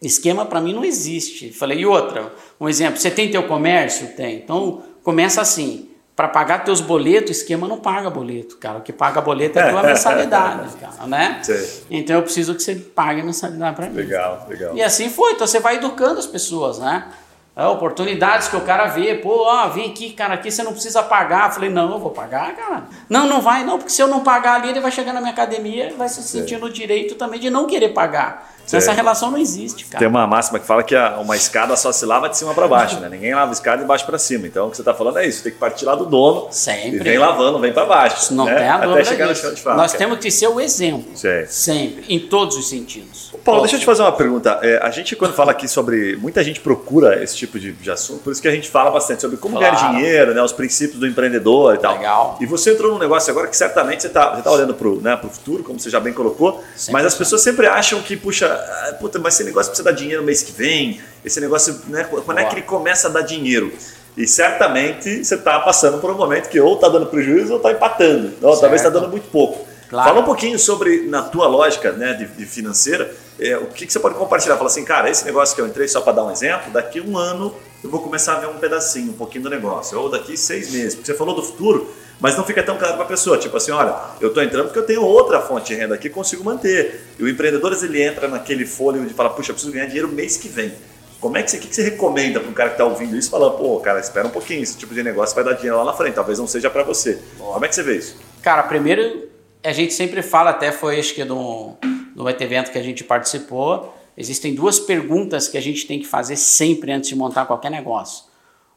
Esquema 0.00 0.44
para 0.46 0.60
mim 0.60 0.72
não 0.72 0.84
existe. 0.84 1.52
Falei, 1.52 1.78
e 1.78 1.86
outra, 1.86 2.32
um 2.60 2.68
exemplo, 2.68 2.98
você 2.98 3.10
tem 3.10 3.30
teu 3.30 3.44
comércio? 3.44 4.08
Tem. 4.16 4.36
Então, 4.36 4.82
começa 5.04 5.40
assim 5.40 5.90
para 6.14 6.28
pagar 6.28 6.64
teus 6.64 6.80
boletos, 6.80 7.38
esquema 7.38 7.66
não 7.66 7.78
paga 7.78 8.10
boleto, 8.10 8.58
cara. 8.58 8.78
O 8.78 8.82
que 8.82 8.92
paga 8.92 9.20
boleto 9.20 9.58
é 9.58 9.62
a 9.62 9.70
tua 9.70 9.82
mensalidade, 9.84 10.76
cara, 10.76 11.06
né? 11.06 11.40
Sim. 11.42 11.84
Então 11.90 12.16
eu 12.16 12.22
preciso 12.22 12.54
que 12.54 12.62
você 12.62 12.74
pague 12.74 13.20
a 13.20 13.24
mensalidade 13.24 13.76
para 13.76 13.88
mim. 13.88 13.96
Legal, 13.96 14.46
legal. 14.48 14.76
E 14.76 14.82
assim 14.82 15.08
foi. 15.08 15.32
Então 15.32 15.46
você 15.46 15.58
vai 15.58 15.76
educando 15.76 16.18
as 16.18 16.26
pessoas, 16.26 16.78
né? 16.78 17.06
É, 17.54 17.66
oportunidades 17.66 18.48
que 18.48 18.56
o 18.56 18.62
cara 18.62 18.86
vê, 18.86 19.14
pô, 19.14 19.44
ó, 19.44 19.68
vem 19.68 19.90
aqui, 19.90 20.10
cara, 20.14 20.34
aqui 20.34 20.50
você 20.50 20.62
não 20.62 20.72
precisa 20.72 21.02
pagar. 21.02 21.48
Eu 21.48 21.52
falei, 21.52 21.68
não, 21.68 21.92
eu 21.92 21.98
vou 21.98 22.10
pagar, 22.10 22.56
cara. 22.56 22.84
Não, 23.10 23.26
não 23.26 23.42
vai, 23.42 23.62
não, 23.62 23.76
porque 23.76 23.92
se 23.92 24.02
eu 24.02 24.06
não 24.06 24.20
pagar 24.20 24.54
ali, 24.54 24.70
ele 24.70 24.80
vai 24.80 24.90
chegar 24.90 25.12
na 25.12 25.20
minha 25.20 25.32
academia 25.32 25.90
e 25.90 25.94
vai 25.94 26.08
se 26.08 26.22
sentir 26.22 26.58
no 26.58 26.70
direito 26.70 27.14
também 27.14 27.38
de 27.38 27.50
não 27.50 27.66
querer 27.66 27.90
pagar. 27.90 28.50
Essa 28.70 28.92
relação 28.92 29.30
não 29.30 29.38
existe, 29.38 29.84
cara. 29.84 29.98
Tem 29.98 30.08
uma 30.08 30.26
máxima 30.26 30.58
que 30.58 30.66
fala 30.66 30.82
que 30.82 30.94
uma 31.20 31.36
escada 31.36 31.76
só 31.76 31.92
se 31.92 32.04
lava 32.06 32.28
de 32.28 32.36
cima 32.36 32.54
para 32.54 32.68
baixo, 32.68 33.00
né? 33.00 33.08
Ninguém 33.08 33.34
lava 33.34 33.50
a 33.50 33.52
escada 33.52 33.82
de 33.82 33.88
baixo 33.88 34.06
para 34.06 34.18
cima. 34.18 34.46
Então 34.46 34.68
o 34.68 34.70
que 34.70 34.76
você 34.76 34.82
está 34.82 34.94
falando 34.94 35.18
é 35.18 35.26
isso, 35.26 35.42
tem 35.42 35.52
que 35.52 35.58
partir 35.58 35.84
lá 35.84 35.94
do 35.94 36.06
dono. 36.06 36.48
Sempre. 36.50 36.96
E 36.96 36.98
vem 36.98 37.18
lavando, 37.18 37.58
vem 37.58 37.72
para 37.72 37.84
baixo. 37.84 38.32
Não 38.34 38.44
né? 38.44 38.54
tem 38.54 38.68
a 38.68 38.76
Até 38.76 39.04
chegar 39.04 39.26
no 39.26 39.34
chão 39.34 39.52
de 39.52 39.60
fábrica. 39.60 39.82
Nós 39.82 39.92
temos 39.92 40.18
que 40.18 40.30
ser 40.30 40.48
o 40.48 40.60
exemplo. 40.60 41.10
Sim. 41.14 41.46
Sempre, 41.48 42.04
em 42.08 42.20
todos 42.20 42.56
os 42.56 42.68
sentidos. 42.68 43.32
Paulo, 43.44 43.62
deixa 43.62 43.76
eu 43.76 43.80
te 43.80 43.86
fazer 43.86 44.02
uma 44.02 44.12
pergunta. 44.12 44.58
É, 44.62 44.78
a 44.82 44.90
gente, 44.90 45.16
quando 45.16 45.34
fala 45.34 45.50
aqui 45.52 45.66
sobre. 45.66 46.16
Muita 46.16 46.42
gente 46.44 46.60
procura 46.60 47.22
esse 47.22 47.36
tipo 47.36 47.58
de, 47.58 47.72
de 47.72 47.90
assunto, 47.90 48.22
por 48.22 48.32
isso 48.32 48.40
que 48.40 48.48
a 48.48 48.52
gente 48.52 48.68
fala 48.68 48.90
bastante 48.90 49.20
sobre 49.20 49.36
como 49.36 49.58
claro. 49.58 49.76
ganhar 49.76 49.92
dinheiro, 49.92 50.34
né, 50.34 50.42
os 50.42 50.52
princípios 50.52 50.98
do 50.98 51.06
empreendedor 51.06 51.74
e 51.74 51.78
tal. 51.78 51.94
Legal. 51.94 52.38
E 52.40 52.46
você 52.46 52.72
entrou 52.72 52.92
num 52.92 52.98
negócio 52.98 53.30
agora 53.30 53.48
que 53.48 53.56
certamente 53.56 54.02
você 54.02 54.08
está 54.08 54.34
você 54.34 54.42
tá 54.42 54.50
olhando 54.50 54.74
para 54.74 54.88
o 54.88 55.00
né, 55.00 55.18
futuro, 55.30 55.62
como 55.64 55.78
você 55.78 55.90
já 55.90 55.98
bem 55.98 56.12
colocou, 56.12 56.62
sempre 56.76 56.92
mas 56.92 57.06
as 57.06 57.14
pessoas 57.14 57.42
sempre 57.42 57.66
acham 57.66 58.00
que, 58.00 58.16
puxa, 58.16 58.51
ah, 58.52 58.94
puta, 59.00 59.18
mas 59.18 59.34
esse 59.34 59.44
negócio 59.44 59.70
precisa 59.70 59.90
dar 59.90 59.96
dinheiro 59.96 60.20
no 60.20 60.26
mês 60.26 60.42
que 60.42 60.52
vem, 60.52 61.00
esse 61.24 61.40
negócio, 61.40 61.80
né, 61.88 62.04
quando 62.04 62.24
Boa. 62.24 62.40
é 62.40 62.44
que 62.44 62.54
ele 62.54 62.62
começa 62.62 63.08
a 63.08 63.10
dar 63.10 63.22
dinheiro? 63.22 63.72
E 64.16 64.26
certamente 64.26 65.24
você 65.24 65.34
está 65.34 65.58
passando 65.60 65.98
por 65.98 66.10
um 66.10 66.16
momento 66.16 66.48
que 66.48 66.60
ou 66.60 66.74
está 66.74 66.88
dando 66.88 67.06
prejuízo 67.06 67.52
ou 67.52 67.56
está 67.56 67.72
empatando, 67.72 68.32
ou 68.42 68.56
talvez 68.56 68.82
está 68.82 68.90
dando 68.90 69.08
muito 69.08 69.28
pouco. 69.30 69.66
Claro. 69.88 70.08
Fala 70.08 70.20
um 70.20 70.24
pouquinho 70.24 70.58
sobre, 70.58 71.06
na 71.06 71.22
tua 71.22 71.46
lógica 71.46 71.92
né, 71.92 72.14
de, 72.14 72.26
de 72.26 72.46
financeira, 72.46 73.14
é, 73.38 73.56
o 73.58 73.66
que, 73.66 73.86
que, 73.86 73.92
você 73.92 74.00
pode 74.00 74.14
compartilhar? 74.14 74.56
Fala 74.56 74.68
assim, 74.68 74.84
cara, 74.84 75.10
esse 75.10 75.24
negócio 75.24 75.54
que 75.54 75.60
eu 75.60 75.66
entrei, 75.66 75.86
só 75.86 76.00
para 76.00 76.14
dar 76.14 76.24
um 76.24 76.30
exemplo, 76.30 76.72
daqui 76.72 77.00
um 77.00 77.18
ano 77.18 77.54
eu 77.82 77.90
vou 77.90 78.00
começar 78.00 78.36
a 78.36 78.40
ver 78.40 78.46
um 78.46 78.58
pedacinho, 78.58 79.10
um 79.10 79.16
pouquinho 79.16 79.44
do 79.44 79.50
negócio, 79.50 79.98
ou 79.98 80.08
daqui 80.08 80.36
seis 80.36 80.72
meses, 80.72 80.94
porque 80.94 81.10
você 81.10 81.18
falou 81.18 81.34
do 81.34 81.42
futuro, 81.42 81.90
mas 82.20 82.36
não 82.36 82.44
fica 82.44 82.62
tão 82.62 82.76
claro 82.76 82.94
para 82.94 83.04
a 83.04 83.08
pessoa, 83.08 83.36
tipo 83.36 83.56
assim, 83.56 83.72
olha, 83.72 83.94
eu 84.20 84.28
estou 84.28 84.42
entrando 84.42 84.66
porque 84.66 84.78
eu 84.78 84.86
tenho 84.86 85.02
outra 85.02 85.40
fonte 85.40 85.68
de 85.68 85.74
renda 85.74 85.94
aqui 85.94 86.08
consigo 86.08 86.44
manter. 86.44 87.04
E 87.18 87.22
o 87.22 87.28
empreendedor, 87.28 87.72
ele 87.82 88.02
entra 88.02 88.28
naquele 88.28 88.64
fôlego 88.64 89.04
de 89.06 89.12
falar, 89.14 89.30
puxa, 89.30 89.50
eu 89.50 89.54
preciso 89.54 89.72
ganhar 89.72 89.86
dinheiro 89.86 90.08
mês 90.08 90.36
que 90.36 90.48
vem. 90.48 90.72
Como 91.20 91.36
é 91.36 91.42
que 91.42 91.50
você, 91.50 91.58
que, 91.58 91.68
que 91.68 91.74
você 91.74 91.82
recomenda 91.82 92.40
para 92.40 92.48
um 92.48 92.52
cara 92.52 92.70
que 92.70 92.74
está 92.74 92.84
ouvindo 92.84 93.16
isso, 93.16 93.30
falando, 93.30 93.56
pô, 93.56 93.78
cara, 93.78 94.00
espera 94.00 94.26
um 94.26 94.30
pouquinho, 94.30 94.62
esse 94.62 94.76
tipo 94.76 94.92
de 94.92 95.02
negócio 95.04 95.34
vai 95.34 95.44
dar 95.44 95.52
dinheiro 95.52 95.76
lá 95.76 95.84
na 95.84 95.92
frente, 95.92 96.14
talvez 96.14 96.38
não 96.38 96.48
seja 96.48 96.68
para 96.68 96.82
você. 96.82 97.20
Como 97.38 97.64
é 97.64 97.68
que 97.68 97.74
você 97.74 97.82
vê 97.82 97.96
isso? 97.96 98.16
Cara, 98.42 98.64
primeiro, 98.64 99.28
a 99.62 99.72
gente 99.72 99.94
sempre 99.94 100.20
fala, 100.20 100.50
até 100.50 100.72
foi 100.72 100.98
acho 100.98 101.14
que 101.14 101.24
no, 101.24 101.76
no 102.14 102.28
evento 102.28 102.72
que 102.72 102.78
a 102.78 102.82
gente 102.82 103.04
participou, 103.04 103.96
existem 104.16 104.54
duas 104.54 104.80
perguntas 104.80 105.46
que 105.46 105.56
a 105.56 105.62
gente 105.62 105.86
tem 105.86 106.00
que 106.00 106.06
fazer 106.06 106.36
sempre 106.36 106.92
antes 106.92 107.08
de 107.08 107.16
montar 107.16 107.46
qualquer 107.46 107.70
negócio. 107.70 108.24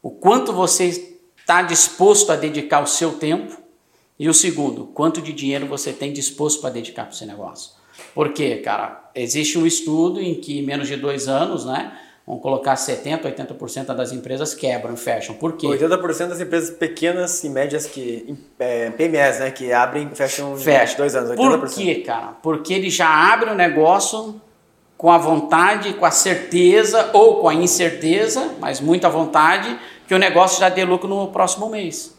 O 0.00 0.10
quanto 0.10 0.52
você 0.52 1.15
está 1.46 1.62
disposto 1.62 2.32
a 2.32 2.36
dedicar 2.36 2.82
o 2.82 2.88
seu 2.88 3.12
tempo 3.12 3.56
e 4.18 4.28
o 4.28 4.34
segundo, 4.34 4.86
quanto 4.86 5.22
de 5.22 5.32
dinheiro 5.32 5.64
você 5.64 5.92
tem 5.92 6.12
disposto 6.12 6.60
para 6.60 6.70
dedicar 6.70 7.04
para 7.04 7.12
o 7.12 7.14
seu 7.14 7.24
negócio. 7.24 7.70
Por 8.12 8.32
quê, 8.32 8.56
cara? 8.56 9.10
Existe 9.14 9.56
um 9.56 9.64
estudo 9.64 10.20
em 10.20 10.34
que 10.34 10.58
em 10.58 10.62
menos 10.62 10.88
de 10.88 10.96
dois 10.96 11.28
anos, 11.28 11.64
né? 11.64 11.96
Vamos 12.26 12.42
colocar 12.42 12.74
70%, 12.74 13.22
80% 13.22 13.94
das 13.94 14.10
empresas 14.10 14.54
quebram 14.54 14.94
e 14.94 14.96
fecham. 14.96 15.36
Por 15.36 15.52
quê? 15.52 15.68
80% 15.68 16.26
das 16.26 16.40
empresas 16.40 16.70
pequenas 16.70 17.44
e 17.44 17.48
médias 17.48 17.86
que. 17.86 18.36
É, 18.58 18.90
PMS, 18.90 19.38
né? 19.38 19.50
Que 19.52 19.72
abrem 19.72 20.10
e 20.12 20.16
fecham 20.16 20.56
Fecha. 20.56 20.94
em 20.94 20.96
dois 20.96 21.14
anos. 21.14 21.30
80%. 21.30 21.60
Por 21.60 21.70
quê, 21.70 21.94
cara? 21.96 22.26
Porque 22.42 22.74
ele 22.74 22.90
já 22.90 23.08
abre 23.08 23.50
o 23.50 23.54
negócio 23.54 24.40
com 24.96 25.12
a 25.12 25.18
vontade, 25.18 25.94
com 25.94 26.04
a 26.04 26.10
certeza 26.10 27.10
ou 27.12 27.36
com 27.40 27.48
a 27.48 27.54
incerteza, 27.54 28.56
mas 28.58 28.80
muita 28.80 29.08
vontade 29.08 29.78
que 30.06 30.14
o 30.14 30.18
negócio 30.18 30.60
já 30.60 30.68
dê 30.68 30.84
lucro 30.84 31.08
no 31.08 31.28
próximo 31.28 31.68
mês. 31.68 32.14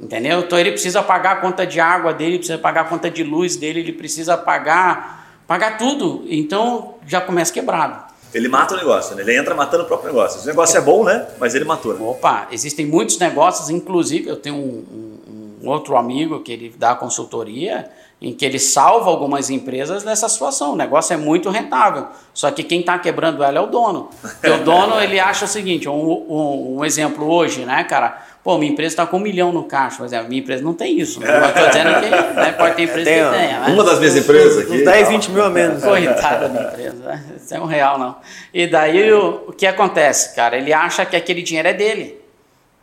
Entendeu? 0.00 0.40
Então 0.40 0.58
ele 0.58 0.72
precisa 0.72 1.02
pagar 1.02 1.32
a 1.32 1.36
conta 1.36 1.66
de 1.66 1.80
água 1.80 2.12
dele, 2.12 2.38
precisa 2.38 2.58
pagar 2.58 2.82
a 2.82 2.84
conta 2.84 3.10
de 3.10 3.24
luz 3.24 3.56
dele, 3.56 3.80
ele 3.80 3.92
precisa 3.92 4.36
pagar, 4.36 5.40
pagar 5.46 5.78
tudo. 5.78 6.24
Então 6.28 6.96
já 7.06 7.20
começa 7.20 7.52
quebrado. 7.52 8.04
Ele 8.34 8.48
mata 8.48 8.74
o 8.74 8.76
negócio, 8.76 9.16
né? 9.16 9.22
ele 9.22 9.36
entra 9.36 9.54
matando 9.54 9.84
o 9.84 9.86
próprio 9.86 10.12
negócio. 10.12 10.42
O 10.42 10.46
negócio 10.46 10.76
é 10.76 10.80
bom, 10.80 11.04
né? 11.04 11.26
Mas 11.38 11.54
ele 11.54 11.64
matou. 11.64 11.94
Né? 11.94 12.04
Opa, 12.04 12.48
existem 12.50 12.84
muitos 12.84 13.18
negócios, 13.18 13.70
inclusive 13.70 14.28
eu 14.28 14.36
tenho 14.36 14.56
um, 14.56 14.84
um, 14.92 15.58
um 15.62 15.68
outro 15.70 15.96
amigo 15.96 16.40
que 16.40 16.52
ele 16.52 16.74
dá 16.76 16.94
consultoria 16.94 17.90
em 18.20 18.32
que 18.32 18.44
ele 18.44 18.58
salva 18.58 19.10
algumas 19.10 19.50
empresas 19.50 20.02
nessa 20.02 20.28
situação. 20.28 20.72
O 20.72 20.76
negócio 20.76 21.12
é 21.12 21.16
muito 21.16 21.50
rentável, 21.50 22.06
só 22.32 22.50
que 22.50 22.62
quem 22.62 22.80
está 22.80 22.98
quebrando 22.98 23.42
ela 23.42 23.58
é 23.58 23.60
o 23.60 23.66
dono. 23.66 24.10
Porque 24.20 24.50
o 24.50 24.64
dono 24.64 25.00
ele 25.02 25.20
acha 25.20 25.44
o 25.44 25.48
seguinte, 25.48 25.88
um, 25.88 25.92
um, 25.92 26.76
um 26.78 26.84
exemplo 26.84 27.30
hoje, 27.30 27.64
né, 27.64 27.84
cara? 27.84 28.22
Pô, 28.42 28.56
minha 28.58 28.70
empresa 28.70 28.92
está 28.92 29.04
com 29.04 29.16
um 29.16 29.20
milhão 29.20 29.52
no 29.52 29.64
caixa, 29.64 29.96
mas 30.00 30.12
a 30.12 30.22
minha 30.22 30.40
empresa 30.40 30.62
não 30.62 30.72
tem 30.72 31.00
isso. 31.00 31.18
Mas 31.26 31.48
estou 31.48 31.66
dizendo 31.66 32.00
que 32.00 32.08
né, 32.08 32.52
pode 32.52 32.76
ter 32.76 32.82
empresa 32.82 33.04
tem, 33.10 33.24
que 33.24 33.30
tenha. 33.30 33.60
Né? 33.60 33.66
Uma 33.72 33.82
das 33.82 33.98
minhas 33.98 34.16
empresas 34.16 34.58
aqui. 34.58 34.72
Uns 34.72 34.84
10, 34.84 35.08
20 35.08 35.30
mil 35.32 35.44
a 35.44 35.50
menos. 35.50 35.82
Coitada 35.82 36.48
da 36.48 36.62
empresa. 36.62 37.24
Isso 37.36 37.52
é 37.52 37.60
um 37.60 37.64
real, 37.64 37.98
não. 37.98 38.14
E 38.54 38.68
daí 38.68 39.12
o, 39.12 39.46
o 39.48 39.52
que 39.52 39.66
acontece, 39.66 40.36
cara? 40.36 40.56
Ele 40.56 40.72
acha 40.72 41.04
que 41.04 41.16
aquele 41.16 41.42
dinheiro 41.42 41.66
é 41.66 41.74
dele. 41.74 42.20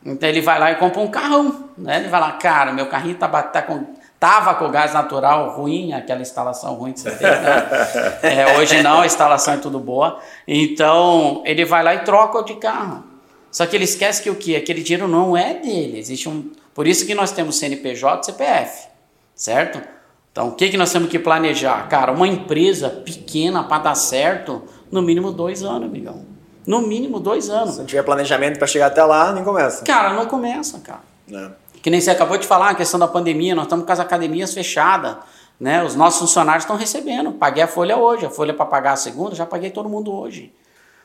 Então 0.05 0.27
ele 0.27 0.41
vai 0.41 0.59
lá 0.59 0.69
e 0.73 0.75
compra 0.75 0.99
um 0.99 1.07
carrão. 1.07 1.69
Né? 1.77 1.99
Ele 1.99 2.09
vai 2.09 2.19
lá, 2.19 2.33
cara, 2.33 2.73
meu 2.73 2.87
carrinho 2.87 3.15
tá, 3.15 3.29
tá 3.29 3.61
com 3.61 3.85
Estava 4.23 4.55
com 4.55 4.71
gás 4.71 4.93
natural 4.93 5.49
ruim, 5.49 5.91
aquela 5.91 6.21
instalação 6.21 6.75
ruim 6.75 6.93
que 6.93 7.01
você 7.01 7.11
fez, 7.11 7.29
né? 7.41 8.19
é, 8.23 8.57
hoje 8.57 8.81
não, 8.81 9.01
a 9.01 9.05
instalação 9.05 9.55
é 9.55 9.57
tudo 9.57 9.81
boa. 9.81 10.17
Então, 10.47 11.43
ele 11.45 11.65
vai 11.65 11.83
lá 11.83 11.93
e 11.93 12.05
troca 12.05 12.37
o 12.37 12.41
de 12.41 12.55
carro. 12.55 13.03
Só 13.51 13.65
que 13.65 13.75
ele 13.75 13.83
esquece 13.83 14.23
que 14.23 14.29
o 14.29 14.35
que? 14.35 14.55
Aquele 14.55 14.81
dinheiro 14.81 15.09
não 15.09 15.35
é 15.35 15.55
dele. 15.55 15.99
Existe 15.99 16.29
um. 16.29 16.49
Por 16.73 16.87
isso 16.87 17.05
que 17.05 17.13
nós 17.13 17.33
temos 17.33 17.59
CNPJ 17.59 18.21
e 18.21 18.25
CPF, 18.27 18.87
certo? 19.35 19.81
Então, 20.31 20.47
o 20.47 20.51
que, 20.53 20.69
que 20.69 20.77
nós 20.77 20.89
temos 20.89 21.09
que 21.09 21.19
planejar? 21.19 21.89
Cara, 21.89 22.13
uma 22.13 22.25
empresa 22.25 22.89
pequena 22.89 23.61
para 23.65 23.83
dar 23.83 23.95
certo, 23.95 24.63
no 24.89 25.01
mínimo 25.01 25.33
dois 25.33 25.63
anos, 25.63 25.89
amigão. 25.89 26.23
No 26.65 26.81
mínimo 26.81 27.19
dois 27.19 27.49
anos. 27.49 27.73
Se 27.73 27.79
não 27.79 27.85
tiver 27.85 28.03
planejamento 28.03 28.57
para 28.57 28.67
chegar 28.67 28.85
até 28.85 29.03
lá, 29.03 29.33
nem 29.33 29.43
começa. 29.43 29.83
Cara, 29.83 30.13
não 30.13 30.27
começa, 30.27 30.79
cara. 30.79 31.01
É. 31.29 31.62
Que 31.83 31.89
nem 31.89 32.01
você 32.01 32.09
acabou 32.09 32.37
de 32.37 32.47
falar, 32.47 32.69
a 32.69 32.75
questão 32.75 32.99
da 32.99 33.07
pandemia, 33.07 33.53
nós 33.53 33.65
estamos 33.65 33.85
com 33.85 33.91
as 33.91 33.99
academias 33.99 34.53
fechadas. 34.53 35.17
Né? 35.59 35.83
Os 35.83 35.95
nossos 35.95 36.21
funcionários 36.21 36.63
estão 36.63 36.77
recebendo. 36.77 37.33
Paguei 37.33 37.61
a 37.61 37.67
folha 37.67 37.97
hoje, 37.97 38.25
a 38.25 38.29
folha 38.29 38.53
para 38.53 38.65
pagar 38.65 38.93
a 38.93 38.95
segunda, 38.95 39.35
já 39.35 39.45
paguei 39.45 39.69
todo 39.69 39.87
mundo 39.89 40.11
hoje. 40.11 40.51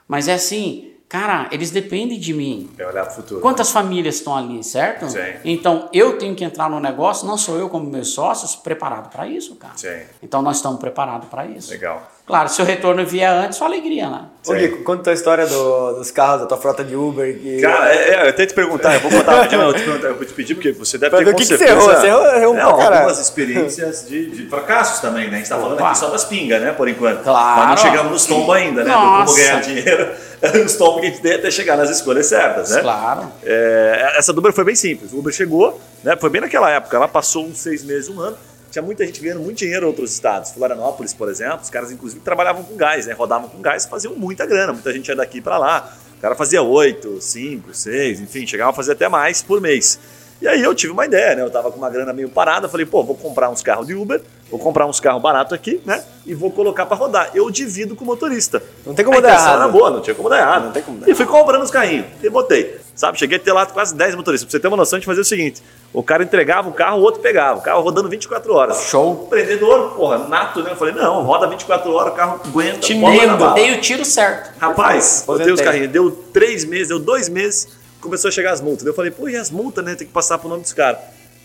Mas 0.06 0.28
é 0.28 0.34
assim, 0.34 0.94
Cara, 1.08 1.48
eles 1.50 1.70
dependem 1.70 2.20
de 2.20 2.34
mim. 2.34 2.70
É 2.76 2.86
olhar 2.86 3.04
para 3.04 3.12
o 3.12 3.16
futuro. 3.16 3.40
Quantas 3.40 3.70
famílias 3.70 4.16
estão 4.16 4.36
ali, 4.36 4.62
certo? 4.62 5.08
Sim. 5.08 5.18
Então, 5.42 5.88
eu 5.90 6.18
tenho 6.18 6.34
que 6.34 6.44
entrar 6.44 6.68
no 6.68 6.78
negócio, 6.78 7.26
não 7.26 7.38
sou 7.38 7.58
eu 7.58 7.70
como 7.70 7.88
meus 7.88 8.10
sócios, 8.10 8.54
preparado 8.54 9.08
para 9.08 9.26
isso, 9.26 9.56
cara. 9.56 9.72
Sim. 9.74 10.02
Então, 10.22 10.42
nós 10.42 10.56
estamos 10.56 10.78
preparados 10.78 11.28
para 11.28 11.46
isso. 11.46 11.70
Legal. 11.70 12.06
Claro, 12.28 12.46
se 12.50 12.60
o 12.60 12.64
retorno 12.64 13.06
vier 13.06 13.32
antes, 13.32 13.56
só 13.56 13.64
alegria, 13.64 14.10
né? 14.10 14.26
Ô, 14.46 14.52
Rico, 14.52 14.84
conta 14.84 15.10
a 15.10 15.14
história 15.14 15.46
do, 15.46 15.94
dos 15.94 16.10
carros, 16.10 16.42
da 16.42 16.46
tua 16.46 16.58
frota 16.58 16.84
de 16.84 16.94
Uber. 16.94 17.38
Que... 17.38 17.62
Cara, 17.62 17.90
é, 17.90 18.26
é, 18.26 18.28
eu 18.28 18.34
que 18.34 18.46
te 18.46 18.52
perguntar, 18.52 18.94
eu 18.94 19.00
vou 19.00 19.10
contar 19.10 19.32
rapidinho, 19.36 19.62
eu, 19.62 19.72
te 19.72 19.82
perguntar, 19.82 20.08
eu 20.08 20.14
vou 20.14 20.26
te 20.26 20.34
pedir, 20.34 20.54
porque 20.54 20.72
você 20.72 20.98
deve 20.98 21.16
Mas 21.16 21.24
ter 21.24 21.30
o 21.30 21.32
com 21.32 21.38
que, 21.38 21.42
que 21.42 21.48
certeza... 21.48 21.80
você 21.80 22.06
errou? 22.06 22.22
Você 22.22 22.36
errou, 22.36 22.54
um 22.54 22.58
é, 22.58 22.64
pouco, 22.64 22.82
algumas 22.82 23.18
experiências 23.18 24.06
de, 24.06 24.30
de, 24.30 24.46
fracassos 24.46 25.00
também, 25.00 25.24
né? 25.24 25.30
A 25.30 25.36
gente 25.36 25.44
está 25.44 25.56
falando 25.56 25.78
Opa. 25.78 25.88
aqui 25.88 25.98
só 25.98 26.10
das 26.10 26.26
pingas, 26.26 26.60
né, 26.60 26.72
por 26.72 26.86
enquanto. 26.86 27.22
Claro. 27.22 27.60
Mas 27.60 27.68
não 27.70 27.76
chegamos 27.78 28.12
nos 28.12 28.26
tombos 28.26 28.54
ainda, 28.54 28.84
né? 28.84 28.90
Nossa. 28.90 29.20
Do 29.20 29.26
como 29.26 29.36
ganhar 29.38 29.60
dinheiro, 29.62 30.10
nos 30.62 30.76
tombos 30.76 31.00
que 31.00 31.06
a 31.06 31.10
gente 31.10 31.22
tem 31.22 31.34
até 31.34 31.50
chegar 31.50 31.78
nas 31.78 31.88
escolhas 31.88 32.26
certas, 32.26 32.68
né? 32.70 32.82
Claro. 32.82 33.32
É, 33.42 34.14
essa 34.18 34.34
do 34.34 34.40
Uber 34.40 34.52
foi 34.52 34.64
bem 34.64 34.74
simples. 34.74 35.14
O 35.14 35.18
Uber 35.18 35.32
chegou, 35.32 35.80
né? 36.04 36.14
Foi 36.20 36.28
bem 36.28 36.42
naquela 36.42 36.68
época, 36.68 36.94
ela 36.94 37.08
passou 37.08 37.46
uns 37.46 37.58
seis 37.58 37.82
meses, 37.82 38.10
um 38.10 38.20
ano. 38.20 38.36
Tinha 38.78 38.86
muita 38.86 39.04
gente 39.04 39.20
ganhando 39.20 39.40
muito 39.40 39.58
dinheiro 39.58 39.86
em 39.86 39.88
outros 39.88 40.12
estados. 40.12 40.52
Florianópolis, 40.52 41.12
por 41.12 41.28
exemplo, 41.28 41.62
os 41.62 41.68
caras 41.68 41.90
inclusive 41.90 42.20
trabalhavam 42.20 42.62
com 42.62 42.76
gás, 42.76 43.06
né? 43.06 43.12
Rodavam 43.12 43.48
com 43.48 43.60
gás, 43.60 43.86
faziam 43.86 44.14
muita 44.14 44.46
grana. 44.46 44.72
Muita 44.72 44.92
gente 44.92 45.08
ia 45.08 45.16
daqui 45.16 45.40
para 45.40 45.58
lá. 45.58 45.92
O 46.16 46.20
cara 46.20 46.36
fazia 46.36 46.62
oito, 46.62 47.20
cinco, 47.20 47.74
seis, 47.74 48.20
enfim, 48.20 48.46
chegava 48.46 48.70
a 48.70 48.72
fazer 48.72 48.92
até 48.92 49.08
mais 49.08 49.42
por 49.42 49.60
mês. 49.60 49.98
E 50.40 50.46
aí 50.46 50.62
eu 50.62 50.72
tive 50.76 50.92
uma 50.92 51.04
ideia, 51.04 51.34
né? 51.34 51.42
Eu 51.42 51.50
tava 51.50 51.72
com 51.72 51.78
uma 51.78 51.90
grana 51.90 52.12
meio 52.12 52.28
parada, 52.28 52.68
falei, 52.68 52.86
pô, 52.86 53.02
vou 53.02 53.16
comprar 53.16 53.50
uns 53.50 53.62
carros 53.62 53.88
de 53.88 53.94
Uber, 53.94 54.22
vou 54.50 54.58
comprar 54.58 54.87
uns 54.87 55.00
carros 55.00 55.20
baratos 55.20 55.52
aqui, 55.52 55.80
né? 55.84 56.02
E 56.26 56.34
vou 56.34 56.50
colocar 56.50 56.87
para 56.87 56.96
rodar. 56.96 57.30
Eu 57.34 57.50
divido 57.50 57.94
com 57.94 58.04
o 58.04 58.06
motorista. 58.06 58.62
Não 58.84 58.94
tem 58.94 59.04
como 59.04 59.18
a 59.18 59.20
dar 59.20 59.30
errado. 59.30 59.62
Era 59.62 59.68
boa, 59.68 59.90
não 59.90 60.00
tinha 60.00 60.14
como 60.14 60.28
dar 60.28 60.38
errado. 60.38 60.64
Não 60.64 60.72
tem 60.72 60.82
como 60.82 60.98
dar 60.98 61.08
e 61.08 61.14
fui 61.14 61.26
comprando 61.26 61.62
os 61.62 61.70
carrinhos 61.70 62.06
e 62.22 62.28
botei. 62.28 62.78
Sabe, 62.94 63.16
cheguei 63.16 63.38
a 63.38 63.40
ter 63.40 63.52
lá 63.52 63.64
quase 63.64 63.94
10 63.94 64.16
motoristas. 64.16 64.46
Pra 64.46 64.50
você 64.50 64.61
ter 64.61 64.66
uma 64.66 64.76
noção, 64.76 64.96
a 64.96 64.98
gente 64.98 65.06
fazia 65.06 65.22
o 65.22 65.24
seguinte: 65.24 65.62
o 65.92 66.02
cara 66.02 66.24
entregava 66.24 66.68
o 66.68 66.72
carro, 66.72 66.98
o 66.98 67.02
outro 67.02 67.20
pegava. 67.20 67.61
O 67.61 67.62
carro 67.62 67.80
rodando 67.80 68.08
24 68.08 68.52
horas. 68.52 68.88
Show. 68.88 69.24
Empreendedor, 69.26 69.94
porra, 69.94 70.18
nato, 70.26 70.62
né? 70.62 70.72
Eu 70.72 70.76
falei, 70.76 70.94
não, 70.94 71.22
roda 71.22 71.46
24 71.46 71.92
horas, 71.92 72.12
o 72.12 72.16
carro 72.16 72.40
aguenta. 72.44 72.80
Te 72.80 72.94
bala. 72.94 73.54
dei 73.54 73.72
o 73.72 73.80
tiro 73.80 74.04
certo. 74.04 74.52
Rapaz, 74.58 75.22
botei 75.26 75.52
os 75.52 75.61
carrinhos. 75.61 75.92
Deu 75.92 76.11
três 76.11 76.64
meses, 76.64 76.88
deu 76.88 76.98
dois 76.98 77.28
meses, 77.28 77.68
começou 78.00 78.28
a 78.28 78.32
chegar 78.32 78.52
as 78.52 78.61
multas. 78.61 78.84
Eu 78.84 78.94
falei, 78.94 79.11
pô, 79.11 79.28
e 79.28 79.37
as 79.37 79.50
multas, 79.50 79.84
né? 79.84 79.94
Tem 79.94 80.06
que 80.06 80.12
passar 80.12 80.38
pro 80.38 80.48
nome 80.48 80.62
dos 80.62 80.72
caras. 80.72 80.98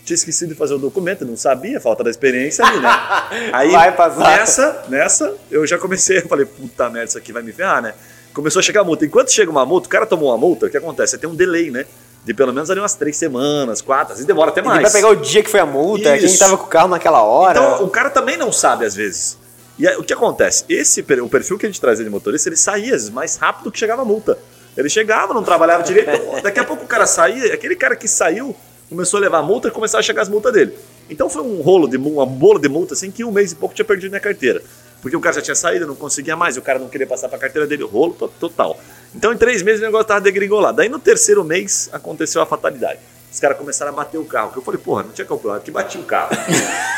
Tinha 0.04 0.14
esquecido 0.14 0.50
de 0.50 0.54
fazer 0.54 0.74
o 0.74 0.78
documento, 0.78 1.24
não 1.24 1.36
sabia, 1.36 1.80
falta 1.80 2.04
da 2.04 2.10
experiência 2.10 2.64
ali, 2.64 2.78
né? 2.78 2.88
Aí, 3.52 3.72
nessa, 4.18 4.84
nessa, 4.88 5.34
eu 5.50 5.66
já 5.66 5.78
comecei, 5.78 6.18
eu 6.18 6.28
falei, 6.28 6.44
puta 6.44 6.90
merda, 6.90 7.08
isso 7.08 7.18
aqui 7.18 7.32
vai 7.32 7.42
me 7.42 7.52
ferrar, 7.52 7.80
né? 7.80 7.94
Começou 8.34 8.60
a 8.60 8.62
chegar 8.62 8.82
a 8.82 8.84
multa. 8.84 9.06
Enquanto 9.06 9.32
chega 9.32 9.50
uma 9.50 9.64
multa, 9.64 9.86
o 9.86 9.90
cara 9.90 10.04
tomou 10.04 10.28
uma 10.28 10.36
multa, 10.36 10.66
o 10.66 10.70
que 10.70 10.76
acontece? 10.76 11.12
Você 11.12 11.18
tem 11.18 11.30
um 11.30 11.34
delay, 11.34 11.70
né? 11.70 11.86
De 12.24 12.34
pelo 12.34 12.52
menos 12.52 12.70
ali 12.70 12.80
umas 12.80 12.94
três 12.94 13.16
semanas, 13.16 13.80
quatro, 13.80 14.12
às 14.12 14.18
vezes 14.18 14.26
demora 14.26 14.50
até 14.50 14.60
mais. 14.60 14.82
vai 14.82 14.90
pegar 14.90 15.08
o 15.08 15.16
dia 15.16 15.42
que 15.42 15.50
foi 15.50 15.60
a 15.60 15.66
multa, 15.66 16.16
quem 16.18 16.26
Isso. 16.26 16.38
tava 16.38 16.58
com 16.58 16.64
o 16.64 16.68
carro 16.68 16.88
naquela 16.88 17.22
hora. 17.22 17.58
Então, 17.58 17.84
o 17.84 17.88
cara 17.88 18.10
também 18.10 18.36
não 18.36 18.50
sabe 18.50 18.84
às 18.84 18.94
vezes. 18.94 19.38
E 19.78 19.86
aí, 19.88 19.96
o 19.96 20.02
que 20.02 20.12
acontece? 20.12 20.64
Esse 20.68 21.00
o 21.00 21.28
perfil 21.28 21.58
que 21.58 21.66
a 21.66 21.68
gente 21.68 21.80
trazia 21.80 22.04
de 22.04 22.10
motorista, 22.10 22.48
ele 22.48 22.56
saía 22.56 22.92
vezes 22.92 23.10
mais 23.10 23.36
rápido 23.36 23.70
que 23.70 23.78
chegava 23.78 24.02
a 24.02 24.04
multa. 24.04 24.38
Ele 24.76 24.88
chegava, 24.88 25.32
não 25.32 25.42
trabalhava 25.42 25.82
direito, 25.82 26.10
daqui 26.42 26.58
a 26.58 26.64
pouco 26.64 26.84
o 26.84 26.86
cara 26.86 27.06
saía, 27.06 27.54
aquele 27.54 27.76
cara 27.76 27.94
que 27.94 28.08
saiu 28.08 28.56
começou 28.88 29.18
a 29.18 29.20
levar 29.20 29.38
a 29.38 29.42
multa 29.42 29.68
e 29.68 29.70
começaram 29.70 30.00
a 30.00 30.02
chegar 30.02 30.22
as 30.22 30.28
multas 30.28 30.52
dele. 30.52 30.74
Então 31.10 31.28
foi 31.28 31.42
um 31.42 31.60
rolo 31.60 31.88
de 31.88 31.96
uma 31.96 32.24
bola 32.26 32.58
de 32.58 32.68
multa 32.68 32.94
assim 32.94 33.10
que 33.10 33.24
um 33.24 33.30
mês 33.30 33.52
e 33.52 33.56
pouco 33.56 33.74
tinha 33.74 33.84
perdido 33.84 34.10
minha 34.10 34.20
carteira. 34.20 34.62
Porque 35.02 35.16
o 35.16 35.20
cara 35.20 35.34
já 35.34 35.42
tinha 35.42 35.54
saído, 35.54 35.86
não 35.86 35.94
conseguia 35.94 36.34
mais, 36.34 36.56
o 36.56 36.62
cara 36.62 36.78
não 36.78 36.88
queria 36.88 37.06
passar 37.06 37.28
para 37.28 37.36
a 37.36 37.40
carteira 37.40 37.66
dele, 37.66 37.84
rolo 37.84 38.14
to- 38.14 38.32
total. 38.40 38.78
Então 39.14 39.32
em 39.32 39.36
três 39.36 39.62
meses 39.62 39.80
o 39.82 39.84
negócio 39.84 40.06
tava 40.06 40.20
degringolado. 40.22 40.78
Daí 40.78 40.88
no 40.88 40.98
terceiro 40.98 41.44
mês 41.44 41.90
aconteceu 41.92 42.40
a 42.40 42.46
fatalidade. 42.46 42.98
Os 43.30 43.38
caras 43.38 43.58
começaram 43.58 43.92
a 43.92 43.94
bater 43.94 44.16
o 44.16 44.24
carro. 44.24 44.52
Que 44.52 44.58
eu 44.58 44.62
falei, 44.62 44.80
porra, 44.80 45.02
não 45.02 45.10
tinha 45.10 45.26
calculado 45.26 45.60
que 45.62 45.70
batia 45.70 46.00
o 46.00 46.04
carro. 46.04 46.30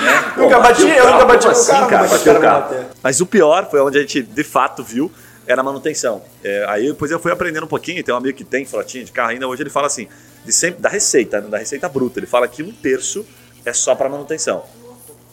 Né? 0.00 0.32
Pô, 0.34 0.42
Nunca 0.42 0.60
bati, 0.60 0.82
eu 0.82 1.10
nunca 1.10 1.24
bati 1.24 1.48
assim, 1.48 1.72
carro, 1.72 1.88
cara, 1.88 2.04
os 2.04 2.20
o 2.26 2.40
carro. 2.40 2.84
Mas 3.02 3.20
o 3.22 3.24
pior 3.24 3.66
foi 3.70 3.80
onde 3.80 3.96
a 3.96 4.02
gente 4.02 4.22
de 4.22 4.44
fato 4.44 4.84
viu 4.84 5.10
era 5.46 5.62
a 5.62 5.64
manutenção. 5.64 6.22
É, 6.44 6.66
aí 6.68 6.88
depois 6.88 7.10
eu 7.10 7.18
fui 7.18 7.32
aprendendo 7.32 7.64
um 7.64 7.68
pouquinho, 7.68 8.04
tem 8.04 8.12
um 8.12 8.18
amigo 8.18 8.36
que 8.36 8.44
tem 8.44 8.66
frotinha 8.66 9.02
de 9.04 9.10
carro 9.12 9.30
ainda, 9.30 9.48
hoje 9.48 9.62
ele 9.62 9.70
fala 9.70 9.86
assim, 9.86 10.06
de 10.46 10.52
sempre, 10.52 10.80
da 10.80 10.88
receita, 10.88 11.40
né, 11.40 11.48
da 11.48 11.58
receita 11.58 11.88
bruta, 11.88 12.20
ele 12.20 12.26
fala 12.26 12.46
que 12.46 12.62
um 12.62 12.70
terço 12.72 13.26
é 13.64 13.72
só 13.72 13.94
para 13.94 14.08
manutenção. 14.08 14.62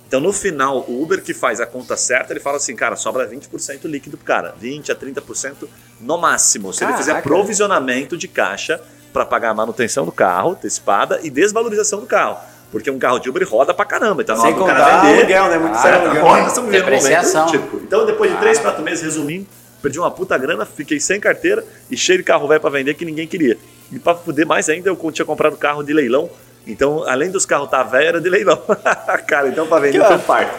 Então 0.07 0.19
no 0.19 0.33
final, 0.33 0.79
o 0.87 1.01
Uber 1.01 1.21
que 1.23 1.33
faz 1.33 1.61
a 1.61 1.65
conta 1.65 1.95
certa, 1.95 2.33
ele 2.33 2.39
fala 2.39 2.57
assim, 2.57 2.75
cara, 2.75 2.95
sobra 2.95 3.27
20% 3.27 3.85
líquido 3.85 4.17
pro 4.17 4.25
cara, 4.25 4.53
20 4.59 4.91
a 4.91 4.95
30% 4.95 5.67
no 6.01 6.17
máximo. 6.17 6.73
Se 6.73 6.83
ele 6.83 6.93
fizer 6.93 7.11
Caraca. 7.13 7.27
provisionamento 7.29 8.17
de 8.17 8.27
caixa 8.27 8.81
para 9.11 9.25
pagar 9.25 9.51
a 9.51 9.53
manutenção 9.53 10.05
do 10.05 10.11
carro, 10.11 10.51
antecipada 10.51 11.19
e 11.23 11.29
desvalorização 11.29 11.99
do 11.99 12.05
carro. 12.07 12.37
Porque 12.71 12.89
um 12.89 12.97
carro 12.97 13.19
de 13.19 13.29
Uber 13.29 13.47
roda 13.47 13.71
pra 13.71 13.85
caramba, 13.85 14.23
então 14.23 14.35
Sem 14.35 14.51
do 14.53 14.65
cara 14.65 14.79
contar 14.79 15.01
vender, 15.01 15.35
aluguel, 15.35 15.47
né? 15.49 15.57
Muito 15.59 15.75
Ah, 15.75 15.81
sério 15.81 16.01
aluguel. 16.01 16.23
nós 16.25 16.47
estamos 16.47 16.71
momento 16.71 17.51
típico. 17.51 17.77
Então, 17.77 18.05
depois 18.05 18.31
de 18.31 18.37
3, 18.39 18.57
4 18.59 18.81
meses, 18.83 19.03
resumindo, 19.03 19.45
perdi 19.79 19.99
uma 19.99 20.09
puta 20.09 20.35
grana, 20.39 20.65
fiquei 20.65 20.99
sem 20.99 21.19
carteira 21.19 21.63
e 21.91 21.95
cheio 21.95 22.17
de 22.17 22.23
carro 22.23 22.47
velho 22.47 22.59
pra 22.59 22.71
vender 22.71 22.95
que 22.95 23.05
ninguém 23.05 23.27
queria. 23.27 23.57
E 23.93 23.99
pra 23.99 24.15
fuder 24.15 24.45
mais 24.47 24.67
ainda, 24.69 24.89
eu 24.89 25.11
tinha 25.11 25.25
comprado 25.25 25.55
carro 25.55 25.83
de 25.83 25.93
leilão. 25.93 26.29
Então, 26.65 27.03
além 27.05 27.29
dos 27.29 27.45
carros 27.45 27.65
estar 27.65 27.79
tá 27.79 27.83
velho, 27.83 28.07
era 28.07 28.21
de 28.21 28.29
leilão. 28.29 28.57
Cara, 29.27 29.49
então 29.49 29.67
pra 29.67 29.79
vender 29.79 30.01
foi 30.01 30.15
um 30.15 30.19
parto. 30.19 30.53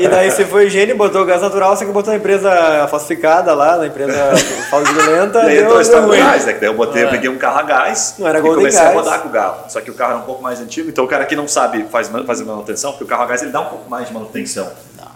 E 0.00 0.08
daí 0.08 0.28
você 0.28 0.44
foi 0.44 0.66
higiene, 0.66 0.94
botou 0.94 1.24
gás 1.24 1.40
natural, 1.40 1.76
você 1.76 1.86
que 1.86 1.92
botou 1.92 2.12
na 2.12 2.18
empresa 2.18 2.88
falsificada 2.88 3.54
lá, 3.54 3.76
na 3.76 3.86
empresa 3.86 4.12
fraudulenta. 4.68 5.42
Aí 5.42 5.54
deu- 5.54 5.64
entrou 5.64 5.78
a 5.78 5.82
deu 5.84 6.08
ruim. 6.08 6.18
gás, 6.18 6.44
né? 6.44 6.54
Daí 6.54 6.68
eu 6.68 6.74
botei, 6.74 7.04
eu 7.04 7.08
peguei 7.08 7.30
um 7.30 7.38
carro 7.38 7.60
a 7.60 7.62
gás 7.62 8.16
Não 8.18 8.26
era 8.26 8.40
e 8.40 8.42
comecei 8.42 8.80
a 8.80 8.84
Gás. 8.84 8.94
rodar 8.96 9.20
com 9.20 9.28
o 9.28 9.32
carro. 9.32 9.70
Só 9.70 9.80
que 9.80 9.92
o 9.92 9.94
carro 9.94 10.10
era 10.10 10.20
um 10.20 10.24
pouco 10.24 10.42
mais 10.42 10.60
antigo, 10.60 10.88
então 10.88 11.04
o 11.04 11.08
cara 11.08 11.24
que 11.24 11.36
não 11.36 11.46
sabe 11.46 11.86
faz, 11.88 12.10
fazer 12.26 12.42
manutenção, 12.44 12.90
porque 12.90 13.04
o 13.04 13.06
carro 13.06 13.22
a 13.22 13.26
gás 13.26 13.42
ele 13.42 13.52
dá 13.52 13.60
um 13.60 13.66
pouco 13.66 13.88
mais 13.88 14.08
de 14.08 14.12
manutenção. 14.12 14.68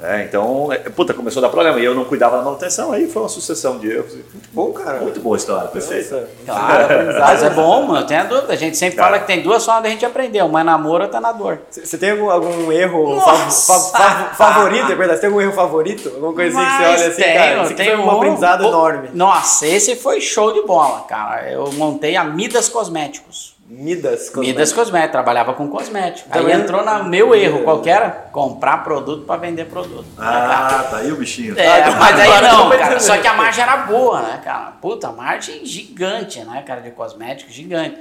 É, 0.06 0.22
então, 0.24 0.72
é, 0.72 0.78
puta, 0.78 1.12
começou 1.12 1.40
a 1.40 1.46
dar 1.46 1.52
problema. 1.52 1.78
E 1.80 1.84
eu 1.84 1.94
não 1.94 2.04
cuidava 2.04 2.36
da 2.38 2.42
manutenção, 2.42 2.92
aí 2.92 3.08
foi 3.08 3.22
uma 3.22 3.28
sucessão 3.28 3.78
de 3.78 3.90
erros. 3.90 4.12
Bom, 4.52 4.72
cara. 4.72 5.00
Muito 5.00 5.20
boa 5.20 5.36
a 5.36 5.38
história, 5.38 5.68
perfeito. 5.68 6.16
Claro, 6.44 6.86
mas 7.18 7.42
é 7.42 7.50
bom, 7.50 7.82
mano, 7.86 8.06
tem 8.06 8.16
a 8.16 8.24
dúvida. 8.24 8.52
A 8.52 8.56
gente 8.56 8.76
sempre 8.76 8.98
fala 8.98 9.18
que 9.18 9.26
tem 9.26 9.42
duas 9.42 9.64
formas 9.64 9.82
da 9.84 9.88
gente 9.88 10.04
aprender. 10.06 10.42
Uma 10.44 10.60
é 10.60 10.64
namoro, 10.64 11.02
outra 11.04 11.18
é 11.18 11.20
na 11.20 11.32
dor. 11.32 11.58
Você 11.70 11.98
tem 11.98 12.12
algum, 12.12 12.30
algum 12.30 12.70
erro 12.70 13.16
Nossa! 13.16 13.72
fa- 13.72 13.98
fa- 13.98 14.10
fa- 14.34 14.34
favorito? 14.34 14.92
É 14.92 14.94
verdade? 14.94 15.14
Você 15.18 15.20
tem 15.22 15.28
algum 15.30 15.40
erro 15.40 15.52
favorito? 15.52 16.08
Alguma 16.14 16.32
coisa 16.32 16.56
assim 16.58 16.66
que 16.70 16.76
você 16.76 16.84
olha 16.84 17.08
assim, 17.08 17.22
tenho, 17.22 17.34
cara? 17.38 17.56
Isso 17.56 17.66
foi 17.66 17.74
tenho 17.74 18.00
um 18.02 18.10
aprendizado 18.10 18.64
enorme. 18.64 19.10
Nossa, 19.14 19.66
esse 19.66 19.96
foi 19.96 20.20
show 20.20 20.52
de 20.52 20.62
bola, 20.62 21.00
cara. 21.08 21.50
Eu 21.50 21.72
montei 21.72 22.16
a 22.16 22.22
Midas 22.24 22.68
Cosméticos. 22.68 23.55
Midas. 23.68 24.30
Midas 24.36 24.72
Cosméticos, 24.72 25.12
trabalhava 25.12 25.52
com 25.54 25.68
cosméticos. 25.68 26.30
Aí 26.32 26.40
Também- 26.40 26.56
entrou 26.60 26.84
no 26.84 27.04
meu 27.04 27.34
erro, 27.34 27.64
qual 27.64 27.82
que 27.82 27.90
era? 27.90 28.10
Comprar 28.10 28.84
produto 28.84 29.24
para 29.26 29.40
vender 29.40 29.64
produto. 29.64 30.06
Ah, 30.16 30.86
tá 30.88 30.98
aí 30.98 31.10
o 31.10 31.16
bichinho. 31.16 31.58
É, 31.58 31.82
Ah, 31.82 31.90
mas 31.98 32.20
aí 32.20 32.42
não, 32.42 32.70
cara. 32.70 33.00
Só 33.00 33.18
que 33.18 33.26
a 33.26 33.34
margem 33.34 33.64
era 33.64 33.78
boa, 33.78 34.22
né, 34.22 34.40
cara? 34.44 34.70
Puta, 34.80 35.10
margem 35.10 35.66
gigante, 35.66 36.44
né, 36.44 36.62
cara, 36.64 36.80
de 36.80 36.92
cosméticos, 36.92 37.52
gigante. 37.52 37.98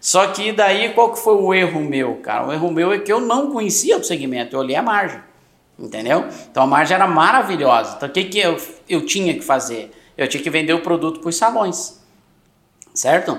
Só 0.00 0.28
que 0.28 0.52
daí 0.52 0.92
qual 0.94 1.12
que 1.12 1.18
foi 1.18 1.34
o 1.34 1.52
erro 1.52 1.80
meu, 1.80 2.16
cara? 2.22 2.46
O 2.46 2.52
erro 2.52 2.70
meu 2.70 2.92
é 2.92 2.98
que 2.98 3.12
eu 3.12 3.20
não 3.20 3.50
conhecia 3.50 3.96
o 3.98 4.04
segmento, 4.04 4.54
eu 4.54 4.60
olhei 4.60 4.76
a 4.76 4.82
margem. 4.82 5.20
Entendeu? 5.76 6.26
Então 6.50 6.62
a 6.62 6.66
margem 6.66 6.94
era 6.94 7.08
maravilhosa. 7.08 7.94
Então 7.96 8.08
o 8.08 8.12
que, 8.12 8.24
que 8.24 8.38
eu, 8.38 8.56
eu 8.88 9.04
tinha 9.04 9.34
que 9.34 9.42
fazer? 9.42 9.90
Eu 10.16 10.28
tinha 10.28 10.42
que 10.42 10.50
vender 10.50 10.72
o 10.74 10.80
produto 10.80 11.18
para 11.20 11.28
os 11.28 11.36
salões. 11.36 12.00
Certo? 12.94 13.38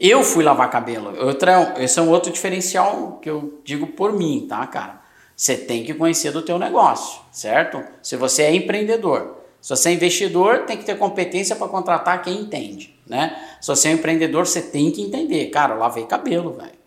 Eu 0.00 0.22
fui 0.22 0.44
lavar 0.44 0.70
cabelo. 0.70 1.14
Outra, 1.24 1.74
esse 1.78 1.98
é 1.98 2.02
um 2.02 2.10
outro 2.10 2.32
diferencial 2.32 3.18
que 3.20 3.28
eu 3.28 3.60
digo 3.64 3.88
por 3.88 4.12
mim, 4.12 4.46
tá, 4.48 4.66
cara? 4.66 5.00
Você 5.34 5.56
tem 5.56 5.84
que 5.84 5.94
conhecer 5.94 6.32
do 6.32 6.42
teu 6.42 6.58
negócio, 6.58 7.20
certo? 7.32 7.82
Se 8.02 8.16
você 8.16 8.42
é 8.42 8.54
empreendedor. 8.54 9.36
Se 9.60 9.70
você 9.70 9.88
é 9.88 9.92
investidor, 9.92 10.66
tem 10.66 10.76
que 10.76 10.84
ter 10.84 10.96
competência 10.96 11.56
para 11.56 11.66
contratar 11.68 12.22
quem 12.22 12.40
entende, 12.40 12.96
né? 13.06 13.36
Se 13.60 13.66
você 13.68 13.88
é 13.88 13.92
empreendedor, 13.92 14.46
você 14.46 14.62
tem 14.62 14.90
que 14.92 15.02
entender. 15.02 15.46
Cara, 15.46 15.74
eu 15.74 15.78
lavei 15.78 16.06
cabelo, 16.06 16.52
velho. 16.52 16.77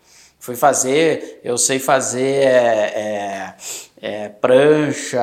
Fui 0.44 0.56
fazer, 0.56 1.38
eu 1.44 1.56
sei 1.56 1.78
fazer 1.78 2.42
é, 2.42 3.54
é, 4.02 4.14
é, 4.24 4.28
prancha. 4.28 5.22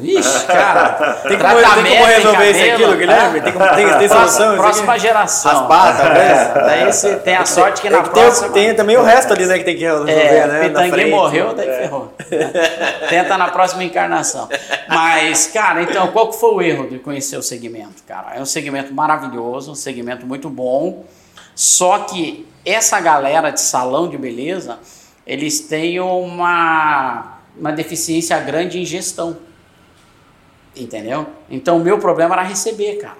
Ixi, 0.00 0.46
cara. 0.46 1.14
Tem 1.26 1.36
como, 1.36 1.56
tem 1.82 1.96
como 1.96 2.04
resolver 2.06 2.50
isso 2.52 2.72
aqui, 2.84 2.96
Guilherme? 2.96 3.40
Tem, 3.40 3.52
como- 3.52 3.68
tem, 3.74 3.98
tem 3.98 4.08
solução? 4.08 4.08
Próxima, 4.08 4.30
isso 4.36 4.52
aqui? 4.52 4.56
próxima 4.60 4.98
geração. 5.00 5.52
Raspar, 5.66 5.96
talvez? 5.96 6.54
Daí 6.64 6.92
você 6.92 7.16
tem 7.16 7.34
a 7.34 7.44
sorte 7.44 7.82
que 7.82 7.90
na 7.90 7.98
É 7.98 8.02
tem, 8.02 8.10
próxima. 8.12 8.48
tem 8.50 8.74
também 8.76 8.96
o 8.96 9.02
resto 9.02 9.32
ali, 9.32 9.46
né, 9.46 9.58
que 9.58 9.64
tem 9.64 9.74
que 9.76 9.82
resolver, 9.82 10.12
É, 10.12 10.46
né? 10.46 10.58
na 10.62 10.68
Pitangui 10.68 10.90
frente. 10.92 11.10
morreu, 11.10 11.52
daí 11.52 11.68
É. 11.68 11.78
ferrou. 11.80 12.14
Tenta 13.08 13.36
na 13.36 13.48
próxima 13.48 13.82
encarnação. 13.82 14.48
Mas, 14.88 15.48
cara, 15.48 15.82
então, 15.82 16.06
qual 16.12 16.30
que 16.30 16.38
foi 16.38 16.54
o 16.54 16.62
erro 16.62 16.88
de 16.88 17.00
conhecer 17.00 17.36
o 17.36 17.42
segmento, 17.42 18.00
cara? 18.06 18.36
É 18.36 18.40
um 18.40 18.46
segmento 18.46 18.94
maravilhoso, 18.94 19.72
um 19.72 19.74
segmento 19.74 20.24
muito 20.24 20.48
bom. 20.48 21.04
Só 21.56 22.00
que 22.00 22.46
essa 22.64 23.00
galera 23.00 23.50
de 23.50 23.60
salão 23.60 24.08
de 24.08 24.18
beleza, 24.18 24.78
eles 25.26 25.60
têm 25.60 25.98
uma, 25.98 27.38
uma 27.58 27.72
deficiência 27.72 28.38
grande 28.38 28.78
em 28.78 28.84
gestão. 28.84 29.38
Entendeu? 30.76 31.26
Então, 31.50 31.78
o 31.78 31.80
meu 31.80 31.98
problema 31.98 32.34
era 32.34 32.42
receber, 32.42 32.96
cara. 32.96 33.16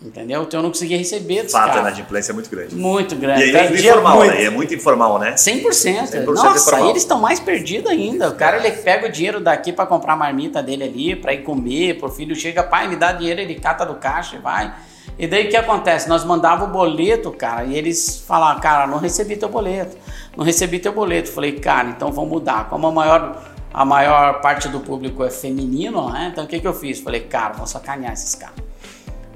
Entendeu? 0.00 0.42
Então, 0.42 0.60
eu 0.60 0.62
não 0.62 0.70
conseguia 0.70 0.96
receber 0.96 1.42
dos 1.42 1.52
Fato, 1.52 1.64
a 1.64 1.66
caras. 1.68 1.82
inadimplência 1.88 2.32
é 2.32 2.34
muito 2.34 2.50
grande. 2.50 2.74
Muito 2.74 3.14
E 3.14 3.18
grande. 3.18 3.42
aí 3.42 3.50
é 3.54 3.68
Perdia 3.68 3.90
informal, 3.90 4.16
muito. 4.18 4.34
né? 4.34 4.42
E 4.42 4.44
é 4.46 4.50
muito 4.50 4.74
informal, 4.74 5.18
né? 5.18 5.32
100%. 5.34 5.62
100% 5.62 6.24
Nossa, 6.26 6.58
informal. 6.58 6.84
aí 6.84 6.90
eles 6.90 7.02
estão 7.02 7.18
mais 7.20 7.40
perdidos 7.40 7.90
ainda. 7.90 8.28
O 8.30 8.34
cara 8.34 8.58
ele 8.58 8.70
pega 8.76 9.06
o 9.06 9.10
dinheiro 9.10 9.40
daqui 9.40 9.72
para 9.72 9.86
comprar 9.86 10.14
a 10.14 10.16
marmita 10.16 10.62
dele 10.62 10.84
ali, 10.84 11.16
para 11.16 11.32
ir 11.34 11.42
comer, 11.42 11.98
pro 11.98 12.08
filho 12.10 12.34
chega, 12.36 12.62
pai, 12.62 12.88
me 12.88 12.96
dá 12.96 13.12
dinheiro, 13.12 13.40
ele 13.40 13.54
cata 13.56 13.84
do 13.84 13.94
caixa 13.94 14.36
e 14.36 14.38
vai. 14.38 14.74
E 15.18 15.26
daí 15.26 15.46
o 15.46 15.50
que 15.50 15.56
acontece? 15.56 16.08
Nós 16.08 16.24
mandava 16.24 16.64
o 16.64 16.68
boleto, 16.68 17.30
cara, 17.30 17.64
e 17.64 17.74
eles 17.74 18.22
falavam, 18.26 18.60
cara, 18.60 18.86
não 18.86 18.98
recebi 18.98 19.36
teu 19.36 19.48
boleto. 19.48 19.96
Não 20.36 20.44
recebi 20.44 20.78
teu 20.78 20.92
boleto. 20.92 21.30
Falei, 21.30 21.52
cara, 21.52 21.88
então 21.88 22.12
vamos 22.12 22.30
mudar. 22.30 22.68
Como 22.68 22.86
a 22.86 22.92
maior 22.92 23.42
a 23.72 23.84
maior 23.84 24.40
parte 24.40 24.68
do 24.68 24.80
público 24.80 25.22
é 25.22 25.30
feminino, 25.30 26.10
né? 26.10 26.30
Então 26.32 26.44
o 26.44 26.46
que 26.46 26.58
que 26.58 26.66
eu 26.66 26.72
fiz? 26.72 26.98
Falei, 27.00 27.20
cara, 27.20 27.52
vou 27.52 27.66
sacanear 27.66 28.14
esses 28.14 28.34
caras. 28.34 28.56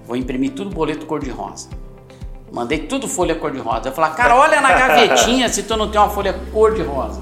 Vou 0.06 0.16
imprimir 0.16 0.52
tudo 0.52 0.70
boleto 0.70 1.04
cor-de-rosa. 1.04 1.68
Mandei 2.50 2.78
tudo 2.78 3.06
folha 3.06 3.34
cor-de-rosa. 3.34 3.90
Eu 3.90 3.92
falei, 3.92 4.12
cara, 4.12 4.34
olha 4.34 4.60
na 4.60 4.72
gavetinha 4.72 5.48
se 5.48 5.62
tu 5.62 5.76
não 5.76 5.90
tem 5.90 6.00
uma 6.00 6.08
folha 6.08 6.34
cor-de-rosa. 6.52 7.20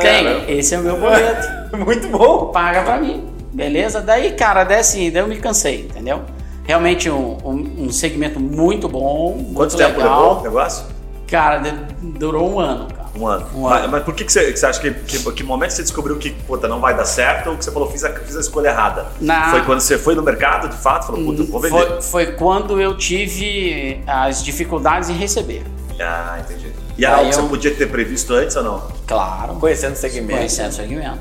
Tem, 0.00 0.50
esse 0.58 0.74
é 0.74 0.78
o 0.78 0.82
meu 0.82 0.98
boleto. 0.98 1.46
Muito 1.78 2.08
bom. 2.08 2.46
Paga 2.46 2.82
pra 2.82 2.98
mim. 2.98 3.32
Beleza? 3.52 4.00
Daí, 4.00 4.32
cara, 4.32 4.64
daí 4.64 4.80
assim, 4.80 5.10
daí 5.10 5.22
eu 5.22 5.28
me 5.28 5.36
cansei, 5.36 5.82
entendeu? 5.82 6.22
Realmente 6.68 7.08
um, 7.08 7.38
um, 7.42 7.84
um 7.86 7.90
segmento 7.90 8.38
muito 8.38 8.90
bom, 8.90 9.32
muito 9.36 9.54
Quanto 9.54 9.74
tempo 9.74 9.96
legal. 9.98 10.20
levou 10.22 10.40
o 10.40 10.42
negócio? 10.42 10.84
Cara, 11.26 11.58
de- 11.60 11.72
durou 12.18 12.52
um 12.52 12.60
ano, 12.60 12.88
cara. 12.88 13.08
Um 13.18 13.26
ano. 13.26 13.46
Um 13.54 13.62
mas, 13.62 13.82
ano. 13.84 13.92
mas 13.92 14.02
por 14.04 14.14
que, 14.14 14.22
que, 14.22 14.30
você, 14.30 14.52
que 14.52 14.58
você 14.58 14.66
acha 14.66 14.78
que, 14.78 14.90
que, 14.92 15.32
que 15.32 15.42
momento 15.42 15.70
você 15.70 15.80
descobriu 15.82 16.18
que 16.18 16.28
puta, 16.30 16.68
não 16.68 16.78
vai 16.78 16.94
dar 16.94 17.06
certo 17.06 17.48
ou 17.48 17.56
que 17.56 17.64
você 17.64 17.70
falou, 17.72 17.90
fiz 17.90 18.04
a, 18.04 18.12
fiz 18.12 18.36
a 18.36 18.40
escolha 18.40 18.68
errada? 18.68 19.06
Na- 19.18 19.50
Foi 19.50 19.62
quando 19.62 19.80
você 19.80 19.96
foi 19.96 20.14
no 20.14 20.22
mercado, 20.22 20.68
de 20.68 20.76
fato, 20.76 21.06
falou, 21.06 21.24
puta, 21.24 21.42
vou 21.44 21.58
vender. 21.58 21.86
Foi, 21.86 22.02
foi 22.02 22.26
quando 22.32 22.78
eu 22.78 22.94
tive 22.98 24.02
as 24.06 24.44
dificuldades 24.44 25.08
em 25.08 25.14
receber. 25.14 25.62
Ah, 25.98 26.38
entendi. 26.44 26.70
E 26.98 27.04
era 27.06 27.16
algo 27.16 27.30
que 27.30 27.34
eu- 27.36 27.42
você 27.44 27.48
podia 27.48 27.74
ter 27.74 27.88
previsto 27.88 28.34
antes 28.34 28.54
ou 28.56 28.62
não? 28.62 28.82
Claro. 29.06 29.54
Conhecendo 29.54 29.94
o 29.94 29.96
segmento. 29.96 30.36
Conhecendo 30.36 30.68
o 30.68 30.72
segmento. 30.74 31.18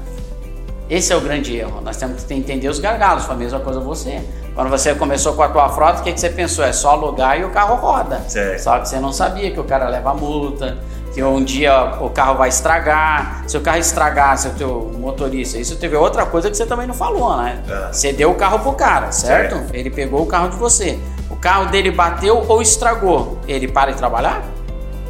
Esse 0.90 1.12
é 1.12 1.16
o 1.16 1.22
grande 1.22 1.56
erro. 1.56 1.82
Nós 1.82 1.98
temos 1.98 2.24
que 2.24 2.34
entender 2.34 2.70
os 2.70 2.80
gargalos. 2.80 3.26
Foi 3.26 3.36
a 3.36 3.38
mesma 3.38 3.60
coisa 3.60 3.80
você. 3.80 4.22
Quando 4.56 4.70
você 4.70 4.96
começou 4.96 5.34
com 5.34 5.44
a 5.44 5.50
tua 5.50 5.70
frota, 5.70 6.00
o 6.00 6.04
que, 6.04 6.14
que 6.14 6.20
você 6.20 6.30
pensou? 6.30 6.64
É 6.64 6.72
só 6.72 6.92
alugar 6.92 7.40
e 7.40 7.44
o 7.44 7.50
carro 7.50 7.76
roda. 7.76 8.22
Certo. 8.28 8.62
Só 8.62 8.80
que 8.80 8.90
você 8.90 9.00
não 9.00 9.12
sabia 9.12 9.52
que 9.52 9.60
o 9.60 9.64
cara 9.64 9.90
leva 9.90 10.14
multa, 10.14 10.78
que 11.14 11.22
um 11.22 11.44
dia 11.44 11.98
o 12.00 12.10
carro 12.10 12.38
vai 12.38 12.50
estragar. 12.50 13.44
Se 13.48 13.58
o 13.58 13.62
carro 13.62 13.78
estragar, 13.80 14.38
se 14.38 14.48
o 14.48 14.52
teu 14.52 14.92
motorista. 14.98 15.58
Isso 15.58 15.76
teve 15.76 15.96
outra 15.96 16.26
coisa 16.26 16.50
que 16.50 16.56
você 16.56 16.66
também 16.66 16.88
não 16.88 16.94
falou, 16.94 17.36
né? 17.38 17.62
É. 17.70 17.94
Você 17.94 18.14
deu 18.14 18.32
o 18.32 18.36
carro 18.36 18.60
pro 18.60 18.74
cara, 18.74 19.12
certo? 19.12 19.56
Certo. 19.56 19.76
Ele 19.76 19.90
pegou 19.90 20.22
o 20.22 20.26
carro 20.26 20.50
de 20.50 20.56
você. 20.56 20.98
O 21.30 21.36
carro 21.36 21.66
dele 21.66 21.92
bateu 21.92 22.46
ou 22.48 22.62
estragou. 22.62 23.38
Ele 23.48 23.68
para 23.68 23.92
de 23.92 23.98
trabalhar? 23.98 24.42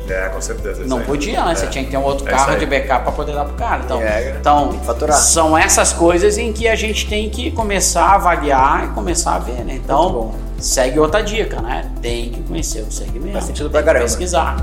É, 0.09 0.29
com 0.29 0.41
certeza. 0.41 0.83
Não 0.85 1.01
podia, 1.01 1.43
né? 1.43 1.55
Você 1.55 1.65
É. 1.65 1.69
tinha 1.69 1.83
que 1.83 1.91
ter 1.91 1.97
um 1.97 2.03
outro 2.03 2.27
É 2.27 2.31
carro 2.31 2.57
de 2.57 2.65
backup 2.65 3.03
para 3.03 3.11
poder 3.11 3.33
dar 3.33 3.45
pro 3.45 3.53
cara. 3.55 3.81
Então, 3.85 4.01
É, 4.01 4.37
então 4.39 4.71
são 5.13 5.57
essas 5.57 5.93
coisas 5.93 6.37
em 6.37 6.53
que 6.53 6.67
a 6.67 6.75
gente 6.75 7.07
tem 7.07 7.29
que 7.29 7.51
começar 7.51 8.03
a 8.05 8.15
avaliar 8.15 8.85
e 8.85 8.87
começar 8.89 9.35
a 9.35 9.39
ver, 9.39 9.63
né? 9.65 9.75
Então, 9.75 10.33
segue 10.59 10.99
outra 10.99 11.21
dica, 11.21 11.61
né? 11.61 11.89
Tem 12.01 12.29
que 12.31 12.41
conhecer 12.43 12.81
o 12.81 12.91
segmento. 12.91 13.33
Faz 13.33 13.45
sentido 13.45 13.69
pra 13.69 13.83
caramba. 13.83 14.05
pesquisar. 14.05 14.57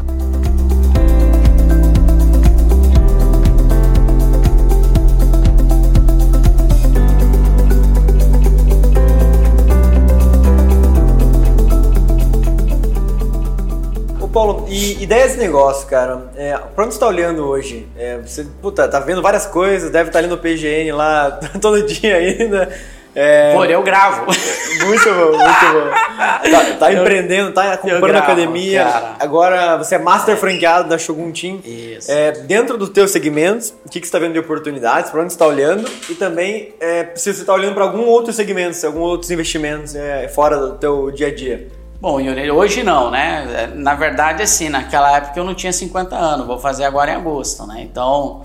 Paulo, 14.35 14.66
e 14.68 15.01
ideia 15.01 15.28
desse 15.28 15.39
negócio, 15.39 15.87
cara? 15.87 16.24
É, 16.37 16.59
pra 16.74 16.85
onde 16.85 16.95
você 16.95 16.99
tá 17.01 17.07
olhando 17.07 17.47
hoje? 17.47 17.87
É, 17.97 18.18
você, 18.18 18.45
puta, 18.61 18.89
tá 18.89 18.99
vendo 18.99 19.22
várias 19.22 19.47
coisas, 19.47 19.91
deve 19.91 20.09
estar 20.09 20.18
ali 20.18 20.26
no 20.26 20.37
PGN 20.37 20.91
lá 20.91 21.39
todo 21.62 21.80
dia 21.85 22.16
ainda. 22.16 22.68
É, 23.14 23.55
Pô, 23.55 23.64
eu 23.64 23.80
gravo. 23.85 24.26
Muito 24.26 25.05
bom, 25.05 25.39
muito 25.39 25.39
bom. 25.39 26.51
Tá, 26.51 26.76
tá 26.80 26.93
empreendendo, 26.93 27.53
tá 27.53 27.76
comprando 27.76 28.16
academia. 28.16 28.82
cara. 28.82 29.16
Agora 29.20 29.76
você 29.76 29.95
é 29.95 29.99
master 29.99 30.37
franqueado 30.37 30.89
da 30.89 30.99
Shogun 30.99 31.30
Team. 31.30 31.61
Isso. 31.64 32.11
É, 32.11 32.32
dentro 32.32 32.76
dos 32.76 32.89
teus 32.89 33.12
segmentos, 33.12 33.72
o 33.87 33.89
que, 33.89 34.01
que 34.01 34.07
você 34.07 34.09
está 34.09 34.18
vendo 34.18 34.32
de 34.32 34.41
oportunidades, 34.41 35.12
para 35.12 35.20
onde 35.20 35.32
você 35.32 35.37
está 35.37 35.47
olhando 35.47 35.89
e 36.11 36.14
também 36.16 36.74
é, 36.80 37.12
se 37.14 37.32
você 37.32 37.43
está 37.43 37.55
olhando 37.55 37.74
para 37.74 37.85
algum 37.85 38.05
outro 38.07 38.32
segmento, 38.32 38.74
se 38.74 38.85
algum 38.85 39.01
outros 39.01 39.30
investimentos 39.30 39.95
é, 39.95 40.26
fora 40.26 40.59
do 40.59 40.72
teu 40.72 41.12
dia 41.12 41.28
a 41.28 41.35
dia. 41.35 41.68
Bom, 42.05 42.20
Yuri, 42.20 42.50
hoje 42.50 42.82
não, 42.82 43.11
né? 43.11 43.72
Na 43.74 43.94
verdade, 43.94 44.42
assim, 44.42 44.68
naquela 44.68 45.16
época 45.16 45.40
eu 45.40 45.42
não 45.42 45.55
tinha 45.55 45.72
50 45.72 46.14
anos, 46.14 46.46
vou 46.46 46.59
fazer 46.59 46.84
agora 46.84 47.11
em 47.11 47.14
agosto, 47.14 47.66
né? 47.66 47.80
Então, 47.80 48.42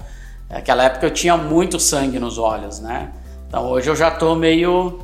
naquela 0.49 0.86
época 0.86 1.05
eu 1.05 1.12
tinha 1.12 1.36
muito 1.36 1.78
sangue 1.78 2.20
nos 2.20 2.38
olhos, 2.38 2.80
né? 2.80 3.12
Então 3.45 3.70
hoje 3.70 3.89
eu 3.89 3.97
já 3.97 4.10
tô 4.12 4.34
meio. 4.34 4.99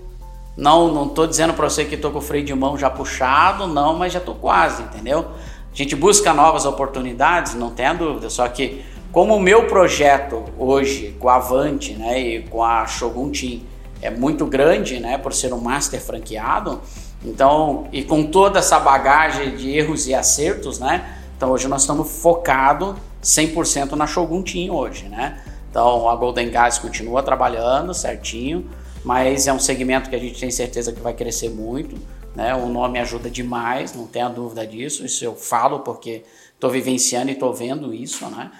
Não, 0.55 0.87
não 0.87 1.09
tô 1.09 1.27
dizendo 1.27 1.53
para 1.53 1.69
você 1.69 1.83
que 1.83 1.97
tô 1.97 2.11
com 2.11 2.19
o 2.19 2.21
freio 2.21 2.45
de 2.45 2.55
mão 2.55 2.77
já 2.77 2.89
puxado, 2.89 3.67
não, 3.67 3.93
mas 3.93 4.13
já 4.13 4.21
tô 4.21 4.33
quase, 4.33 4.83
entendeu? 4.83 5.25
A 5.69 5.75
gente 5.75 5.93
busca 5.93 6.33
novas 6.33 6.65
oportunidades, 6.65 7.55
não 7.55 7.71
tenha 7.71 7.91
dúvida, 7.91 8.29
só 8.29 8.47
que 8.47 8.85
como 9.11 9.35
o 9.35 9.39
meu 9.41 9.67
projeto 9.67 10.45
hoje 10.57 11.13
com 11.19 11.27
a 11.27 11.35
Avante, 11.35 11.91
né, 11.91 12.17
e 12.17 12.43
com 12.43 12.63
a 12.63 12.87
Shogun 12.87 13.31
Team 13.31 13.63
é 14.01 14.09
muito 14.09 14.45
grande, 14.45 14.97
né, 14.97 15.17
por 15.17 15.33
ser 15.33 15.53
um 15.53 15.59
master 15.59 15.99
franqueado, 15.99 16.79
então, 17.25 17.87
e 17.91 18.03
com 18.03 18.23
toda 18.23 18.59
essa 18.59 18.79
bagagem 18.79 19.55
de 19.55 19.71
erros 19.71 20.07
e 20.07 20.13
acertos, 20.13 20.79
né? 20.79 21.17
Então 21.35 21.51
hoje 21.51 21.67
nós 21.67 21.81
estamos 21.81 22.21
focados 22.21 22.95
100% 23.23 23.93
na 23.93 24.05
Shogun 24.05 24.43
Team 24.43 24.73
hoje, 24.73 25.09
né? 25.09 25.41
Então 25.69 26.07
a 26.07 26.15
Golden 26.15 26.49
Gas 26.51 26.77
continua 26.77 27.23
trabalhando 27.23 27.93
certinho, 27.93 28.69
mas 29.03 29.47
é 29.47 29.53
um 29.53 29.59
segmento 29.59 30.09
que 30.09 30.15
a 30.15 30.19
gente 30.19 30.39
tem 30.39 30.51
certeza 30.51 30.93
que 30.93 31.01
vai 31.01 31.13
crescer 31.13 31.49
muito, 31.49 31.97
né? 32.35 32.53
O 32.55 32.67
nome 32.67 32.99
ajuda 32.99 33.29
demais, 33.29 33.93
não 33.93 34.05
tenha 34.05 34.29
dúvida 34.29 34.65
disso, 34.65 35.03
isso 35.05 35.25
eu 35.25 35.35
falo 35.35 35.79
porque 35.79 36.23
estou 36.53 36.69
vivenciando 36.69 37.29
e 37.29 37.33
estou 37.33 37.53
vendo 37.53 37.93
isso, 37.93 38.25
né? 38.27 38.51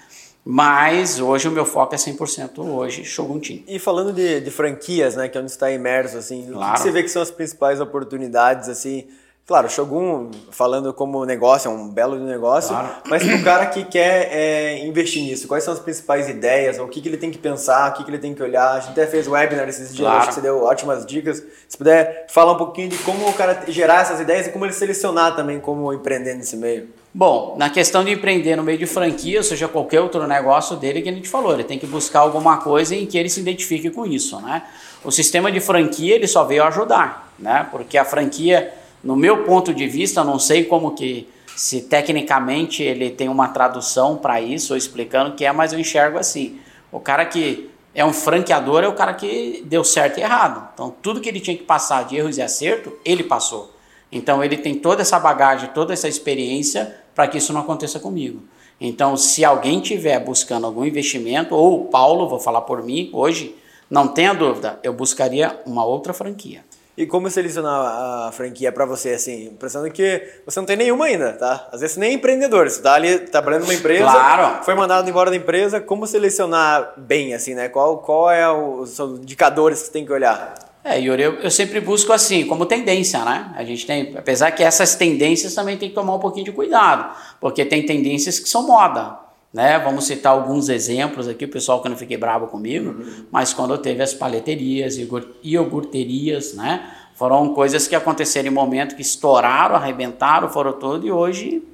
Mas 0.48 1.18
hoje 1.18 1.48
o 1.48 1.50
meu 1.50 1.64
foco 1.64 1.92
é 1.92 1.98
100% 1.98 2.58
hoje 2.60 3.04
Shogun 3.04 3.40
Team. 3.40 3.64
E 3.66 3.80
falando 3.80 4.12
de, 4.12 4.40
de 4.40 4.50
franquias, 4.52 5.16
né, 5.16 5.28
que 5.28 5.36
é 5.36 5.40
onde 5.40 5.50
está 5.50 5.72
imerso, 5.72 6.16
assim, 6.16 6.42
o 6.42 6.46
que 6.46 6.52
Claro. 6.52 6.78
você 6.78 6.92
vê 6.92 7.02
que 7.02 7.08
são 7.08 7.20
as 7.20 7.32
principais 7.32 7.80
oportunidades, 7.80 8.68
assim, 8.68 9.08
Claro, 9.44 9.70
Shogun, 9.70 10.30
falando 10.50 10.92
como 10.92 11.24
negócio, 11.24 11.68
é 11.68 11.70
um 11.72 11.88
belo 11.88 12.16
negócio, 12.18 12.70
Claro. 12.70 12.88
mas 13.08 13.22
para 13.24 13.36
o 13.36 13.44
cara 13.44 13.66
que 13.66 13.84
quer 13.84 14.28
é, 14.32 14.84
investir 14.84 15.22
nisso, 15.22 15.46
quais 15.46 15.62
são 15.62 15.72
as 15.72 15.78
principais 15.78 16.28
ideias, 16.28 16.80
o 16.80 16.88
que, 16.88 17.00
que 17.00 17.08
ele 17.08 17.16
tem 17.16 17.30
que 17.30 17.38
pensar, 17.38 17.90
o 17.90 17.94
que, 17.94 18.02
que 18.02 18.10
ele 18.10 18.18
tem 18.18 18.34
que 18.34 18.42
olhar? 18.42 18.72
A 18.72 18.80
gente 18.80 18.90
até 18.90 19.06
fez 19.06 19.28
webinar 19.28 19.68
esses 19.68 19.94
dias, 19.94 20.00
Claro. 20.00 20.18
acho 20.18 20.28
que 20.28 20.34
você 20.34 20.40
deu 20.40 20.64
ótimas 20.64 21.06
dicas. 21.06 21.44
Se 21.68 21.78
puder 21.78 22.26
falar 22.28 22.52
um 22.54 22.56
pouquinho 22.58 22.88
de 22.88 22.98
como 22.98 23.28
o 23.28 23.32
cara 23.34 23.62
gerar 23.68 24.02
essas 24.02 24.18
ideias 24.20 24.48
e 24.48 24.50
como 24.50 24.64
ele 24.64 24.72
selecionar 24.72 25.36
também 25.36 25.60
como 25.60 25.92
empreender 25.92 26.34
nesse 26.34 26.56
meio. 26.56 26.88
Bom, 27.18 27.56
na 27.56 27.70
questão 27.70 28.04
de 28.04 28.10
empreender 28.10 28.56
no 28.56 28.62
meio 28.62 28.76
de 28.76 28.84
franquia, 28.84 29.38
ou 29.38 29.42
seja, 29.42 29.66
qualquer 29.66 30.02
outro 30.02 30.26
negócio 30.26 30.76
dele 30.76 31.00
que 31.00 31.08
a 31.08 31.12
gente 31.12 31.26
falou, 31.26 31.54
ele 31.54 31.64
tem 31.64 31.78
que 31.78 31.86
buscar 31.86 32.20
alguma 32.20 32.58
coisa 32.58 32.94
em 32.94 33.06
que 33.06 33.16
ele 33.16 33.30
se 33.30 33.40
identifique 33.40 33.88
com 33.88 34.04
isso, 34.04 34.38
né? 34.42 34.62
O 35.02 35.10
sistema 35.10 35.50
de 35.50 35.58
franquia, 35.58 36.14
ele 36.14 36.26
só 36.26 36.44
veio 36.44 36.62
ajudar, 36.64 37.32
né? 37.38 37.66
Porque 37.70 37.96
a 37.96 38.04
franquia, 38.04 38.70
no 39.02 39.16
meu 39.16 39.44
ponto 39.44 39.72
de 39.72 39.86
vista, 39.86 40.22
não 40.22 40.38
sei 40.38 40.64
como 40.64 40.94
que, 40.94 41.26
se 41.56 41.80
tecnicamente 41.80 42.82
ele 42.82 43.08
tem 43.08 43.30
uma 43.30 43.48
tradução 43.48 44.18
para 44.18 44.38
isso, 44.38 44.74
ou 44.74 44.76
explicando 44.76 45.30
o 45.30 45.34
que 45.34 45.46
é, 45.46 45.52
mas 45.52 45.72
eu 45.72 45.78
enxergo 45.78 46.18
assim. 46.18 46.60
O 46.92 47.00
cara 47.00 47.24
que 47.24 47.70
é 47.94 48.04
um 48.04 48.12
franqueador 48.12 48.84
é 48.84 48.88
o 48.88 48.94
cara 48.94 49.14
que 49.14 49.64
deu 49.64 49.82
certo 49.82 50.18
e 50.18 50.22
errado. 50.22 50.68
Então, 50.74 50.94
tudo 51.00 51.22
que 51.22 51.30
ele 51.30 51.40
tinha 51.40 51.56
que 51.56 51.64
passar 51.64 52.04
de 52.04 52.14
erros 52.14 52.36
e 52.36 52.42
acerto, 52.42 52.92
ele 53.06 53.22
passou. 53.22 53.74
Então 54.16 54.42
ele 54.42 54.56
tem 54.56 54.74
toda 54.74 55.02
essa 55.02 55.18
bagagem, 55.18 55.70
toda 55.74 55.92
essa 55.92 56.08
experiência 56.08 56.96
para 57.14 57.28
que 57.28 57.38
isso 57.38 57.52
não 57.52 57.60
aconteça 57.60 57.98
comigo. 58.00 58.42
Então, 58.80 59.16
se 59.16 59.44
alguém 59.44 59.80
tiver 59.80 60.18
buscando 60.20 60.66
algum 60.66 60.84
investimento, 60.84 61.54
ou 61.54 61.82
o 61.82 61.84
Paulo, 61.86 62.28
vou 62.28 62.38
falar 62.38 62.60
por 62.62 62.82
mim 62.82 63.08
hoje, 63.12 63.54
não 63.90 64.06
tenha 64.08 64.34
dúvida, 64.34 64.78
eu 64.82 64.92
buscaria 64.92 65.58
uma 65.64 65.84
outra 65.84 66.12
franquia. 66.12 66.62
E 66.96 67.06
como 67.06 67.28
selecionar 67.28 68.26
a 68.28 68.32
franquia 68.32 68.72
para 68.72 68.86
você, 68.86 69.10
assim? 69.10 69.54
Pensando 69.60 69.90
que 69.90 70.22
você 70.46 70.58
não 70.58 70.66
tem 70.66 70.76
nenhuma 70.78 71.04
ainda, 71.06 71.32
tá? 71.34 71.68
Às 71.70 71.82
vezes 71.82 71.96
nem 71.98 72.10
é 72.10 72.12
empreendedor, 72.14 72.68
você 72.70 72.80
tá 72.80 72.94
ali 72.94 73.18
trabalhando 73.18 73.62
numa 73.62 73.74
empresa, 73.74 74.04
Claro. 74.04 74.64
foi 74.64 74.74
mandado 74.74 75.08
embora 75.08 75.30
da 75.30 75.36
empresa, 75.36 75.78
como 75.78 76.06
selecionar 76.06 76.94
bem, 76.96 77.34
assim, 77.34 77.54
né? 77.54 77.68
Qual, 77.68 77.98
qual 77.98 78.30
é 78.30 78.48
o, 78.50 78.80
os 78.80 78.98
indicadores 78.98 79.80
que 79.80 79.86
você 79.86 79.92
tem 79.92 80.06
que 80.06 80.12
olhar? 80.12 80.54
É, 80.88 81.00
Yuri, 81.00 81.20
eu, 81.20 81.32
eu 81.40 81.50
sempre 81.50 81.80
busco 81.80 82.12
assim, 82.12 82.46
como 82.46 82.64
tendência, 82.64 83.24
né? 83.24 83.52
A 83.56 83.64
gente 83.64 83.84
tem, 83.84 84.16
apesar 84.16 84.52
que 84.52 84.62
essas 84.62 84.94
tendências 84.94 85.52
também 85.52 85.76
tem 85.76 85.88
que 85.88 85.94
tomar 85.96 86.14
um 86.14 86.20
pouquinho 86.20 86.44
de 86.44 86.52
cuidado, 86.52 87.12
porque 87.40 87.64
tem 87.64 87.84
tendências 87.84 88.38
que 88.38 88.48
são 88.48 88.64
moda, 88.68 89.18
né? 89.52 89.80
Vamos 89.80 90.06
citar 90.06 90.32
alguns 90.32 90.68
exemplos 90.68 91.26
aqui, 91.26 91.44
o 91.44 91.48
pessoal 91.48 91.82
que 91.82 91.88
não 91.88 91.96
fique 91.96 92.16
bravo 92.16 92.46
comigo, 92.46 93.04
mas 93.32 93.52
quando 93.52 93.76
teve 93.78 94.00
as 94.00 94.14
paleterias, 94.14 94.96
iogur- 94.96 95.26
iogurterias, 95.42 96.54
né? 96.54 96.88
Foram 97.16 97.52
coisas 97.52 97.88
que 97.88 97.96
aconteceram 97.96 98.46
em 98.46 98.54
momento 98.54 98.94
que 98.94 99.02
estouraram, 99.02 99.74
arrebentaram, 99.74 100.48
foram 100.48 100.72
todo 100.74 101.04
e 101.04 101.10
hoje 101.10 101.64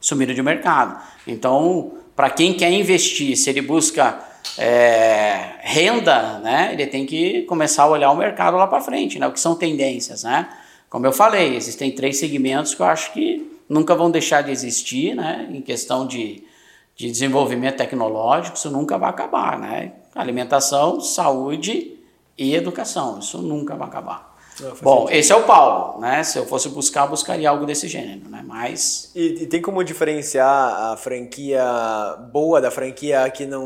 sumiram 0.00 0.34
de 0.34 0.42
mercado. 0.42 1.00
Então, 1.24 1.92
para 2.16 2.28
quem 2.30 2.52
quer 2.54 2.72
investir, 2.72 3.36
se 3.36 3.48
ele 3.48 3.62
busca 3.62 4.18
é, 4.58 5.54
renda, 5.60 6.38
né, 6.40 6.70
ele 6.72 6.86
tem 6.86 7.06
que 7.06 7.42
começar 7.42 7.84
a 7.84 7.88
olhar 7.88 8.10
o 8.10 8.16
mercado 8.16 8.56
lá 8.56 8.66
para 8.66 8.80
frente, 8.80 9.18
né, 9.18 9.26
o 9.26 9.32
que 9.32 9.40
são 9.40 9.54
tendências, 9.54 10.24
né? 10.24 10.48
Como 10.88 11.06
eu 11.06 11.12
falei, 11.12 11.54
existem 11.54 11.92
três 11.92 12.18
segmentos 12.18 12.74
que 12.74 12.82
eu 12.82 12.86
acho 12.86 13.12
que 13.12 13.58
nunca 13.68 13.94
vão 13.94 14.10
deixar 14.10 14.42
de 14.42 14.50
existir, 14.50 15.14
né, 15.14 15.48
em 15.50 15.60
questão 15.60 16.06
de, 16.06 16.42
de 16.96 17.10
desenvolvimento 17.10 17.76
tecnológico, 17.76 18.56
isso 18.56 18.70
nunca 18.70 18.98
vai 18.98 19.10
acabar, 19.10 19.58
né? 19.58 19.92
Alimentação, 20.14 21.00
saúde 21.00 21.96
e 22.36 22.54
educação, 22.54 23.20
isso 23.20 23.38
nunca 23.38 23.76
vai 23.76 23.86
acabar. 23.86 24.29
Bom, 24.82 25.08
esse 25.10 25.32
é 25.32 25.36
o 25.36 25.44
Paulo, 25.44 26.00
né? 26.00 26.22
Se 26.22 26.38
eu 26.38 26.46
fosse 26.46 26.68
buscar, 26.68 27.04
eu 27.04 27.08
buscaria 27.08 27.48
algo 27.48 27.64
desse 27.64 27.88
gênero, 27.88 28.28
né? 28.28 28.42
Mas 28.46 29.10
E, 29.14 29.42
e 29.42 29.46
tem 29.46 29.62
como 29.62 29.82
diferenciar 29.82 30.92
a 30.92 30.96
franquia 30.96 31.64
boa 32.32 32.60
da 32.60 32.70
franquia 32.70 33.28
que 33.30 33.46
não, 33.46 33.64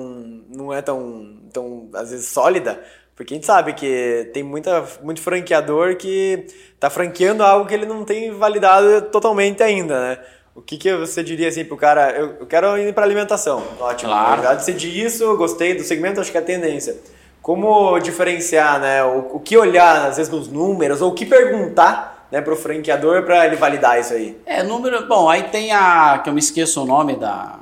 não 0.49 0.72
é 0.72 0.80
tão, 0.82 1.37
tão, 1.53 1.89
às 1.95 2.11
vezes, 2.11 2.28
sólida? 2.28 2.82
Porque 3.16 3.35
a 3.35 3.37
gente 3.37 3.47
sabe 3.47 3.72
que 3.74 4.30
tem 4.32 4.43
muita, 4.43 4.85
muito 5.03 5.20
franqueador 5.20 5.97
que 5.97 6.47
tá 6.80 6.91
franqueando 6.91 7.43
algo 7.45 7.66
que 7.66 7.74
ele 7.74 7.87
não 7.87 8.05
tem 8.05 8.32
validado 8.32 9.03
totalmente 9.03 9.62
ainda, 9.62 10.01
né? 10.01 10.18
O 10.55 10.62
que, 10.62 10.76
que 10.76 10.95
você 10.97 11.22
diria 11.22 11.49
assim 11.49 11.64
pro 11.64 11.76
cara? 11.76 12.11
Eu, 12.12 12.37
eu 12.41 12.47
quero 12.47 12.78
ir 12.78 12.95
para 12.95 13.05
alimentação. 13.05 13.62
Ótimo. 13.78 14.11
Claro. 14.11 14.43
Já 14.43 14.55
decidi 14.55 15.05
isso, 15.05 15.24
eu 15.24 15.37
gostei 15.37 15.74
do 15.74 15.82
segmento, 15.82 16.20
acho 16.20 16.30
que 16.30 16.37
é 16.37 16.41
a 16.41 16.45
tendência. 16.45 16.97
Como 17.45 17.99
diferenciar, 17.99 18.80
né? 18.80 19.05
O, 19.05 19.36
o 19.36 19.38
que 19.38 19.55
olhar, 19.55 20.07
às 20.07 20.16
vezes, 20.16 20.32
nos 20.32 20.49
números, 20.49 21.03
ou 21.03 21.11
o 21.11 21.14
que 21.14 21.26
perguntar 21.26 22.26
né, 22.32 22.40
pro 22.40 22.57
franqueador 22.57 23.22
para 23.22 23.47
ele 23.47 23.55
validar 23.55 24.01
isso 24.01 24.14
aí? 24.14 24.34
É, 24.47 24.62
número. 24.62 25.07
Bom, 25.07 25.28
aí 25.28 25.42
tem 25.42 25.70
a. 25.70 26.22
que 26.24 26.30
eu 26.30 26.32
me 26.32 26.40
esqueço 26.40 26.82
o 26.82 26.86
nome 26.86 27.16
da, 27.16 27.57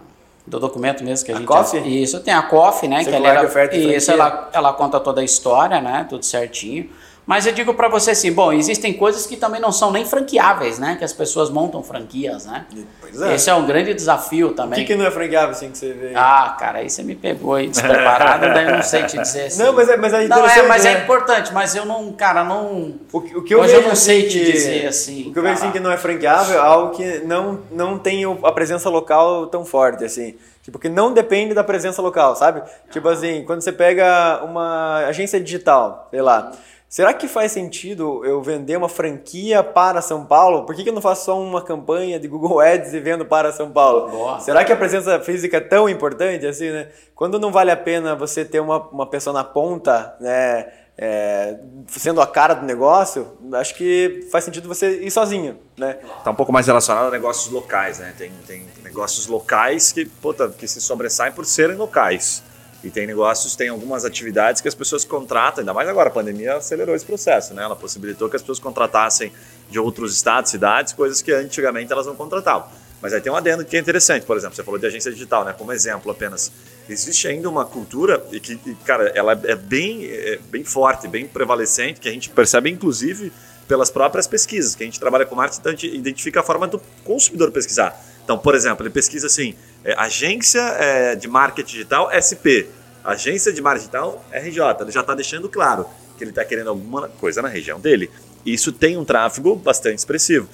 do 0.46 0.60
documento 0.60 1.02
mesmo 1.02 1.26
que 1.26 1.32
a, 1.32 1.34
A 1.34 1.38
gente. 1.38 1.48
COF? 1.48 1.78
Isso, 1.78 2.20
tem 2.20 2.32
a 2.32 2.42
COF, 2.42 2.86
né? 2.86 3.02
Circular 3.02 3.20
que 3.22 3.26
ela, 3.26 3.40
de 3.40 3.46
oferta 3.46 3.74
e 3.76 3.96
isso, 3.96 4.12
ela, 4.12 4.50
ela 4.52 4.72
conta 4.72 5.00
toda 5.00 5.20
a 5.20 5.24
história, 5.24 5.80
né? 5.80 6.06
Tudo 6.08 6.24
certinho. 6.24 6.88
Mas 7.24 7.46
eu 7.46 7.52
digo 7.52 7.72
pra 7.72 7.88
você 7.88 8.10
assim, 8.10 8.32
bom, 8.32 8.52
existem 8.52 8.92
coisas 8.92 9.26
que 9.26 9.36
também 9.36 9.60
não 9.60 9.70
são 9.70 9.92
nem 9.92 10.04
franqueáveis, 10.04 10.80
né? 10.80 10.96
Que 10.98 11.04
as 11.04 11.12
pessoas 11.12 11.50
montam 11.50 11.80
franquias, 11.80 12.46
né? 12.46 12.66
Pois 13.00 13.22
é. 13.22 13.34
Esse 13.36 13.48
é 13.48 13.54
um 13.54 13.64
grande 13.64 13.94
desafio 13.94 14.48
O 14.48 14.54
também. 14.54 14.80
que, 14.80 14.86
que 14.86 14.94
não 14.96 15.06
é 15.06 15.10
franqueável 15.10 15.50
assim 15.50 15.70
que 15.70 15.78
você 15.78 15.92
vê? 15.92 16.12
Ah, 16.16 16.56
cara, 16.58 16.78
aí 16.80 16.90
você 16.90 17.02
me 17.04 17.14
pegou 17.14 17.54
aí 17.54 17.68
despreparado, 17.68 18.46
daí 18.52 18.66
eu 18.66 18.74
não 18.74 18.82
sei 18.82 19.04
te 19.04 19.16
dizer 19.18 19.46
assim. 19.46 19.62
Não, 19.62 19.72
mas 19.72 19.88
é, 19.88 19.96
mas 19.96 20.12
é 20.12 20.26
Não, 20.26 20.44
é, 20.46 20.62
mas 20.62 20.82
né? 20.84 20.94
é 20.94 20.98
importante, 21.04 21.52
mas 21.54 21.76
eu 21.76 21.84
não, 21.86 22.12
cara, 22.12 22.42
não. 22.42 22.94
O, 23.12 23.20
que- 23.20 23.36
o 23.36 23.42
que 23.42 23.54
eu 23.54 23.60
Hoje 23.60 23.74
eu 23.74 23.82
não 23.82 23.94
sei 23.94 24.20
assim, 24.26 24.28
te 24.28 24.38
que- 24.44 24.52
dizer, 24.52 24.86
assim, 24.88 25.28
O 25.28 25.32
que 25.32 25.38
eu 25.38 25.42
vejo 25.44 25.54
assim 25.54 25.70
que 25.70 25.78
não 25.80 25.92
é 25.92 25.96
franqueável 25.96 26.56
é 26.56 26.60
algo 26.60 26.90
que 26.96 27.20
não, 27.20 27.60
não 27.70 27.98
tem 28.00 28.26
o- 28.26 28.44
a 28.44 28.50
presença 28.50 28.90
local 28.90 29.46
tão 29.46 29.64
forte, 29.64 30.04
assim. 30.04 30.34
Tipo, 30.60 30.78
que 30.78 30.88
não 30.88 31.12
depende 31.12 31.54
da 31.54 31.62
presença 31.64 32.00
local, 32.02 32.34
sabe? 32.36 32.62
Tipo 32.90 33.08
assim, 33.08 33.44
quando 33.44 33.60
você 33.62 33.72
pega 33.72 34.42
uma 34.44 35.06
agência 35.06 35.40
digital, 35.40 36.08
sei 36.10 36.20
lá. 36.22 36.52
Será 36.92 37.14
que 37.14 37.26
faz 37.26 37.52
sentido 37.52 38.22
eu 38.22 38.42
vender 38.42 38.76
uma 38.76 38.86
franquia 38.86 39.62
para 39.62 40.02
São 40.02 40.26
Paulo? 40.26 40.66
Por 40.66 40.74
que, 40.74 40.82
que 40.82 40.90
eu 40.90 40.92
não 40.92 41.00
faço 41.00 41.24
só 41.24 41.40
uma 41.40 41.62
campanha 41.62 42.20
de 42.20 42.28
Google 42.28 42.60
Ads 42.60 42.92
e 42.92 43.00
vendo 43.00 43.24
para 43.24 43.50
São 43.50 43.70
Paulo? 43.70 44.10
Boa. 44.10 44.40
Será 44.40 44.62
que 44.62 44.70
a 44.70 44.76
presença 44.76 45.18
física 45.18 45.56
é 45.56 45.60
tão 45.60 45.88
importante 45.88 46.46
assim, 46.46 46.70
né? 46.70 46.90
Quando 47.14 47.40
não 47.40 47.50
vale 47.50 47.70
a 47.70 47.76
pena 47.78 48.14
você 48.14 48.44
ter 48.44 48.60
uma, 48.60 48.76
uma 48.90 49.06
pessoa 49.06 49.32
na 49.32 49.42
ponta, 49.42 50.14
né? 50.20 50.66
é, 50.98 51.58
sendo 51.88 52.20
a 52.20 52.26
cara 52.26 52.52
do 52.52 52.66
negócio, 52.66 53.38
acho 53.54 53.74
que 53.74 54.28
faz 54.30 54.44
sentido 54.44 54.68
você 54.68 55.00
ir 55.00 55.10
sozinho, 55.10 55.58
né? 55.78 55.94
Tá 56.22 56.30
um 56.30 56.34
pouco 56.34 56.52
mais 56.52 56.66
relacionado 56.66 57.06
a 57.06 57.10
negócios 57.10 57.50
locais, 57.50 58.00
né? 58.00 58.12
Tem, 58.18 58.30
tem 58.46 58.66
negócios 58.84 59.26
locais 59.26 59.92
que, 59.92 60.04
puta, 60.04 60.50
que 60.50 60.68
se 60.68 60.78
sobressaem 60.80 61.32
por 61.32 61.46
serem 61.46 61.76
locais. 61.76 62.42
E 62.84 62.90
tem 62.90 63.06
negócios, 63.06 63.54
tem 63.54 63.68
algumas 63.68 64.04
atividades 64.04 64.60
que 64.60 64.66
as 64.66 64.74
pessoas 64.74 65.04
contratam, 65.04 65.60
ainda 65.60 65.72
mais 65.72 65.88
agora, 65.88 66.08
a 66.08 66.12
pandemia 66.12 66.56
acelerou 66.56 66.94
esse 66.94 67.04
processo, 67.04 67.54
né? 67.54 67.62
Ela 67.62 67.76
possibilitou 67.76 68.28
que 68.28 68.34
as 68.34 68.42
pessoas 68.42 68.58
contratassem 68.58 69.32
de 69.70 69.78
outros 69.78 70.14
estados, 70.14 70.50
cidades, 70.50 70.92
coisas 70.92 71.22
que 71.22 71.32
antigamente 71.32 71.92
elas 71.92 72.06
não 72.06 72.16
contratavam. 72.16 72.68
Mas 73.00 73.12
aí 73.12 73.20
tem 73.20 73.32
um 73.32 73.36
adendo 73.36 73.64
que 73.64 73.76
é 73.76 73.80
interessante, 73.80 74.24
por 74.24 74.36
exemplo, 74.36 74.54
você 74.54 74.62
falou 74.62 74.78
de 74.78 74.86
agência 74.86 75.10
digital, 75.12 75.44
né? 75.44 75.52
Como 75.56 75.72
exemplo 75.72 76.10
apenas. 76.10 76.52
Existe 76.88 77.26
ainda 77.28 77.48
uma 77.48 77.64
cultura 77.64 78.24
e 78.30 78.38
que, 78.38 78.58
e, 78.64 78.74
cara, 78.84 79.08
ela 79.14 79.32
é 79.32 79.56
bem, 79.56 80.06
é 80.06 80.38
bem 80.50 80.64
forte, 80.64 81.08
bem 81.08 81.26
prevalecente, 81.26 82.00
que 82.00 82.08
a 82.08 82.12
gente 82.12 82.30
percebe 82.30 82.70
inclusive 82.70 83.32
pelas 83.66 83.90
próprias 83.90 84.26
pesquisas, 84.26 84.74
que 84.74 84.82
a 84.82 84.86
gente 84.86 85.00
trabalha 85.00 85.24
com 85.24 85.34
marketing, 85.34 85.60
então 85.60 85.72
a 85.72 85.74
gente 85.74 85.96
identifica 85.96 86.40
a 86.40 86.42
forma 86.42 86.66
do 86.66 86.80
consumidor 87.04 87.50
pesquisar. 87.50 87.98
Então, 88.24 88.38
por 88.38 88.54
exemplo, 88.54 88.84
ele 88.84 88.90
pesquisa 88.90 89.26
assim, 89.26 89.54
é, 89.84 89.94
agência 89.98 90.60
é, 90.60 91.14
de 91.16 91.28
marketing 91.28 91.72
digital 91.72 92.10
SP, 92.12 92.68
agência 93.04 93.52
de 93.52 93.60
marketing 93.60 93.86
digital 93.86 94.24
RJ. 94.32 94.82
Ele 94.82 94.92
já 94.92 95.00
está 95.00 95.14
deixando 95.14 95.48
claro 95.48 95.86
que 96.16 96.24
ele 96.24 96.30
está 96.30 96.44
querendo 96.44 96.68
alguma 96.68 97.08
coisa 97.08 97.42
na 97.42 97.48
região 97.48 97.80
dele. 97.80 98.10
Isso 98.44 98.72
tem 98.72 98.96
um 98.96 99.04
tráfego 99.04 99.56
bastante 99.56 99.98
expressivo. 99.98 100.48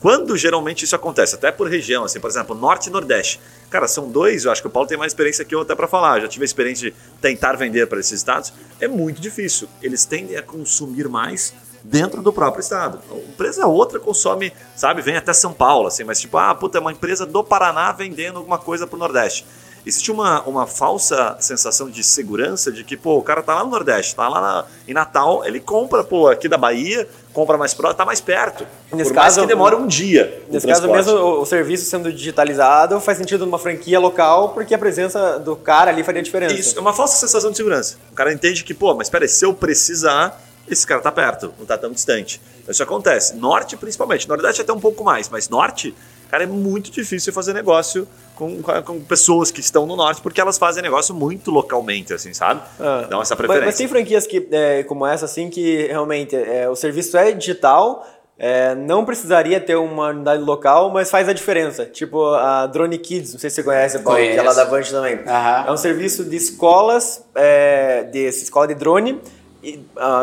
Quando 0.00 0.36
geralmente 0.36 0.84
isso 0.84 0.94
acontece, 0.94 1.34
até 1.34 1.50
por 1.50 1.66
região, 1.66 2.04
assim, 2.04 2.20
por 2.20 2.28
exemplo, 2.28 2.54
Norte 2.54 2.88
e 2.88 2.92
Nordeste. 2.92 3.40
Cara, 3.70 3.88
são 3.88 4.10
dois, 4.10 4.44
eu 4.44 4.52
acho 4.52 4.60
que 4.60 4.68
o 4.68 4.70
Paulo 4.70 4.86
tem 4.86 4.98
mais 4.98 5.12
experiência 5.12 5.44
que 5.46 5.54
eu 5.54 5.62
até 5.62 5.74
para 5.74 5.88
falar. 5.88 6.18
Eu 6.18 6.22
já 6.22 6.28
tive 6.28 6.44
a 6.44 6.46
experiência 6.46 6.90
de 6.90 6.96
tentar 7.22 7.54
vender 7.54 7.86
para 7.86 7.98
esses 7.98 8.12
estados. 8.12 8.52
É 8.78 8.86
muito 8.86 9.18
difícil. 9.18 9.66
Eles 9.80 10.04
tendem 10.04 10.36
a 10.36 10.42
consumir 10.42 11.08
mais 11.08 11.54
dentro 11.84 12.22
do 12.22 12.32
próprio 12.32 12.60
estado. 12.62 12.98
A 13.12 13.14
empresa 13.16 13.66
outra 13.66 14.00
consome, 14.00 14.52
sabe, 14.74 15.02
vem 15.02 15.16
até 15.16 15.32
São 15.34 15.52
Paulo, 15.52 15.86
assim, 15.86 16.02
mas 16.02 16.18
tipo, 16.18 16.38
ah, 16.38 16.54
puta, 16.54 16.78
é 16.78 16.80
uma 16.80 16.90
empresa 16.92 17.26
do 17.26 17.44
Paraná 17.44 17.92
vendendo 17.92 18.38
alguma 18.38 18.58
coisa 18.58 18.86
pro 18.86 18.98
Nordeste. 18.98 19.44
Existe 19.86 20.10
uma, 20.10 20.40
uma 20.44 20.66
falsa 20.66 21.36
sensação 21.40 21.90
de 21.90 22.02
segurança 22.02 22.72
de 22.72 22.82
que, 22.82 22.96
pô, 22.96 23.18
o 23.18 23.22
cara 23.22 23.42
tá 23.42 23.56
lá 23.56 23.64
no 23.64 23.68
Nordeste, 23.70 24.16
tá 24.16 24.26
lá 24.26 24.40
na- 24.40 24.64
em 24.88 24.94
Natal, 24.94 25.44
ele 25.44 25.60
compra, 25.60 26.02
pô, 26.02 26.26
aqui 26.26 26.48
da 26.48 26.56
Bahia, 26.56 27.06
compra 27.34 27.58
mais 27.58 27.74
próximo, 27.74 27.98
tá 27.98 28.06
mais 28.06 28.18
perto. 28.18 28.66
Nesse 28.90 29.10
Por 29.10 29.16
caso, 29.16 29.42
que 29.42 29.46
demore 29.46 29.76
um 29.76 29.86
dia. 29.86 30.42
Nesse 30.48 30.66
caso 30.66 30.90
mesmo, 30.90 31.12
o, 31.12 31.42
o 31.42 31.44
serviço 31.44 31.84
sendo 31.84 32.10
digitalizado 32.10 32.98
faz 32.98 33.18
sentido 33.18 33.44
numa 33.44 33.58
franquia 33.58 34.00
local, 34.00 34.48
porque 34.54 34.74
a 34.74 34.78
presença 34.78 35.38
do 35.38 35.54
cara 35.54 35.90
ali 35.90 36.02
faria 36.02 36.22
diferença. 36.22 36.54
Isso, 36.54 36.78
é 36.78 36.80
uma 36.80 36.94
falsa 36.94 37.18
sensação 37.18 37.50
de 37.50 37.56
segurança. 37.58 37.96
O 38.10 38.14
cara 38.14 38.32
entende 38.32 38.64
que, 38.64 38.72
pô, 38.72 38.94
mas 38.94 39.10
peraí, 39.10 39.28
se 39.28 39.44
eu 39.44 39.52
precisar, 39.52 40.40
esse 40.68 40.86
cara 40.86 41.00
tá 41.00 41.12
perto, 41.12 41.52
não 41.58 41.66
tá 41.66 41.76
tão 41.78 41.90
distante. 41.90 42.40
Então, 42.60 42.72
isso 42.72 42.82
acontece. 42.82 43.36
Norte, 43.36 43.76
principalmente. 43.76 44.28
Nordeste 44.28 44.62
até 44.62 44.72
um 44.72 44.80
pouco 44.80 45.04
mais, 45.04 45.28
mas 45.28 45.48
norte, 45.48 45.94
cara, 46.30 46.44
é 46.44 46.46
muito 46.46 46.90
difícil 46.90 47.32
fazer 47.32 47.52
negócio 47.52 48.08
com, 48.34 48.60
com- 48.62 49.00
pessoas 49.00 49.50
que 49.50 49.60
estão 49.60 49.86
no 49.86 49.94
norte, 49.96 50.20
porque 50.20 50.40
elas 50.40 50.58
fazem 50.58 50.82
negócio 50.82 51.14
muito 51.14 51.50
localmente, 51.50 52.12
assim, 52.14 52.32
sabe? 52.34 52.62
Ah, 52.80 53.06
Dão 53.08 53.20
essa 53.22 53.34
mas- 53.34 53.38
preferência. 53.38 53.66
Mas, 53.66 53.76
tem 53.76 53.86
franquias 53.88 54.26
que, 54.26 54.48
é, 54.50 54.82
como 54.84 55.06
essa, 55.06 55.26
assim, 55.26 55.48
que 55.50 55.86
realmente 55.86 56.34
é, 56.34 56.68
o 56.68 56.74
serviço 56.74 57.16
é 57.16 57.30
digital, 57.32 58.04
é, 58.36 58.74
não 58.74 59.04
precisaria 59.04 59.60
ter 59.60 59.76
uma 59.76 60.08
unidade 60.08 60.42
local, 60.42 60.90
mas 60.90 61.08
faz 61.08 61.28
a 61.28 61.32
diferença. 61.32 61.84
Tipo 61.86 62.34
a 62.34 62.66
Drone 62.66 62.98
Kids, 62.98 63.32
não 63.34 63.38
sei 63.38 63.48
se 63.48 63.56
você 63.56 63.62
conhece, 63.62 63.98
Paulo, 64.00 64.18
que 64.18 64.24
é 64.26 64.42
lá 64.42 64.52
Conheço. 64.52 64.56
da 64.56 64.64
Vant 64.64 64.90
também. 64.90 65.20
Aham. 65.24 65.64
É 65.68 65.70
um 65.70 65.76
serviço 65.76 66.24
de 66.24 66.34
escolas, 66.34 67.24
é, 67.36 68.02
de 68.04 68.26
escola 68.26 68.66
de 68.66 68.74
drone. 68.74 69.20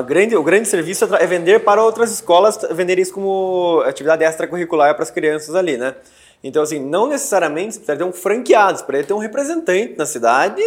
Grande, 0.05 0.35
o 0.35 0.43
grande 0.43 0.67
serviço 0.67 1.05
é 1.15 1.23
é 1.23 1.27
vender 1.27 1.59
para 1.61 1.83
outras 1.83 2.11
escolas, 2.11 2.59
vender 2.71 2.99
isso 2.99 3.13
como 3.13 3.81
atividade 3.85 4.23
extracurricular 4.23 4.93
para 4.95 5.03
as 5.03 5.11
crianças 5.11 5.55
ali, 5.55 5.77
né? 5.77 5.95
Então, 6.43 6.63
assim, 6.63 6.79
não 6.79 7.07
necessariamente 7.07 7.75
você 7.75 7.79
precisa 7.79 7.97
ter 7.97 8.03
um 8.03 8.11
franqueado, 8.11 8.79
você 8.79 8.83
precisa 8.85 9.07
ter 9.09 9.13
um 9.13 9.19
representante 9.19 9.95
na 9.97 10.05
cidade 10.05 10.61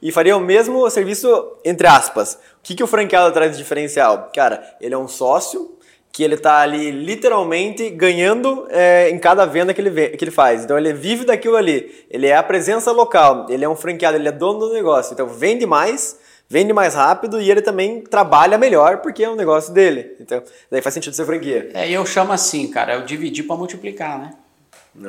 e 0.00 0.10
faria 0.10 0.36
o 0.36 0.40
mesmo 0.40 0.88
serviço, 0.90 1.28
entre 1.64 1.86
aspas. 1.86 2.34
O 2.34 2.38
que, 2.62 2.74
que 2.74 2.82
o 2.82 2.86
franqueado 2.86 3.32
traz 3.32 3.52
de 3.52 3.58
diferencial? 3.58 4.30
Cara, 4.34 4.62
ele 4.80 4.94
é 4.94 4.98
um 4.98 5.08
sócio 5.08 5.74
que 6.10 6.24
ele 6.24 6.36
tá 6.36 6.60
ali 6.60 6.90
literalmente 6.90 7.90
ganhando 7.90 8.66
é, 8.70 9.10
em 9.10 9.18
cada 9.18 9.44
venda 9.44 9.74
que 9.74 9.80
ele, 9.80 9.90
vê- 9.90 10.08
que 10.10 10.24
ele 10.24 10.30
faz. 10.30 10.64
Então 10.64 10.78
ele 10.78 10.92
vive 10.92 11.24
daquilo 11.24 11.56
ali. 11.56 12.06
Ele 12.10 12.26
é 12.26 12.34
a 12.34 12.42
presença 12.42 12.90
local, 12.90 13.46
ele 13.50 13.64
é 13.64 13.68
um 13.68 13.76
franqueado, 13.76 14.16
ele 14.16 14.28
é 14.28 14.32
dono 14.32 14.60
do 14.60 14.72
negócio. 14.72 15.12
Então 15.12 15.28
vende 15.28 15.66
mais, 15.66 16.18
vende 16.48 16.72
mais 16.72 16.94
rápido 16.94 17.40
e 17.40 17.50
ele 17.50 17.60
também 17.60 18.00
trabalha 18.00 18.56
melhor 18.56 18.98
porque 18.98 19.22
é 19.22 19.30
um 19.30 19.36
negócio 19.36 19.72
dele. 19.72 20.16
Então 20.18 20.42
daí 20.70 20.80
faz 20.80 20.94
sentido 20.94 21.14
ser 21.14 21.26
franquia. 21.26 21.70
É, 21.74 21.90
eu 21.90 22.04
chamo 22.06 22.32
assim, 22.32 22.68
cara, 22.68 22.94
é 22.94 22.98
o 22.98 23.04
dividir 23.04 23.46
para 23.46 23.56
multiplicar, 23.56 24.18
né? 24.18 24.30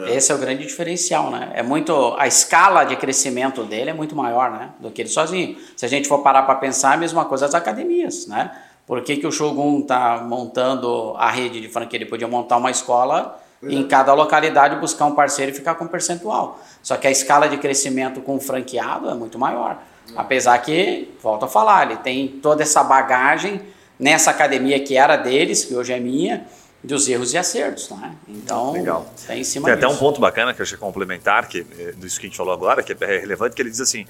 Esse 0.07 0.31
é 0.31 0.35
o 0.35 0.37
grande 0.37 0.67
diferencial, 0.67 1.31
né? 1.31 1.51
É 1.55 1.63
muito 1.63 2.13
a 2.19 2.27
escala 2.27 2.83
de 2.83 2.95
crescimento 2.95 3.63
dele 3.63 3.89
é 3.89 3.93
muito 3.93 4.15
maior, 4.15 4.51
né, 4.51 4.69
do 4.79 4.91
que 4.91 5.01
ele 5.01 5.09
sozinho. 5.09 5.57
Se 5.75 5.83
a 5.83 5.89
gente 5.89 6.07
for 6.07 6.19
parar 6.19 6.43
para 6.43 6.55
pensar, 6.55 6.91
é 6.91 6.93
a 6.93 6.97
mesma 6.97 7.25
coisa 7.25 7.47
as 7.47 7.55
academias, 7.55 8.27
né? 8.27 8.51
Por 8.85 9.01
que, 9.01 9.17
que 9.17 9.25
o 9.25 9.31
Shogun 9.31 9.81
tá 9.81 10.23
montando 10.27 11.13
a 11.17 11.29
rede 11.29 11.61
de 11.61 11.69
franquia? 11.69 11.97
Ele 11.97 12.05
podia 12.05 12.27
montar 12.27 12.57
uma 12.57 12.71
escola 12.71 13.39
em 13.61 13.87
cada 13.87 14.13
localidade, 14.13 14.75
buscar 14.77 15.05
um 15.05 15.13
parceiro 15.13 15.51
e 15.51 15.55
ficar 15.55 15.75
com 15.75 15.85
um 15.85 15.87
percentual. 15.87 16.59
Só 16.81 16.95
que 16.97 17.07
a 17.07 17.11
escala 17.11 17.47
de 17.47 17.57
crescimento 17.57 18.21
com 18.21 18.35
o 18.35 18.39
franqueado 18.39 19.09
é 19.09 19.13
muito 19.13 19.37
maior. 19.37 19.77
Apesar 20.15 20.57
que, 20.59 21.13
volto 21.21 21.45
a 21.45 21.47
falar, 21.47 21.89
ele 21.91 21.97
tem 21.97 22.27
toda 22.27 22.63
essa 22.63 22.83
bagagem 22.83 23.61
nessa 23.99 24.31
academia 24.31 24.79
que 24.79 24.95
era 24.97 25.15
deles, 25.17 25.65
que 25.65 25.75
hoje 25.75 25.93
é 25.93 25.99
minha, 25.99 26.45
dos 26.83 27.09
erros 27.09 27.33
e 27.33 27.37
acertos, 27.37 27.89
né? 27.89 28.15
Então, 28.27 28.71
Legal. 28.71 29.05
tá 29.27 29.35
em 29.35 29.43
cima 29.43 29.65
Tem 29.65 29.73
até 29.73 29.87
um 29.87 29.97
ponto 29.97 30.21
bacana 30.21 30.53
que 30.53 30.61
eu 30.61 30.63
achei 30.63 30.77
complementar, 30.77 31.47
que, 31.47 31.65
eh, 31.77 31.93
disso 31.97 32.19
que 32.19 32.25
a 32.25 32.29
gente 32.29 32.37
falou 32.37 32.53
agora, 32.53 32.81
que 32.81 32.93
é 32.93 33.19
relevante, 33.19 33.55
que 33.55 33.61
ele 33.61 33.69
diz 33.69 33.81
assim, 33.81 34.05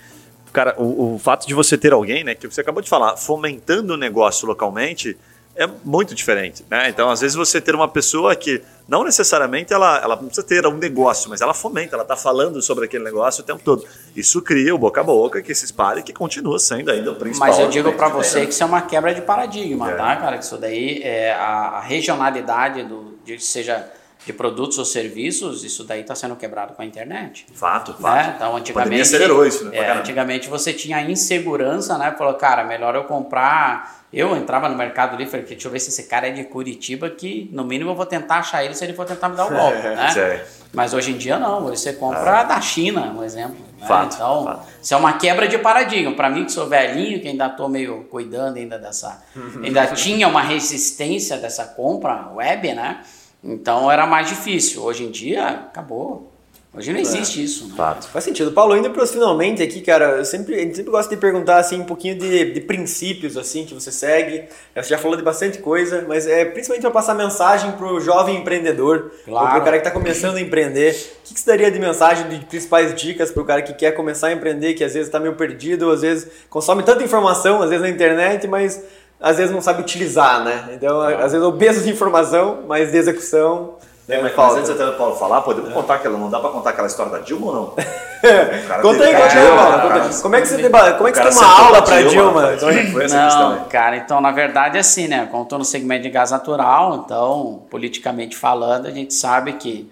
cara, 0.54 0.76
o, 0.78 1.16
o 1.16 1.20
fato 1.20 1.47
de 1.47 1.54
você 1.54 1.78
ter 1.78 1.93
alguém, 1.93 2.24
né, 2.24 2.36
que 2.36 2.47
você 2.47 2.62
acabou 2.62 2.84
de 2.84 2.89
falar, 2.89 3.18
fomentando 3.18 3.95
o 3.95 3.97
negócio 3.97 4.47
localmente, 4.47 5.18
é 5.60 5.68
muito 5.84 6.16
diferente, 6.16 6.66
né? 6.72 6.88
Então, 6.88 7.10
às 7.10 7.20
vezes 7.20 7.36
você 7.36 7.60
ter 7.60 7.76
uma 7.76 7.88
pessoa 7.88 8.34
que 8.34 8.62
não 8.88 9.03
necessariamente 9.03 9.74
ela, 9.74 9.99
ela 10.01 10.16
precisa 10.16 10.41
ter 10.41 10.66
um 10.66 10.78
negócio, 10.78 11.30
mas 11.30 11.41
ela 11.41 11.53
fomenta, 11.53 11.97
ela 11.97 12.03
está 12.03 12.16
falando 12.16 12.62
sobre 12.62 12.86
aquele 12.86 13.03
negócio 13.03 13.43
o 13.43 13.45
tempo 13.45 13.62
todo. 13.64 13.86
Isso 14.16 14.41
cria 14.41 14.74
o 14.74 14.78
boca 14.78 15.01
a 15.01 15.03
boca 15.03 15.41
que 15.41 15.53
se 15.53 15.66
espalha 15.66 15.99
e 15.99 16.03
que 16.03 16.14
continua 16.14 16.57
sendo 16.60 16.89
ainda 16.89 17.12
o 17.12 17.16
principal. 17.16 17.49
Mas 17.49 17.60
eu 17.60 17.68
digo 17.68 17.91
para 17.91 18.07
você 18.07 18.45
que 18.45 18.53
isso 18.53 18.64
é 18.64 18.66
uma 18.66 18.82
quebra 18.82 19.14
de 19.14 19.22
paradigma, 19.22 19.91
É. 19.91 19.95
tá, 19.95 20.16
cara? 20.16 20.38
Que 20.38 20.45
isso 20.45 20.57
daí 20.57 21.01
é 21.03 21.34
a, 21.34 21.45
a 21.78 21.80
regionalidade 21.82 22.84
do, 22.84 23.20
de 23.26 23.38
seja 23.43 23.86
de 24.26 24.34
produtos 24.34 24.78
ou 24.78 24.86
serviços, 24.86 25.63
isso 25.63 25.84
daí 25.84 26.01
está 26.01 26.13
sendo 26.13 26.36
quebrado 26.36 26.74
com 26.74 26.82
a 26.82 26.86
internet. 26.86 27.45
Fato, 27.53 27.93
fato. 27.93 28.28
Né? 28.28 28.34
Então, 28.36 28.55
antigamente, 28.55 29.01
acelerou 29.01 29.45
isso, 29.45 29.65
né? 29.65 29.78
é, 29.78 29.91
antigamente 29.91 30.49
você 30.49 30.74
tinha 30.74 31.01
insegurança, 31.01 31.97
né? 31.97 32.13
Falou, 32.17 32.34
cara, 32.34 32.63
melhor 32.63 32.95
eu 32.95 33.05
comprar. 33.05 33.99
Eu 34.11 34.36
entrava 34.36 34.67
no 34.67 34.76
Mercado 34.76 35.11
Livre 35.11 35.26
e 35.26 35.32
falei, 35.32 35.45
deixa 35.45 35.67
eu 35.67 35.72
ver 35.72 35.80
se 35.80 35.89
esse 35.89 36.03
cara 36.03 36.28
é 36.28 36.32
de 36.32 36.43
Curitiba, 36.43 37.09
que 37.09 37.47
no 37.53 37.63
mínimo 37.63 37.91
eu 37.91 37.95
vou 37.95 38.07
tentar 38.07 38.39
achar 38.39 38.63
ele 38.63 38.74
se 38.74 38.84
ele 38.84 38.93
for 38.93 39.05
tentar 39.05 39.30
me 39.30 39.36
dar 39.36 39.45
o 39.45 39.49
golpe, 39.55 39.82
né? 39.82 40.09
Sei. 40.11 40.41
Mas 40.74 40.93
hoje 40.93 41.11
em 41.11 41.17
dia 41.17 41.39
não, 41.39 41.61
você 41.63 41.93
compra 41.93 42.43
da 42.43 42.59
China, 42.59 43.13
um 43.15 43.24
exemplo. 43.24 43.57
né? 43.80 43.88
Fato, 43.88 44.15
então, 44.15 44.43
fato. 44.45 44.67
isso 44.82 44.93
é 44.93 44.97
uma 44.97 45.13
quebra 45.13 45.47
de 45.47 45.57
paradigma. 45.59 46.13
Para 46.13 46.30
mim, 46.30 46.45
que 46.45 46.51
sou 46.51 46.67
velhinho, 46.67 47.22
que 47.22 47.28
ainda 47.28 47.47
estou 47.47 47.70
meio 47.70 48.03
cuidando 48.05 48.57
ainda 48.57 48.78
dessa. 48.78 49.24
ainda 49.63 49.88
tinha 49.88 50.28
uma 50.28 50.41
resistência 50.41 51.38
dessa 51.38 51.65
compra 51.65 52.30
web, 52.34 52.74
né? 52.74 53.01
Então 53.43 53.89
era 53.89 54.05
mais 54.05 54.27
difícil. 54.27 54.81
Hoje 54.83 55.03
em 55.03 55.11
dia, 55.11 55.47
acabou. 55.47 56.31
Hoje 56.71 56.93
não 56.93 56.99
existe 56.99 57.43
isso, 57.43 57.67
né? 57.67 57.73
Fato. 57.75 58.07
Faz 58.09 58.23
sentido. 58.23 58.51
Paulo, 58.51 58.77
indo 58.77 58.91
para 58.91 59.01
os 59.03 59.09
finalmente 59.11 59.63
aqui, 59.63 59.81
cara, 59.81 60.17
eu 60.17 60.25
sempre, 60.25 60.53
a 60.53 60.59
gente 60.59 60.75
sempre 60.75 60.91
gosta 60.91 61.13
de 61.15 61.19
perguntar 61.19 61.57
assim 61.57 61.79
um 61.81 61.83
pouquinho 61.83 62.15
de, 62.15 62.51
de 62.53 62.61
princípios 62.61 63.35
assim 63.37 63.65
que 63.65 63.73
você 63.73 63.91
segue. 63.91 64.43
Você 64.75 64.89
já 64.89 64.97
falou 64.99 65.17
de 65.17 65.23
bastante 65.23 65.57
coisa, 65.57 66.05
mas 66.07 66.27
é 66.27 66.45
principalmente 66.45 66.83
para 66.83 66.91
passar 66.91 67.15
mensagem 67.15 67.71
para 67.71 67.91
o 67.91 67.99
jovem 67.99 68.37
empreendedor, 68.37 69.11
Claro. 69.25 69.47
para 69.49 69.59
o 69.59 69.63
cara 69.63 69.77
que 69.79 69.87
está 69.87 69.89
começando 69.99 70.35
a 70.37 70.41
empreender. 70.41 70.91
O 70.91 71.27
que, 71.27 71.33
que 71.33 71.39
você 71.39 71.47
daria 71.47 71.71
de 71.71 71.79
mensagem, 71.79 72.29
de 72.29 72.45
principais 72.45 72.93
dicas 72.93 73.31
para 73.31 73.41
o 73.41 73.45
cara 73.45 73.63
que 73.63 73.73
quer 73.73 73.93
começar 73.93 74.27
a 74.27 74.33
empreender, 74.33 74.75
que 74.75 74.83
às 74.83 74.93
vezes 74.93 75.07
está 75.07 75.19
meio 75.19 75.33
perdido, 75.33 75.89
às 75.89 76.01
vezes 76.01 76.27
consome 76.51 76.83
tanta 76.83 77.03
informação, 77.03 77.63
às 77.63 77.69
vezes 77.71 77.81
na 77.81 77.89
internet, 77.89 78.47
mas 78.47 78.79
às 79.22 79.38
vezes 79.38 79.51
não 79.53 79.61
sabe 79.61 79.82
utilizar, 79.82 80.43
né? 80.43 80.70
Então, 80.74 81.01
às 81.01 81.32
vezes 81.32 81.41
obeso 81.45 81.84
de 81.84 81.89
informação, 81.89 82.59
mas 82.67 82.91
de 82.91 82.97
execução. 82.97 83.76
É, 84.07 84.13
né, 84.17 84.24
mas, 84.24 84.32
mas 84.32 84.34
falta. 84.36 84.59
antes 84.59 84.72
até 84.72 84.86
do 84.88 84.93
Paulo 84.93 85.15
falar, 85.15 85.41
podemos 85.41 85.72
contar 85.72 85.95
aquela, 85.95 86.17
não 86.17 86.32
dá 86.32 86.39
pra 86.39 86.49
contar 86.49 86.72
aquela 86.72 86.88
história 86.88 87.11
da 87.11 87.20
Dilma 87.20 87.45
ou 87.47 87.53
não? 87.53 87.65
Conta 88.82 89.03
aí, 89.05 89.13
conta 89.13 89.24
aí, 89.24 89.30
Dilma, 89.30 89.55
Paulo. 89.80 90.22
Como 90.22 90.36
é 90.36 90.41
que 90.41 90.47
você, 90.47 90.57
deba- 90.57 90.93
como 90.93 91.07
é 91.07 91.11
que 91.11 91.20
O 91.20 91.24
você 91.24 91.30
tem 91.30 91.38
uma 91.38 91.57
aula 91.59 91.78
com 91.78 91.78
a 91.78 91.82
pra 91.84 92.01
Dilma? 92.01 92.57
Como 92.59 92.72
é 92.72 92.86
que 92.86 92.91
foi 92.91 93.05
essa 93.05 93.24
questão 93.26 93.51
aí? 93.51 93.59
Não, 93.59 93.65
cara, 93.65 93.95
então 93.97 94.20
na 94.20 94.32
verdade 94.32 94.78
é 94.78 94.80
assim, 94.82 95.07
né? 95.07 95.28
Como 95.32 95.43
estou 95.43 95.59
no 95.59 95.63
segmento 95.63 96.03
de 96.03 96.09
gás 96.09 96.32
natural, 96.32 97.03
então, 97.05 97.61
politicamente 97.70 98.36
falando, 98.36 98.88
a 98.88 98.91
gente 98.91 99.13
sabe 99.13 99.53
que, 99.53 99.89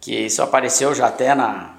que 0.00 0.14
isso 0.26 0.42
apareceu 0.42 0.94
já 0.94 1.06
até 1.06 1.34
na. 1.34 1.70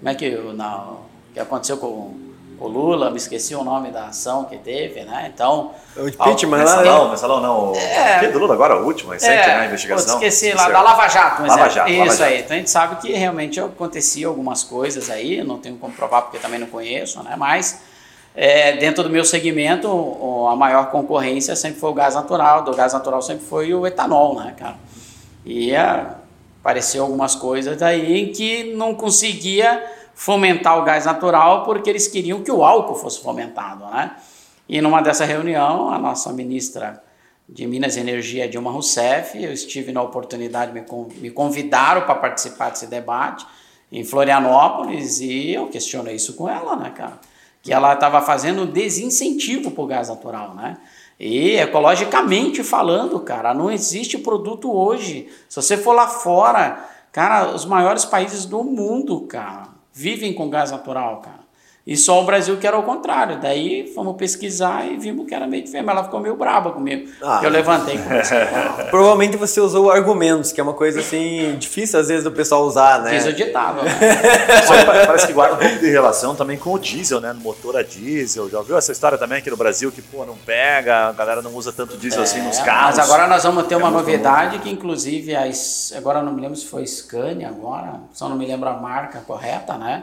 Como 0.00 0.08
é 0.10 0.14
que, 0.14 0.28
o- 0.34 0.52
na, 0.52 0.76
o 0.82 1.00
que 1.32 1.40
aconteceu 1.40 1.76
com 1.78 2.14
o 2.60 2.66
Lula, 2.66 3.10
me 3.10 3.16
esqueci 3.16 3.54
o 3.54 3.62
nome 3.62 3.90
da 3.90 4.06
ação 4.06 4.44
que 4.44 4.56
teve, 4.56 5.02
né? 5.02 5.30
Então. 5.32 5.72
O 5.96 6.08
impeachment 6.08 6.56
lá, 6.56 6.76
né? 6.76 6.82
Mensalão, 6.82 7.10
mensalão 7.10 7.40
não. 7.40 7.74
É. 7.76 8.16
O 8.16 8.20
que 8.20 8.28
do 8.28 8.38
Lula 8.38 8.54
agora, 8.54 8.82
o 8.82 8.84
último, 8.84 9.12
recente, 9.12 9.46
né? 9.46 9.54
A 9.54 9.66
investigação. 9.66 10.14
esqueci 10.14 10.52
lá, 10.52 10.68
da 10.68 10.82
Lava 10.82 11.08
Jato, 11.08 11.42
um 11.42 11.46
Lava 11.46 11.60
exemplo. 11.60 11.74
Jato, 11.74 11.90
Isso 11.90 12.00
Lava 12.00 12.12
Jato. 12.12 12.22
aí. 12.24 12.40
Então 12.40 12.56
a 12.56 12.58
gente 12.58 12.70
sabe 12.70 12.96
que 12.96 13.12
realmente 13.12 13.60
acontecia 13.60 14.26
algumas 14.26 14.64
coisas 14.64 15.08
aí, 15.08 15.42
não 15.44 15.58
tenho 15.58 15.76
como 15.76 15.92
provar 15.92 16.22
porque 16.22 16.38
também 16.38 16.58
não 16.58 16.66
conheço, 16.66 17.22
né? 17.22 17.34
Mas 17.36 17.80
é, 18.34 18.76
dentro 18.76 19.02
do 19.02 19.10
meu 19.10 19.24
segmento, 19.24 19.88
a 20.50 20.56
maior 20.56 20.90
concorrência 20.90 21.54
sempre 21.54 21.80
foi 21.80 21.90
o 21.90 21.94
gás 21.94 22.14
natural, 22.14 22.62
do 22.62 22.74
gás 22.74 22.92
natural 22.92 23.22
sempre 23.22 23.44
foi 23.44 23.72
o 23.72 23.86
etanol, 23.86 24.36
né, 24.36 24.54
cara? 24.56 24.76
E 25.44 25.72
é, 25.72 26.06
apareceu 26.60 27.02
algumas 27.02 27.34
coisas 27.34 27.80
aí 27.82 28.20
em 28.20 28.32
que 28.32 28.74
não 28.74 28.94
conseguia 28.94 29.84
fomentar 30.18 30.76
o 30.76 30.82
gás 30.82 31.04
natural 31.04 31.62
porque 31.62 31.88
eles 31.88 32.08
queriam 32.08 32.42
que 32.42 32.50
o 32.50 32.64
álcool 32.64 32.96
fosse 32.96 33.22
fomentado, 33.22 33.84
né? 33.86 34.16
E 34.68 34.80
numa 34.80 35.00
dessa 35.00 35.24
reunião, 35.24 35.90
a 35.90 35.98
nossa 35.98 36.32
ministra 36.32 37.00
de 37.48 37.64
Minas 37.68 37.96
e 37.96 38.00
Energia, 38.00 38.48
Dilma 38.48 38.72
Rousseff, 38.72 39.40
eu 39.40 39.52
estive 39.52 39.92
na 39.92 40.02
oportunidade, 40.02 40.72
me, 40.72 40.82
con- 40.82 41.06
me 41.18 41.30
convidaram 41.30 42.00
para 42.02 42.16
participar 42.16 42.70
desse 42.70 42.88
debate 42.88 43.46
em 43.92 44.02
Florianópolis 44.02 45.20
e 45.20 45.52
eu 45.52 45.68
questionei 45.68 46.16
isso 46.16 46.34
com 46.34 46.48
ela, 46.48 46.74
né, 46.74 46.90
cara? 46.90 47.20
Que 47.62 47.72
ela 47.72 47.94
estava 47.94 48.20
fazendo 48.20 48.66
desincentivo 48.66 49.70
para 49.70 49.84
o 49.84 49.86
gás 49.86 50.08
natural, 50.08 50.52
né? 50.52 50.78
E 51.18 51.52
ecologicamente 51.52 52.64
falando, 52.64 53.20
cara, 53.20 53.54
não 53.54 53.70
existe 53.70 54.18
produto 54.18 54.68
hoje. 54.76 55.28
Se 55.48 55.62
você 55.62 55.76
for 55.76 55.92
lá 55.92 56.08
fora, 56.08 56.84
cara, 57.12 57.54
os 57.54 57.64
maiores 57.64 58.04
países 58.04 58.44
do 58.44 58.64
mundo, 58.64 59.20
cara, 59.20 59.67
vivem 59.98 60.32
com 60.32 60.48
gás 60.48 60.70
natural, 60.70 61.20
cara. 61.20 61.37
E 61.90 61.96
só 61.96 62.20
o 62.20 62.24
Brasil 62.26 62.58
que 62.58 62.66
era 62.66 62.78
o 62.78 62.82
contrário. 62.82 63.40
Daí 63.40 63.90
fomos 63.94 64.14
pesquisar 64.16 64.86
e 64.86 64.98
vimos 64.98 65.26
que 65.26 65.34
era 65.34 65.46
meio 65.46 65.62
diferente. 65.64 65.86
Mas 65.86 65.96
ela 65.96 66.04
ficou 66.04 66.20
meio 66.20 66.36
braba 66.36 66.70
comigo. 66.70 67.08
Ah. 67.22 67.38
que 67.40 67.46
eu 67.46 67.50
levantei. 67.50 67.98
Provavelmente 68.90 69.38
você 69.38 69.58
usou 69.58 69.90
argumentos, 69.90 70.52
que 70.52 70.60
é 70.60 70.62
uma 70.62 70.74
coisa 70.74 71.00
assim 71.00 71.56
difícil 71.58 71.98
às 71.98 72.08
vezes 72.08 72.24
do 72.24 72.30
pessoal 72.30 72.62
usar, 72.64 73.00
né? 73.00 73.10
Fiz 73.12 73.24
o 73.24 73.32
ditado, 73.32 73.82
né? 73.82 73.90
Parece 75.06 75.26
que 75.28 75.32
guarda 75.32 75.54
um 75.54 75.58
pouco 75.58 75.78
de 75.78 75.88
relação 75.90 76.34
também 76.34 76.58
com 76.58 76.74
o 76.74 76.78
diesel, 76.78 77.20
né? 77.22 77.32
No 77.32 77.40
motor 77.40 77.74
a 77.76 77.82
diesel. 77.82 78.50
Já 78.50 78.58
ouviu 78.58 78.76
essa 78.76 78.92
história 78.92 79.16
também 79.16 79.38
aqui 79.38 79.50
no 79.50 79.56
Brasil 79.56 79.90
que, 79.90 80.02
pô, 80.02 80.26
não 80.26 80.36
pega, 80.36 81.08
a 81.08 81.12
galera 81.12 81.40
não 81.40 81.54
usa 81.54 81.72
tanto 81.72 81.96
diesel 81.96 82.22
assim 82.22 82.42
nos 82.42 82.58
É, 82.58 82.64
carros. 82.64 82.96
Mas 82.98 83.10
agora 83.10 83.26
nós 83.26 83.42
vamos 83.44 83.66
ter 83.66 83.74
É 83.74 83.78
uma 83.78 83.90
novidade 83.90 84.58
que 84.58 84.68
inclusive 84.70 85.34
a, 85.34 85.46
S- 85.48 85.94
agora 85.96 86.18
eu 86.18 86.24
não 86.24 86.32
me 86.32 86.40
lembro 86.42 86.56
se 86.56 86.66
foi 86.66 86.86
Scania 86.86 87.48
agora, 87.48 88.00
só 88.12 88.28
não 88.28 88.36
me 88.36 88.44
lembro 88.46 88.68
a 88.68 88.74
marca 88.74 89.20
correta, 89.26 89.78
né? 89.78 90.02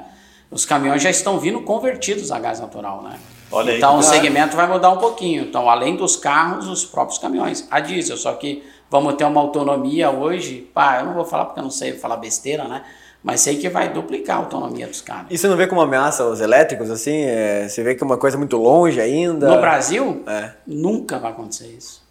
Os 0.51 0.65
caminhões 0.65 1.01
já 1.01 1.09
estão 1.09 1.39
vindo 1.39 1.61
convertidos 1.61 2.31
a 2.31 2.39
gás 2.39 2.59
natural, 2.59 3.01
né? 3.03 3.17
Olha 3.51 3.71
aí, 3.71 3.77
então 3.77 3.97
o 3.97 4.01
cara. 4.01 4.13
segmento 4.13 4.55
vai 4.55 4.67
mudar 4.67 4.89
um 4.91 4.97
pouquinho. 4.97 5.43
Então, 5.43 5.69
além 5.69 5.95
dos 5.95 6.15
carros, 6.15 6.67
os 6.67 6.85
próprios 6.85 7.17
caminhões, 7.19 7.67
a 7.69 7.79
diesel. 7.79 8.17
Só 8.17 8.33
que 8.33 8.63
vamos 8.89 9.15
ter 9.15 9.23
uma 9.25 9.41
autonomia 9.41 10.09
hoje. 10.11 10.69
Pá, 10.73 10.99
eu 10.99 11.05
não 11.07 11.13
vou 11.13 11.25
falar 11.25 11.45
porque 11.45 11.59
eu 11.59 11.63
não 11.63 11.71
sei 11.71 11.93
falar 11.93 12.17
besteira, 12.17 12.67
né? 12.67 12.83
Mas 13.23 13.41
sei 13.41 13.57
que 13.57 13.67
vai 13.69 13.91
duplicar 13.91 14.37
a 14.37 14.39
autonomia 14.39 14.85
dos 14.87 15.01
caras. 15.01 15.25
E 15.31 15.37
você 15.37 15.47
não 15.47 15.57
vê 15.57 15.65
como 15.65 15.81
ameaça 15.81 16.23
os 16.25 16.39
elétricos, 16.41 16.91
assim? 16.91 17.23
É, 17.23 17.67
você 17.67 17.81
vê 17.81 17.95
que 17.95 18.03
é 18.03 18.05
uma 18.05 18.17
coisa 18.17 18.37
muito 18.37 18.55
longe 18.55 19.01
ainda? 19.01 19.49
No 19.49 19.59
Brasil, 19.59 20.21
É. 20.27 20.51
nunca 20.67 21.17
vai 21.17 21.31
acontecer 21.31 21.67
isso. 21.75 22.04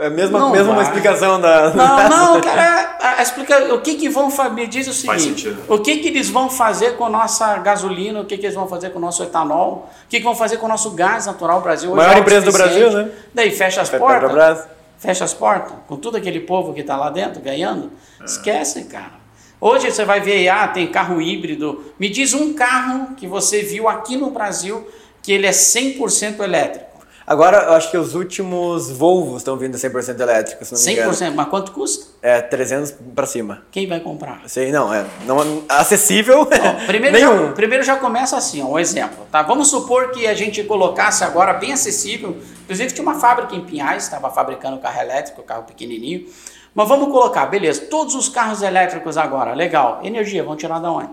É 0.00 0.06
a 0.06 0.10
mesma, 0.10 0.38
Não 0.38 0.52
mesma 0.52 0.72
uma 0.72 0.82
explicação 0.82 1.40
da... 1.40 1.74
Não, 1.74 2.08
não, 2.08 2.38
cara, 2.40 2.96
a, 3.00 3.18
a 3.18 3.22
explica, 3.22 3.74
o 3.74 3.80
que 3.80 3.96
que 3.96 4.08
vão 4.08 4.30
fazer, 4.30 4.54
me 4.54 4.64
diz 4.68 4.86
o 4.86 4.92
seguinte, 4.92 5.52
o 5.68 5.76
que 5.80 5.96
que 5.96 6.06
eles 6.06 6.30
vão 6.30 6.48
fazer 6.48 6.96
com 6.96 7.06
a 7.06 7.10
nossa 7.10 7.56
gasolina, 7.58 8.20
o 8.20 8.24
que 8.24 8.38
que 8.38 8.46
eles 8.46 8.54
vão 8.54 8.68
fazer 8.68 8.90
com 8.90 8.98
o 8.98 9.02
nosso 9.02 9.24
etanol, 9.24 9.90
o 10.04 10.08
que 10.08 10.18
que 10.18 10.24
vão 10.24 10.36
fazer 10.36 10.58
com 10.58 10.66
o 10.66 10.68
nosso 10.68 10.92
gás 10.92 11.26
natural, 11.26 11.60
Brasil 11.60 11.90
hoje 11.90 11.96
Maior 11.96 12.16
é 12.16 12.20
empresa 12.20 12.46
do. 12.46 12.52
Brasil, 12.52 12.92
né? 12.92 13.10
Daí 13.34 13.50
fecha 13.50 13.80
as 13.80 13.90
portas, 13.90 14.68
fecha 14.98 15.24
as 15.24 15.34
portas, 15.34 15.72
com 15.88 15.96
todo 15.96 16.16
aquele 16.16 16.38
povo 16.40 16.72
que 16.72 16.82
está 16.82 16.96
lá 16.96 17.10
dentro 17.10 17.42
ganhando, 17.42 17.90
É. 18.20 18.24
esquece, 18.24 18.84
cara. 18.84 19.18
Hoje 19.60 19.90
você 19.90 20.04
vai 20.04 20.20
ver, 20.20 20.48
ah, 20.48 20.68
tem 20.68 20.86
carro 20.86 21.20
híbrido, 21.20 21.92
me 21.98 22.08
diz 22.08 22.34
um 22.34 22.54
carro 22.54 23.16
que 23.16 23.26
você 23.26 23.62
viu 23.62 23.88
aqui 23.88 24.16
no 24.16 24.30
Brasil 24.30 24.88
que 25.20 25.32
ele 25.32 25.48
é 25.48 25.50
100% 25.50 26.38
elétrico. 26.40 26.87
Agora, 27.28 27.58
eu 27.64 27.72
acho 27.74 27.90
que 27.90 27.98
os 27.98 28.14
últimos 28.14 28.90
Volvos 28.90 29.42
estão 29.42 29.54
vindo 29.54 29.76
100% 29.76 30.18
elétricos, 30.18 30.66
se 30.68 30.74
não 30.74 30.82
me 30.82 30.92
engano. 30.92 31.12
100%, 31.12 31.34
mas 31.34 31.48
quanto 31.48 31.72
custa? 31.72 32.06
É, 32.22 32.40
300 32.40 32.94
pra 33.14 33.26
cima. 33.26 33.64
Quem 33.70 33.86
vai 33.86 34.00
comprar? 34.00 34.40
Sei, 34.46 34.72
não, 34.72 34.92
é 34.94 35.04
não, 35.26 35.62
acessível, 35.68 36.40
Ó, 36.40 36.46
primeiro, 36.86 37.14
nenhum. 37.18 37.48
já, 37.48 37.52
primeiro 37.52 37.84
já 37.84 37.96
começa 37.96 38.34
assim, 38.34 38.62
ó, 38.62 38.68
um 38.68 38.78
exemplo. 38.78 39.26
Tá? 39.30 39.42
Vamos 39.42 39.68
supor 39.68 40.10
que 40.10 40.26
a 40.26 40.32
gente 40.32 40.64
colocasse 40.64 41.22
agora 41.22 41.52
bem 41.52 41.70
acessível. 41.70 42.34
Inclusive 42.62 42.94
tinha 42.94 43.02
uma 43.02 43.20
fábrica 43.20 43.54
em 43.54 43.60
Pinhais, 43.62 44.04
estava 44.04 44.30
fabricando 44.30 44.78
carro 44.78 44.98
elétrico, 44.98 45.42
carro 45.42 45.64
pequenininho. 45.64 46.26
Mas 46.74 46.88
vamos 46.88 47.08
colocar, 47.08 47.44
beleza, 47.44 47.82
todos 47.90 48.14
os 48.14 48.30
carros 48.30 48.62
elétricos 48.62 49.18
agora, 49.18 49.52
legal. 49.52 50.00
Energia, 50.02 50.42
vão 50.42 50.56
tirar 50.56 50.78
da 50.78 50.90
onde? 50.90 51.10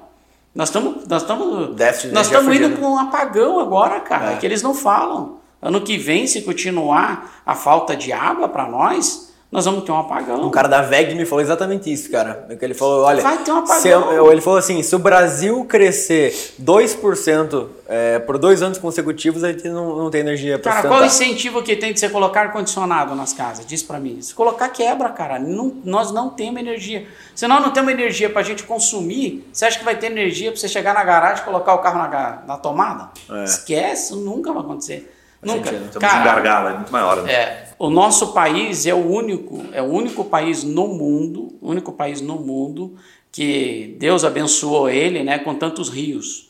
Nós 0.54 0.70
estamos 0.70 1.06
nós 1.08 1.24
estamos 1.24 1.76
nós 2.14 2.28
estamos 2.28 2.56
indo 2.56 2.70
para 2.78 2.88
um 2.88 2.98
apagão 2.98 3.60
agora, 3.60 4.00
cara, 4.00 4.32
É. 4.32 4.36
que 4.38 4.46
eles 4.46 4.62
não 4.62 4.74
falam. 4.74 5.44
Ano 5.66 5.82
que 5.82 5.98
vem, 5.98 6.28
se 6.28 6.42
continuar 6.44 7.42
a 7.46 7.56
falta 7.56 7.96
de 7.96 8.12
água 8.14 8.48
para 8.48 8.68
nós, 8.70 9.34
nós 9.52 9.66
vamos 9.66 9.84
ter 9.84 9.92
um 9.92 9.98
apagão. 10.00 10.44
Um 10.46 10.50
cara 10.52 10.68
da 10.68 10.82
VEG 10.82 11.16
me 11.16 11.26
falou 11.26 11.42
exatamente 11.42 11.92
isso, 11.92 12.12
cara. 12.12 12.46
Ele 12.62 12.74
falou, 12.74 13.04
olha, 13.04 13.22
Vai 13.24 13.38
ter 13.38 13.52
um 13.52 13.58
apagão. 13.58 14.12
eu- 14.12 14.32
ele 14.32 14.42
falou 14.42 14.60
assim, 14.60 14.84
se 14.84 14.96
o 14.96 15.00
Brasil 15.00 15.64
crescer 15.66 16.34
2% 16.60 17.70
é, 17.88 18.20
por 18.20 18.38
dois 18.38 18.62
anos 18.62 18.78
consecutivos, 18.78 19.44
a 19.44 19.52
gente 19.52 19.68
não, 19.70 19.96
não 19.98 20.10
tem 20.12 20.22
energia 20.22 20.60
para 20.60 20.72
Cara, 20.74 20.88
qual 20.88 21.02
o 21.02 21.06
incentivo 21.06 21.64
que 21.64 21.76
tem 21.76 21.94
de 21.94 22.00
você 22.00 22.10
colocar 22.10 22.42
ar-condicionado 22.42 23.16
nas 23.16 23.34
casas? 23.34 23.66
Diz 23.66 23.82
pra 23.82 24.00
mim. 24.00 24.22
Se 24.22 24.34
colocar, 24.36 24.68
quebra, 24.70 25.10
cara. 25.10 25.40
Não- 25.40 25.74
nós 25.84 26.12
não 26.12 26.30
temos 26.30 26.60
energia. 26.60 27.08
Se 27.34 27.48
nós 27.48 27.62
não 27.62 27.72
temos 27.72 27.92
energia 27.92 28.30
pra 28.30 28.44
gente 28.44 28.64
consumir, 28.64 29.48
você 29.54 29.66
acha 29.66 29.80
que 29.80 29.86
vai 29.86 29.96
ter 29.96 30.08
energia 30.08 30.52
pra 30.52 30.60
você 30.60 30.68
chegar 30.68 30.94
na 30.94 31.04
garagem 31.04 31.42
e 31.42 31.46
colocar 31.46 31.74
o 31.74 31.80
carro 31.80 31.98
na, 31.98 32.44
na 32.48 32.58
tomada? 32.58 33.10
É. 33.32 33.44
Esquece, 33.46 34.16
nunca 34.16 34.52
vai 34.52 34.62
acontecer. 34.62 35.12
Nunca. 35.46 35.70
sentido. 35.70 35.86
Estamos 35.88 36.16
um 36.16 36.24
gargalo, 36.24 36.70
é 36.70 36.74
muito 36.76 36.92
maior. 36.92 37.24
Né? 37.24 37.32
É, 37.34 37.68
o 37.78 37.90
nosso 37.90 38.34
país 38.34 38.86
é 38.86 38.94
o 38.94 39.06
único, 39.06 39.64
é 39.72 39.82
o 39.82 39.86
único 39.86 40.24
país 40.26 40.64
no 40.64 40.88
mundo, 40.88 41.54
o 41.62 41.70
único 41.70 41.92
país 41.92 42.22
no 42.22 42.36
mundo 42.36 42.96
que 43.32 43.96
Deus 44.00 44.24
abençoou 44.24 44.90
ele, 44.90 45.24
né, 45.24 45.40
com 45.40 45.54
tantos 45.56 45.90
rios, 45.90 46.50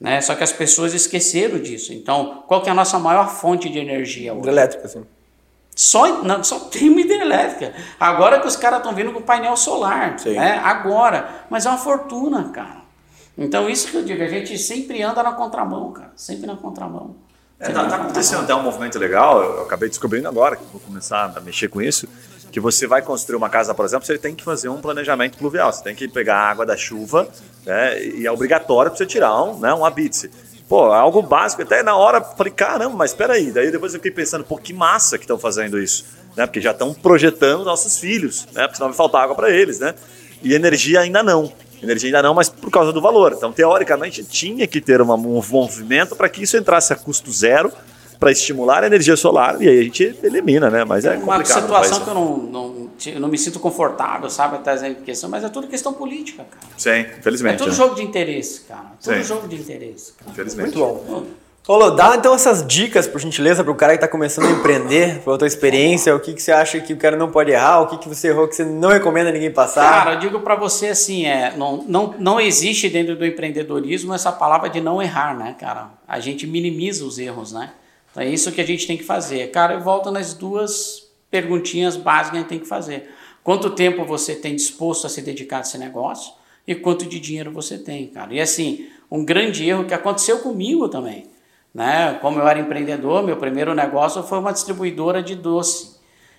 né? 0.00 0.20
Só 0.20 0.34
que 0.34 0.42
as 0.42 0.52
pessoas 0.52 0.92
esqueceram 0.92 1.60
disso. 1.60 1.92
Então, 1.92 2.42
qual 2.48 2.60
que 2.60 2.68
é 2.68 2.72
a 2.72 2.74
nossa 2.74 2.98
maior 2.98 3.28
fonte 3.30 3.68
de 3.68 3.78
energia 3.78 4.32
hoje? 4.32 4.40
Hidrelétrica, 4.40 4.84
assim. 4.86 5.04
Só, 5.76 6.22
não, 6.24 6.42
só 6.42 6.58
tem 6.60 6.88
uma 6.88 7.00
hidre- 7.00 7.14
hidrelétrica. 7.16 7.72
Agora 7.98 8.40
que 8.40 8.46
os 8.48 8.56
caras 8.56 8.78
estão 8.78 8.92
vindo 8.94 9.12
com 9.12 9.20
painel 9.22 9.56
solar, 9.56 10.18
Sim. 10.18 10.34
né? 10.34 10.60
Agora. 10.64 11.44
Mas 11.50 11.66
é 11.66 11.68
uma 11.68 11.78
fortuna, 11.78 12.50
cara. 12.50 12.82
Então, 13.38 13.68
isso 13.68 13.88
que 13.90 13.96
eu 13.96 14.04
digo, 14.04 14.22
a 14.22 14.28
gente 14.28 14.56
sempre 14.58 15.02
anda 15.02 15.22
na 15.22 15.32
contramão, 15.32 15.92
cara. 15.92 16.12
Sempre 16.16 16.46
na 16.46 16.56
contramão. 16.56 17.16
É, 17.58 17.70
tá, 17.70 17.86
tá 17.86 17.96
acontecendo 17.96 18.42
até 18.42 18.54
um 18.54 18.62
movimento 18.62 18.98
legal, 18.98 19.42
eu 19.42 19.62
acabei 19.62 19.88
descobrindo 19.88 20.28
agora, 20.28 20.56
que 20.56 20.64
vou 20.72 20.80
começar 20.80 21.32
a 21.36 21.40
mexer 21.40 21.68
com 21.68 21.80
isso, 21.80 22.08
que 22.50 22.60
você 22.60 22.86
vai 22.86 23.00
construir 23.00 23.36
uma 23.36 23.48
casa, 23.48 23.74
por 23.74 23.84
exemplo, 23.84 24.06
você 24.06 24.18
tem 24.18 24.34
que 24.34 24.44
fazer 24.44 24.68
um 24.68 24.80
planejamento 24.80 25.38
pluvial, 25.38 25.72
você 25.72 25.82
tem 25.82 25.94
que 25.94 26.08
pegar 26.08 26.36
a 26.36 26.50
água 26.50 26.66
da 26.66 26.76
chuva, 26.76 27.28
né, 27.64 28.02
e 28.02 28.26
é 28.26 28.30
obrigatório 28.30 28.90
para 28.90 28.98
você 28.98 29.06
tirar 29.06 29.42
um, 29.42 29.58
né, 29.58 29.72
um 29.72 29.84
habite. 29.84 30.30
Pô, 30.68 30.94
é 30.94 30.98
algo 30.98 31.22
básico, 31.22 31.62
até 31.62 31.82
na 31.82 31.96
hora 31.96 32.20
falei, 32.20 32.52
caramba, 32.52 32.96
mas 32.96 33.10
espera 33.10 33.34
aí, 33.34 33.50
daí 33.52 33.70
depois 33.70 33.94
eu 33.94 34.00
fiquei 34.00 34.10
pensando, 34.10 34.44
pô, 34.44 34.56
que 34.56 34.72
massa 34.72 35.16
que 35.16 35.24
estão 35.24 35.38
fazendo 35.38 35.78
isso, 35.78 36.04
né, 36.36 36.46
porque 36.46 36.60
já 36.60 36.72
estão 36.72 36.92
projetando 36.92 37.64
nossos 37.64 37.98
filhos, 37.98 38.46
né, 38.52 38.62
porque 38.62 38.76
senão 38.76 38.88
vai 38.88 38.96
faltar 38.96 39.22
água 39.22 39.36
para 39.36 39.50
eles, 39.50 39.78
né, 39.78 39.94
e 40.42 40.54
energia 40.54 41.00
ainda 41.00 41.22
não. 41.22 41.52
Energia 41.84 42.08
ainda 42.08 42.22
não, 42.22 42.34
mas 42.34 42.48
por 42.48 42.70
causa 42.70 42.92
do 42.92 43.00
valor. 43.00 43.32
Então, 43.36 43.52
teoricamente, 43.52 44.24
tinha 44.24 44.66
que 44.66 44.80
ter 44.80 45.00
uma, 45.00 45.14
um 45.14 45.42
movimento 45.48 46.16
para 46.16 46.28
que 46.28 46.42
isso 46.42 46.56
entrasse 46.56 46.92
a 46.92 46.96
custo 46.96 47.30
zero 47.30 47.72
para 48.18 48.30
estimular 48.30 48.82
a 48.82 48.86
energia 48.86 49.16
solar 49.16 49.60
e 49.60 49.68
aí 49.68 49.80
a 49.80 49.82
gente 49.82 50.18
elimina, 50.22 50.70
né? 50.70 50.84
Mas 50.84 51.04
é 51.04 51.16
uma 51.16 51.44
situação 51.44 52.00
que 52.00 52.08
eu 52.08 52.14
não, 52.14 52.36
não, 52.38 52.90
eu 53.06 53.20
não 53.20 53.28
me 53.28 53.36
sinto 53.36 53.60
confortável, 53.60 54.30
sabe, 54.30 54.56
até 54.56 54.72
essa 54.72 54.90
questão, 54.94 55.28
mas 55.28 55.44
é 55.44 55.48
tudo 55.48 55.66
questão 55.66 55.92
política, 55.92 56.44
cara. 56.44 56.72
Sim, 56.76 56.90
É 56.90 57.16
infelizmente. 57.18 57.58
tudo 57.58 57.70
né? 57.70 57.76
jogo 57.76 57.94
de 57.94 58.02
interesse, 58.02 58.60
cara. 58.62 58.92
Tudo 59.02 59.16
Sim. 59.16 59.22
jogo 59.22 59.48
de 59.48 59.56
interesse, 59.56 60.12
cara. 60.14 60.30
Infelizmente. 60.30 60.76
Muito 60.76 60.78
bom. 60.78 61.24
Paulo, 61.66 61.92
dá 61.92 62.14
então 62.14 62.34
essas 62.34 62.66
dicas, 62.66 63.06
por 63.06 63.18
gentileza, 63.18 63.64
para 63.64 63.72
o 63.72 63.74
cara 63.74 63.94
que 63.94 63.96
está 63.96 64.06
começando 64.06 64.48
a 64.48 64.50
empreender, 64.50 65.20
pela 65.20 65.38
tua 65.38 65.46
experiência, 65.46 66.14
o 66.14 66.20
que, 66.20 66.34
que 66.34 66.42
você 66.42 66.52
acha 66.52 66.78
que 66.78 66.92
o 66.92 66.96
cara 66.98 67.16
não 67.16 67.30
pode 67.30 67.52
errar, 67.52 67.80
o 67.80 67.86
que, 67.86 67.96
que 67.96 68.06
você 68.06 68.28
errou 68.28 68.46
que 68.46 68.54
você 68.54 68.66
não 68.66 68.90
recomenda 68.90 69.32
ninguém 69.32 69.50
passar. 69.50 69.90
Cara, 69.90 70.12
eu 70.12 70.18
digo 70.18 70.40
pra 70.40 70.56
você 70.56 70.88
assim, 70.88 71.24
é, 71.24 71.56
não, 71.56 71.82
não, 71.88 72.14
não 72.18 72.38
existe 72.38 72.90
dentro 72.90 73.16
do 73.16 73.24
empreendedorismo 73.24 74.12
essa 74.12 74.30
palavra 74.30 74.68
de 74.68 74.78
não 74.78 75.00
errar, 75.00 75.34
né, 75.34 75.56
cara? 75.58 75.88
A 76.06 76.20
gente 76.20 76.46
minimiza 76.46 77.02
os 77.02 77.18
erros, 77.18 77.52
né? 77.52 77.72
Então 78.10 78.22
é 78.22 78.28
isso 78.28 78.52
que 78.52 78.60
a 78.60 78.66
gente 78.66 78.86
tem 78.86 78.98
que 78.98 79.04
fazer. 79.04 79.50
Cara, 79.50 79.72
eu 79.72 79.80
volto 79.80 80.10
nas 80.10 80.34
duas 80.34 81.08
perguntinhas 81.30 81.96
básicas 81.96 82.30
que 82.30 82.36
a 82.36 82.40
gente 82.40 82.48
tem 82.50 82.60
que 82.60 82.68
fazer. 82.68 83.08
Quanto 83.42 83.70
tempo 83.70 84.04
você 84.04 84.34
tem 84.34 84.54
disposto 84.54 85.06
a 85.06 85.08
se 85.08 85.22
dedicar 85.22 85.58
a 85.58 85.60
esse 85.62 85.78
negócio 85.78 86.34
e 86.66 86.74
quanto 86.74 87.06
de 87.06 87.18
dinheiro 87.18 87.50
você 87.50 87.78
tem, 87.78 88.06
cara? 88.08 88.34
E 88.34 88.40
assim, 88.40 88.86
um 89.10 89.24
grande 89.24 89.66
erro 89.66 89.86
que 89.86 89.94
aconteceu 89.94 90.40
comigo 90.40 90.90
também, 90.90 91.32
né? 91.74 92.18
Como 92.22 92.38
eu 92.38 92.46
era 92.46 92.58
empreendedor, 92.58 93.22
meu 93.22 93.36
primeiro 93.36 93.74
negócio 93.74 94.22
foi 94.22 94.38
uma 94.38 94.52
distribuidora 94.52 95.22
de 95.22 95.34
doce. 95.34 95.94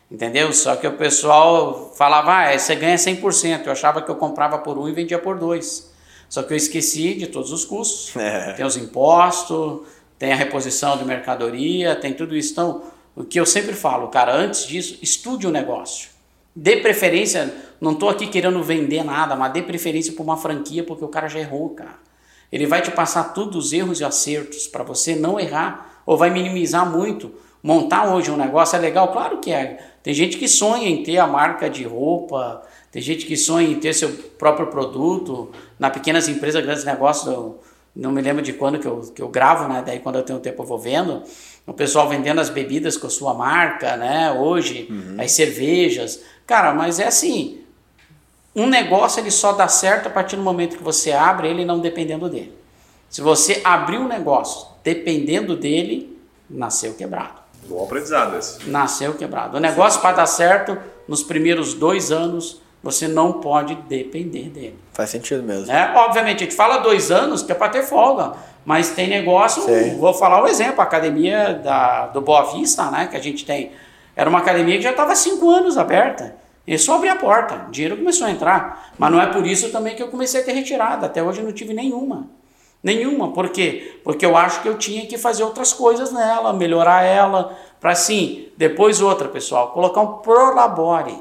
Entendeu? 0.09 0.53
Só 0.53 0.75
que 0.75 0.87
o 0.87 0.93
pessoal 0.93 1.91
falava, 1.97 2.31
ah, 2.31 2.57
você 2.57 2.75
ganha 2.75 2.95
100%. 2.95 3.65
Eu 3.65 3.71
achava 3.71 4.01
que 4.01 4.09
eu 4.09 4.15
comprava 4.15 4.59
por 4.59 4.77
um 4.77 4.87
e 4.87 4.93
vendia 4.93 5.19
por 5.19 5.37
dois. 5.37 5.91
Só 6.29 6.43
que 6.43 6.53
eu 6.53 6.57
esqueci 6.57 7.15
de 7.15 7.27
todos 7.27 7.51
os 7.51 7.65
custos. 7.65 8.13
É. 8.21 8.53
Tem 8.53 8.65
os 8.65 8.77
impostos, 8.77 9.81
tem 10.17 10.31
a 10.31 10.35
reposição 10.35 10.97
de 10.97 11.03
mercadoria, 11.03 11.95
tem 11.95 12.13
tudo 12.13 12.35
isso. 12.35 12.51
Então, 12.51 12.83
o 13.15 13.23
que 13.23 13.39
eu 13.39 13.45
sempre 13.45 13.73
falo, 13.73 14.07
cara, 14.07 14.33
antes 14.33 14.65
disso, 14.67 14.97
estude 15.01 15.47
o 15.47 15.51
negócio. 15.51 16.09
Dê 16.55 16.77
preferência, 16.77 17.53
não 17.81 17.91
estou 17.91 18.07
aqui 18.07 18.27
querendo 18.27 18.63
vender 18.63 19.03
nada, 19.03 19.35
mas 19.35 19.51
dê 19.51 19.61
preferência 19.61 20.13
para 20.13 20.23
uma 20.23 20.37
franquia, 20.37 20.83
porque 20.83 21.03
o 21.03 21.09
cara 21.09 21.27
já 21.27 21.39
errou, 21.39 21.71
cara. 21.71 21.95
Ele 22.55 22.65
vai 22.65 22.81
te 22.81 22.89
passar 22.89 23.33
todos 23.33 23.65
os 23.65 23.73
erros 23.73 23.99
e 23.99 24.05
acertos 24.05 24.65
para 24.65 24.81
você 24.81 25.13
não 25.13 25.37
errar, 25.37 26.01
ou 26.05 26.15
vai 26.15 26.29
minimizar 26.29 26.89
muito. 26.89 27.33
Montar 27.61 28.15
hoje 28.15 28.31
um 28.31 28.37
negócio 28.37 28.77
é 28.77 28.79
legal? 28.79 29.09
Claro 29.09 29.39
que 29.39 29.51
é. 29.51 29.77
Tem 30.01 30.13
gente 30.13 30.37
que 30.37 30.47
sonha 30.47 30.87
em 30.87 31.03
ter 31.03 31.17
a 31.17 31.27
marca 31.27 31.69
de 31.69 31.83
roupa, 31.83 32.61
tem 32.93 33.01
gente 33.01 33.25
que 33.25 33.35
sonha 33.35 33.67
em 33.67 33.77
ter 33.77 33.93
seu 33.93 34.09
próprio 34.39 34.67
produto. 34.67 35.51
Na 35.77 35.89
pequenas 35.89 36.29
empresas, 36.29 36.63
grandes 36.63 36.85
negócios, 36.85 37.27
eu 37.27 37.59
não 37.93 38.09
me 38.09 38.21
lembro 38.21 38.41
de 38.41 38.53
quando 38.53 38.79
que 38.79 38.87
eu, 38.87 39.01
que 39.13 39.21
eu 39.21 39.27
gravo, 39.27 39.67
né? 39.67 39.83
Daí 39.85 39.99
quando 39.99 40.15
eu 40.15 40.23
tenho 40.23 40.39
tempo 40.39 40.63
eu 40.63 40.65
vou 40.65 40.79
vendo. 40.79 41.23
O 41.67 41.73
pessoal 41.73 42.07
vendendo 42.07 42.39
as 42.39 42.49
bebidas 42.49 42.95
com 42.95 43.07
a 43.07 43.09
sua 43.09 43.33
marca, 43.33 43.97
né? 43.97 44.31
Hoje, 44.31 44.87
as 45.21 45.33
cervejas. 45.33 46.21
Cara, 46.47 46.73
mas 46.73 47.01
é 47.01 47.07
assim, 47.07 47.64
um 48.55 48.67
negócio 48.67 49.19
ele 49.19 49.31
só 49.31 49.51
dá 49.51 49.67
certo 49.67 50.07
a 50.07 50.09
partir 50.09 50.35
do 50.35 50.41
momento 50.41 50.77
que 50.77 50.83
você 50.83 51.11
abre 51.11 51.49
ele 51.49 51.65
não 51.65 51.79
dependendo 51.79 52.29
dele. 52.29 52.57
Se 53.09 53.21
você 53.21 53.61
abrir 53.63 53.97
um 53.97 54.07
negócio 54.07 54.67
dependendo 54.83 55.55
dele, 55.55 56.17
nasceu 56.49 56.93
quebrado. 56.93 57.45
Bom 57.67 57.83
aprendizado 57.83 58.37
esse. 58.37 58.69
Nasceu 58.69 59.13
quebrado. 59.15 59.57
O 59.57 59.59
negócio 59.59 59.99
para 59.99 60.17
dar 60.17 60.25
certo, 60.25 60.77
nos 61.07 61.23
primeiros 61.23 61.73
dois 61.73 62.11
anos, 62.11 62.61
você 62.83 63.07
não 63.07 63.33
pode 63.33 63.73
depender 63.73 64.49
dele. 64.49 64.77
Faz 64.93 65.09
sentido 65.09 65.41
mesmo. 65.41 65.65
Né? 65.65 65.91
Obviamente, 65.95 66.43
a 66.43 66.45
gente 66.45 66.55
fala 66.55 66.77
dois 66.77 67.09
anos 67.09 67.41
que 67.41 67.51
é 67.51 67.55
para 67.55 67.69
ter 67.69 67.83
folga, 67.83 68.33
mas 68.63 68.91
tem 68.91 69.07
negócio, 69.07 69.63
Sim. 69.63 69.97
vou 69.97 70.13
falar 70.13 70.43
um 70.43 70.47
exemplo, 70.47 70.81
a 70.81 70.83
academia 70.83 71.55
da, 71.55 72.07
do 72.07 72.21
Boa 72.21 72.43
Vista, 72.53 72.91
né, 72.91 73.07
que 73.07 73.17
a 73.17 73.19
gente 73.19 73.43
tem, 73.43 73.71
era 74.15 74.29
uma 74.29 74.39
academia 74.39 74.77
que 74.77 74.83
já 74.83 74.91
estava 74.91 75.15
cinco 75.15 75.49
anos 75.49 75.77
aberta, 75.77 76.35
e 76.67 76.77
só 76.77 76.95
abri 76.95 77.09
a 77.09 77.15
porta, 77.15 77.65
o 77.67 77.71
dinheiro 77.71 77.97
começou 77.97 78.27
a 78.27 78.31
entrar, 78.31 78.91
mas 78.97 79.11
não 79.11 79.21
é 79.21 79.27
por 79.27 79.45
isso 79.45 79.71
também 79.71 79.95
que 79.95 80.01
eu 80.01 80.07
comecei 80.07 80.41
a 80.41 80.43
ter 80.43 80.53
retirada, 80.53 81.05
até 81.05 81.21
hoje 81.21 81.39
eu 81.39 81.45
não 81.45 81.51
tive 81.51 81.73
nenhuma. 81.73 82.27
Nenhuma, 82.83 83.31
por 83.31 83.49
quê? 83.49 83.99
Porque 84.03 84.25
eu 84.25 84.37
acho 84.37 84.61
que 84.61 84.69
eu 84.69 84.77
tinha 84.77 85.05
que 85.07 85.17
fazer 85.17 85.43
outras 85.43 85.73
coisas 85.73 86.11
nela, 86.11 86.53
melhorar 86.53 87.03
ela, 87.03 87.57
para 87.79 87.91
assim, 87.91 88.49
depois 88.57 89.01
outra, 89.01 89.27
pessoal, 89.27 89.71
colocar 89.71 90.01
um 90.01 90.17
prolabore. 90.17 91.17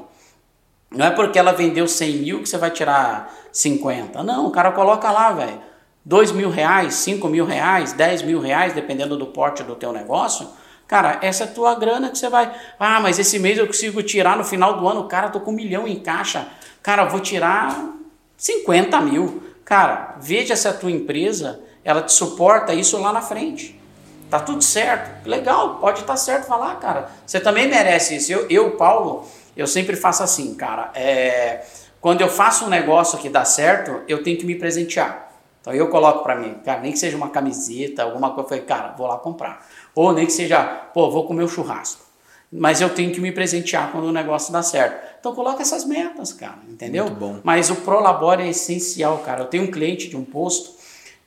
Não 0.91 1.07
é 1.07 1.11
porque 1.11 1.39
ela 1.39 1.53
vendeu 1.53 1.89
100 1.89 2.13
mil 2.19 2.43
que 2.43 2.49
você 2.49 2.59
vai 2.59 2.71
tirar 2.71 3.35
50. 3.51 4.23
Não, 4.23 4.47
o 4.47 4.51
cara 4.51 4.73
coloca 4.73 5.11
lá, 5.11 5.33
velho. 5.33 5.59
2 6.05 6.33
mil 6.33 6.51
reais, 6.51 6.95
5 6.95 7.27
mil 7.29 7.47
reais, 7.47 7.93
10 7.95 8.23
mil 8.23 8.41
reais, 8.41 8.75
dependendo 8.75 9.17
do 9.17 9.27
porte 9.27 9.63
do 9.63 9.75
teu 9.75 9.93
negócio. 9.93 10.47
Cara, 10.87 11.19
essa 11.23 11.45
é 11.45 11.47
tua 11.47 11.75
grana 11.75 12.11
que 12.11 12.19
você 12.19 12.29
vai. 12.29 12.55
Ah, 12.79 13.01
mas 13.01 13.19
esse 13.19 13.39
mês 13.39 13.59
eu 13.59 13.67
consigo 13.67 14.03
tirar 14.03 14.37
no 14.37 14.45
final 14.45 14.79
do 14.79 14.87
ano. 14.87 15.09
Cara, 15.09 15.31
tô 15.31 15.41
com 15.41 15.51
um 15.51 15.55
milhão 15.55 15.89
em 15.89 15.99
caixa. 16.01 16.47
Cara, 16.83 17.05
vou 17.05 17.21
tirar 17.21 17.95
50 18.37 19.01
mil. 19.01 19.43
Cara, 19.65 20.17
veja 20.21 20.55
se 20.55 20.69
a 20.69 20.73
tua 20.73 20.91
empresa 20.91 21.61
ela 21.83 22.03
te 22.03 22.13
suporta 22.13 22.75
isso 22.75 23.01
lá 23.01 23.13
na 23.13 23.23
frente. 23.23 23.81
Tá 24.29 24.41
tudo 24.41 24.63
certo. 24.63 25.27
Legal, 25.27 25.77
pode 25.77 26.01
estar 26.01 26.17
certo 26.17 26.47
falar, 26.47 26.77
cara. 26.77 27.11
Você 27.27 27.41
também 27.41 27.69
merece 27.69 28.17
isso. 28.17 28.33
Eu, 28.33 28.47
eu, 28.51 28.71
Paulo, 28.73 29.27
eu 29.57 29.67
sempre 29.67 29.97
faço 29.97 30.23
assim, 30.23 30.55
cara. 30.55 30.91
É, 30.95 31.65
quando 32.01 32.21
eu 32.21 32.29
faço 32.29 32.67
um 32.67 32.69
negócio 32.69 33.19
que 33.19 33.29
dá 33.29 33.45
certo, 33.45 34.03
eu 34.07 34.23
tenho 34.23 34.37
que 34.37 34.45
me 34.45 34.55
presentear. 34.55 35.31
Então 35.61 35.73
eu 35.73 35.89
coloco 35.89 36.23
pra 36.23 36.35
mim, 36.35 36.61
cara, 36.63 36.81
nem 36.81 36.93
que 36.93 36.99
seja 36.99 37.17
uma 37.17 37.31
camiseta, 37.31 38.03
alguma 38.03 38.33
coisa, 38.33 38.43
eu 38.43 38.49
falei, 38.49 38.65
cara, 38.65 38.95
vou 38.99 39.07
lá 39.07 39.17
comprar. 39.17 39.67
Ou 39.95 40.13
nem 40.13 40.27
que 40.27 40.33
seja, 40.33 40.63
pô, 40.65 41.11
vou 41.11 41.27
comer 41.27 41.45
o 41.45 41.49
churrasco. 41.49 42.03
Mas 42.51 42.81
eu 42.81 42.89
tenho 42.89 43.11
que 43.13 43.21
me 43.21 43.33
presentear 43.33 43.91
quando 43.91 44.05
o 44.05 44.13
negócio 44.13 44.53
dá 44.53 44.63
certo. 44.63 45.15
Então 45.19 45.35
coloca 45.35 45.63
essas 45.63 45.85
metas, 45.85 46.33
cara, 46.33 46.59
entendeu? 46.69 47.07
Muito 47.07 47.19
bom. 47.19 47.41
Mas 47.43 47.71
o 47.71 47.77
Prolabore 47.77 48.43
é 48.43 48.49
essencial, 48.49 49.19
cara. 49.19 49.43
Eu 49.43 49.47
tenho 49.47 49.65
um 49.65 49.71
cliente 49.71 50.09
de 50.09 50.17
um 50.17 50.25
posto 50.25 50.73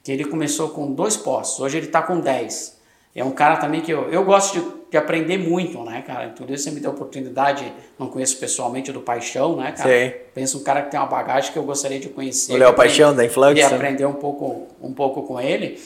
que 0.03 0.11
ele 0.11 0.23
começou 0.23 0.69
com 0.69 0.93
dois 0.93 1.17
postos, 1.17 1.59
hoje 1.59 1.77
ele 1.77 1.87
está 1.87 2.01
com 2.01 2.19
10. 2.19 2.77
É 3.13 3.23
um 3.23 3.31
cara 3.31 3.57
também 3.57 3.81
que 3.81 3.91
eu, 3.91 4.09
eu 4.11 4.23
gosto 4.23 4.59
de, 4.59 4.91
de 4.91 4.97
aprender 4.97 5.37
muito, 5.37 5.83
né, 5.83 6.03
cara? 6.05 6.29
Tudo 6.29 6.53
isso 6.53 6.65
você 6.65 6.71
me 6.71 6.79
deu 6.79 6.91
oportunidade, 6.91 7.73
não 7.97 8.07
conheço 8.07 8.37
pessoalmente 8.37 8.91
do 8.91 9.01
Paixão, 9.01 9.57
né, 9.57 9.71
cara? 9.71 9.89
Sei. 9.89 10.09
Pensa 10.35 10.55
um 10.55 10.63
cara 10.63 10.83
que 10.83 10.91
tem 10.91 10.99
uma 10.99 11.07
bagagem 11.07 11.51
que 11.51 11.57
eu 11.57 11.63
gostaria 11.63 11.99
de 11.99 12.09
conhecer. 12.09 12.53
O 12.53 12.57
Léo 12.57 12.73
Paixão, 12.75 13.15
da 13.15 13.25
Influx, 13.25 13.55
De 13.55 13.61
né? 13.61 13.75
aprender 13.75 14.05
um 14.05 14.13
pouco, 14.13 14.67
um 14.79 14.93
pouco 14.93 15.23
com 15.23 15.41
ele. 15.41 15.81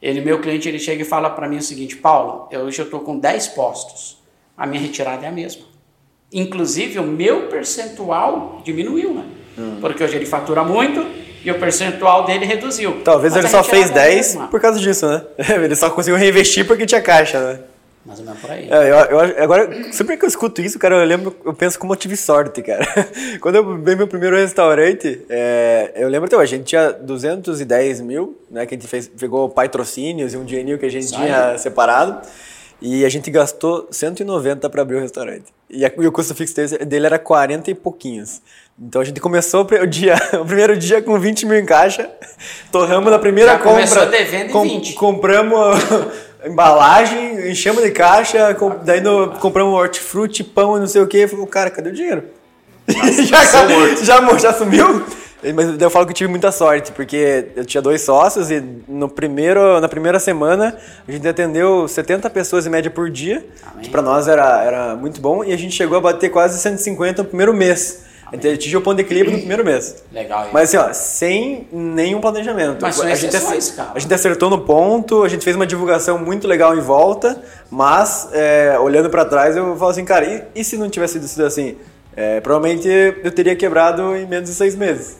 Ele, 0.00 0.20
meu 0.20 0.40
cliente, 0.40 0.68
ele 0.68 0.78
chega 0.78 1.02
e 1.02 1.04
fala 1.04 1.30
para 1.30 1.48
mim 1.48 1.56
o 1.56 1.62
seguinte, 1.62 1.96
Paulo, 1.96 2.48
eu, 2.50 2.60
hoje 2.62 2.80
eu 2.80 2.84
estou 2.84 3.00
com 3.00 3.18
10 3.18 3.48
postos, 3.48 4.18
a 4.56 4.66
minha 4.66 4.80
retirada 4.80 5.24
é 5.24 5.28
a 5.28 5.32
mesma. 5.32 5.64
Inclusive, 6.32 6.98
o 6.98 7.04
meu 7.04 7.48
percentual 7.48 8.60
diminuiu, 8.64 9.14
né? 9.14 9.24
Hum. 9.58 9.78
Porque 9.80 10.02
hoje 10.02 10.16
ele 10.16 10.26
fatura 10.26 10.62
muito 10.62 11.06
e 11.44 11.50
o 11.50 11.58
percentual 11.58 12.24
dele 12.24 12.44
reduziu. 12.44 13.00
Talvez 13.04 13.32
Mas 13.32 13.44
ele 13.44 13.52
só 13.52 13.62
fez 13.62 13.84
retirada 13.84 14.08
é 14.08 14.10
a 14.10 14.14
10 14.14 14.26
mesma. 14.26 14.48
por 14.48 14.60
causa 14.60 14.78
disso, 14.80 15.06
né? 15.06 15.22
Ele 15.62 15.76
só 15.76 15.88
conseguiu 15.90 16.18
reinvestir 16.18 16.66
porque 16.66 16.84
tinha 16.84 17.00
caixa, 17.00 17.40
né? 17.40 17.60
Mais 18.06 18.20
ou 18.20 18.24
menos 18.24 18.40
por 18.40 18.50
aí. 18.50 18.68
É, 18.70 18.90
eu, 18.90 18.96
eu- 19.18 19.42
agora, 19.42 19.92
sempre 19.92 20.16
que 20.16 20.24
eu 20.24 20.28
escuto 20.28 20.60
isso, 20.62 20.78
cara, 20.78 20.94
eu 20.96 21.04
lembro, 21.04 21.34
eu 21.44 21.52
penso 21.52 21.78
como 21.78 21.92
eu 21.92 21.96
tive 21.96 22.16
sorte, 22.16 22.62
cara. 22.62 22.86
Quando 23.40 23.56
eu 23.56 23.72
abri 23.72 23.96
meu 23.96 24.06
primeiro 24.06 24.36
restaurante, 24.36 25.22
é, 25.28 25.92
eu 25.96 26.08
lembro 26.08 26.26
até 26.26 26.36
hoje, 26.36 26.54
a 26.54 26.58
gente 26.58 26.66
tinha 26.68 26.92
210 26.92 28.00
mil, 28.00 28.38
né, 28.50 28.64
que 28.64 28.74
a 28.74 28.78
gente 28.78 28.88
fez, 28.88 29.08
pegou 29.08 29.48
patrocínios 29.48 30.32
e 30.34 30.36
um 30.36 30.44
dinheirinho 30.44 30.78
que 30.78 30.86
a 30.86 30.90
gente 30.90 31.04
Isso 31.06 31.14
tinha 31.16 31.58
separado, 31.58 32.20
e 32.80 33.04
a 33.04 33.08
gente 33.08 33.30
gastou 33.30 33.88
190 33.90 34.68
para 34.70 34.82
abrir 34.82 34.96
o 34.96 35.00
restaurante. 35.00 35.46
E, 35.68 35.84
a- 35.84 35.90
e 35.98 36.06
o 36.06 36.12
custo 36.12 36.34
fixo 36.34 36.54
dele- 36.86 37.06
era 37.06 37.18
40 37.18 37.70
e 37.70 37.74
pouquinhos. 37.74 38.40
Então 38.78 39.00
a 39.00 39.04
gente 39.04 39.18
começou 39.20 39.66
o, 39.82 39.86
dia, 39.86 40.14
o 40.40 40.44
primeiro 40.44 40.76
dia 40.76 41.00
com 41.02 41.18
20 41.18 41.46
mil 41.46 41.58
em 41.58 41.64
caixa, 41.64 42.08
torramos 42.70 43.10
na 43.10 43.18
primeira 43.18 43.52
Já 43.52 43.58
compra. 43.58 43.72
começou 43.72 44.06
devendo 44.06 44.56
em 44.58 44.62
20. 44.62 44.92
Compramos 44.94 45.78
embalagem, 46.46 47.50
enchemos 47.50 47.82
de 47.82 47.90
caixa, 47.90 48.54
com- 48.54 48.76
daí 48.84 49.00
no, 49.00 49.30
compramos 49.40 49.74
hortifruti, 49.74 50.44
pão 50.44 50.76
e 50.76 50.80
não 50.80 50.86
sei 50.86 51.02
o 51.02 51.06
que. 51.06 51.26
Falei, 51.26 51.46
cara, 51.46 51.70
cadê 51.70 51.90
o 51.90 51.92
dinheiro? 51.92 52.24
já, 52.88 53.44
já, 53.44 53.94
já, 54.02 54.38
já 54.38 54.52
sumiu? 54.52 55.04
Mas 55.54 55.80
eu 55.80 55.90
falo 55.90 56.06
que 56.06 56.12
eu 56.12 56.16
tive 56.16 56.30
muita 56.30 56.50
sorte, 56.50 56.90
porque 56.92 57.48
eu 57.54 57.64
tinha 57.64 57.80
dois 57.82 58.00
sócios 58.02 58.50
e 58.50 58.60
no 58.88 59.08
primeiro, 59.08 59.80
na 59.80 59.88
primeira 59.88 60.18
semana 60.18 60.76
a 61.06 61.12
gente 61.12 61.28
atendeu 61.28 61.86
70 61.86 62.28
pessoas 62.30 62.66
em 62.66 62.70
média 62.70 62.90
por 62.90 63.10
dia, 63.10 63.44
que 63.82 63.88
pra 63.90 64.02
nós 64.02 64.26
era, 64.26 64.64
era 64.64 64.96
muito 64.96 65.20
bom, 65.20 65.44
e 65.44 65.52
a 65.52 65.56
gente 65.56 65.74
chegou 65.74 65.98
a 65.98 66.00
bater 66.00 66.30
quase 66.30 66.58
150 66.58 67.22
no 67.22 67.28
primeiro 67.28 67.52
mês. 67.54 68.05
A 68.30 68.34
gente 68.34 68.48
atingiu 68.48 68.80
o 68.80 68.82
ponto 68.82 68.96
de 68.96 69.02
equilíbrio 69.02 69.32
no 69.32 69.38
primeiro 69.38 69.64
mês. 69.64 70.02
Legal. 70.12 70.44
hein? 70.44 70.50
Mas 70.52 70.74
assim, 70.74 70.76
ó, 70.90 70.92
sem 70.92 71.68
nenhum 71.72 72.20
planejamento. 72.20 72.78
Mas 72.82 72.96
são 72.96 73.06
a, 73.06 73.14
gente 73.14 73.30
cara. 73.76 73.92
a 73.94 73.98
gente 74.00 74.12
acertou 74.12 74.50
no 74.50 74.58
ponto, 74.62 75.22
a 75.22 75.28
gente 75.28 75.44
fez 75.44 75.54
uma 75.54 75.66
divulgação 75.66 76.18
muito 76.18 76.46
legal 76.48 76.76
em 76.76 76.80
volta, 76.80 77.40
mas 77.70 78.28
é, 78.32 78.76
olhando 78.80 79.08
pra 79.10 79.24
trás 79.24 79.56
eu 79.56 79.76
falo 79.76 79.90
assim, 79.92 80.04
cara, 80.04 80.24
e, 80.54 80.60
e 80.60 80.64
se 80.64 80.76
não 80.76 80.90
tivesse 80.90 81.20
sido 81.28 81.44
assim? 81.46 81.76
É, 82.16 82.40
provavelmente 82.40 82.88
eu 83.22 83.30
teria 83.30 83.54
quebrado 83.54 84.16
em 84.16 84.26
menos 84.26 84.48
de 84.48 84.54
seis 84.56 84.74
meses. 84.74 85.18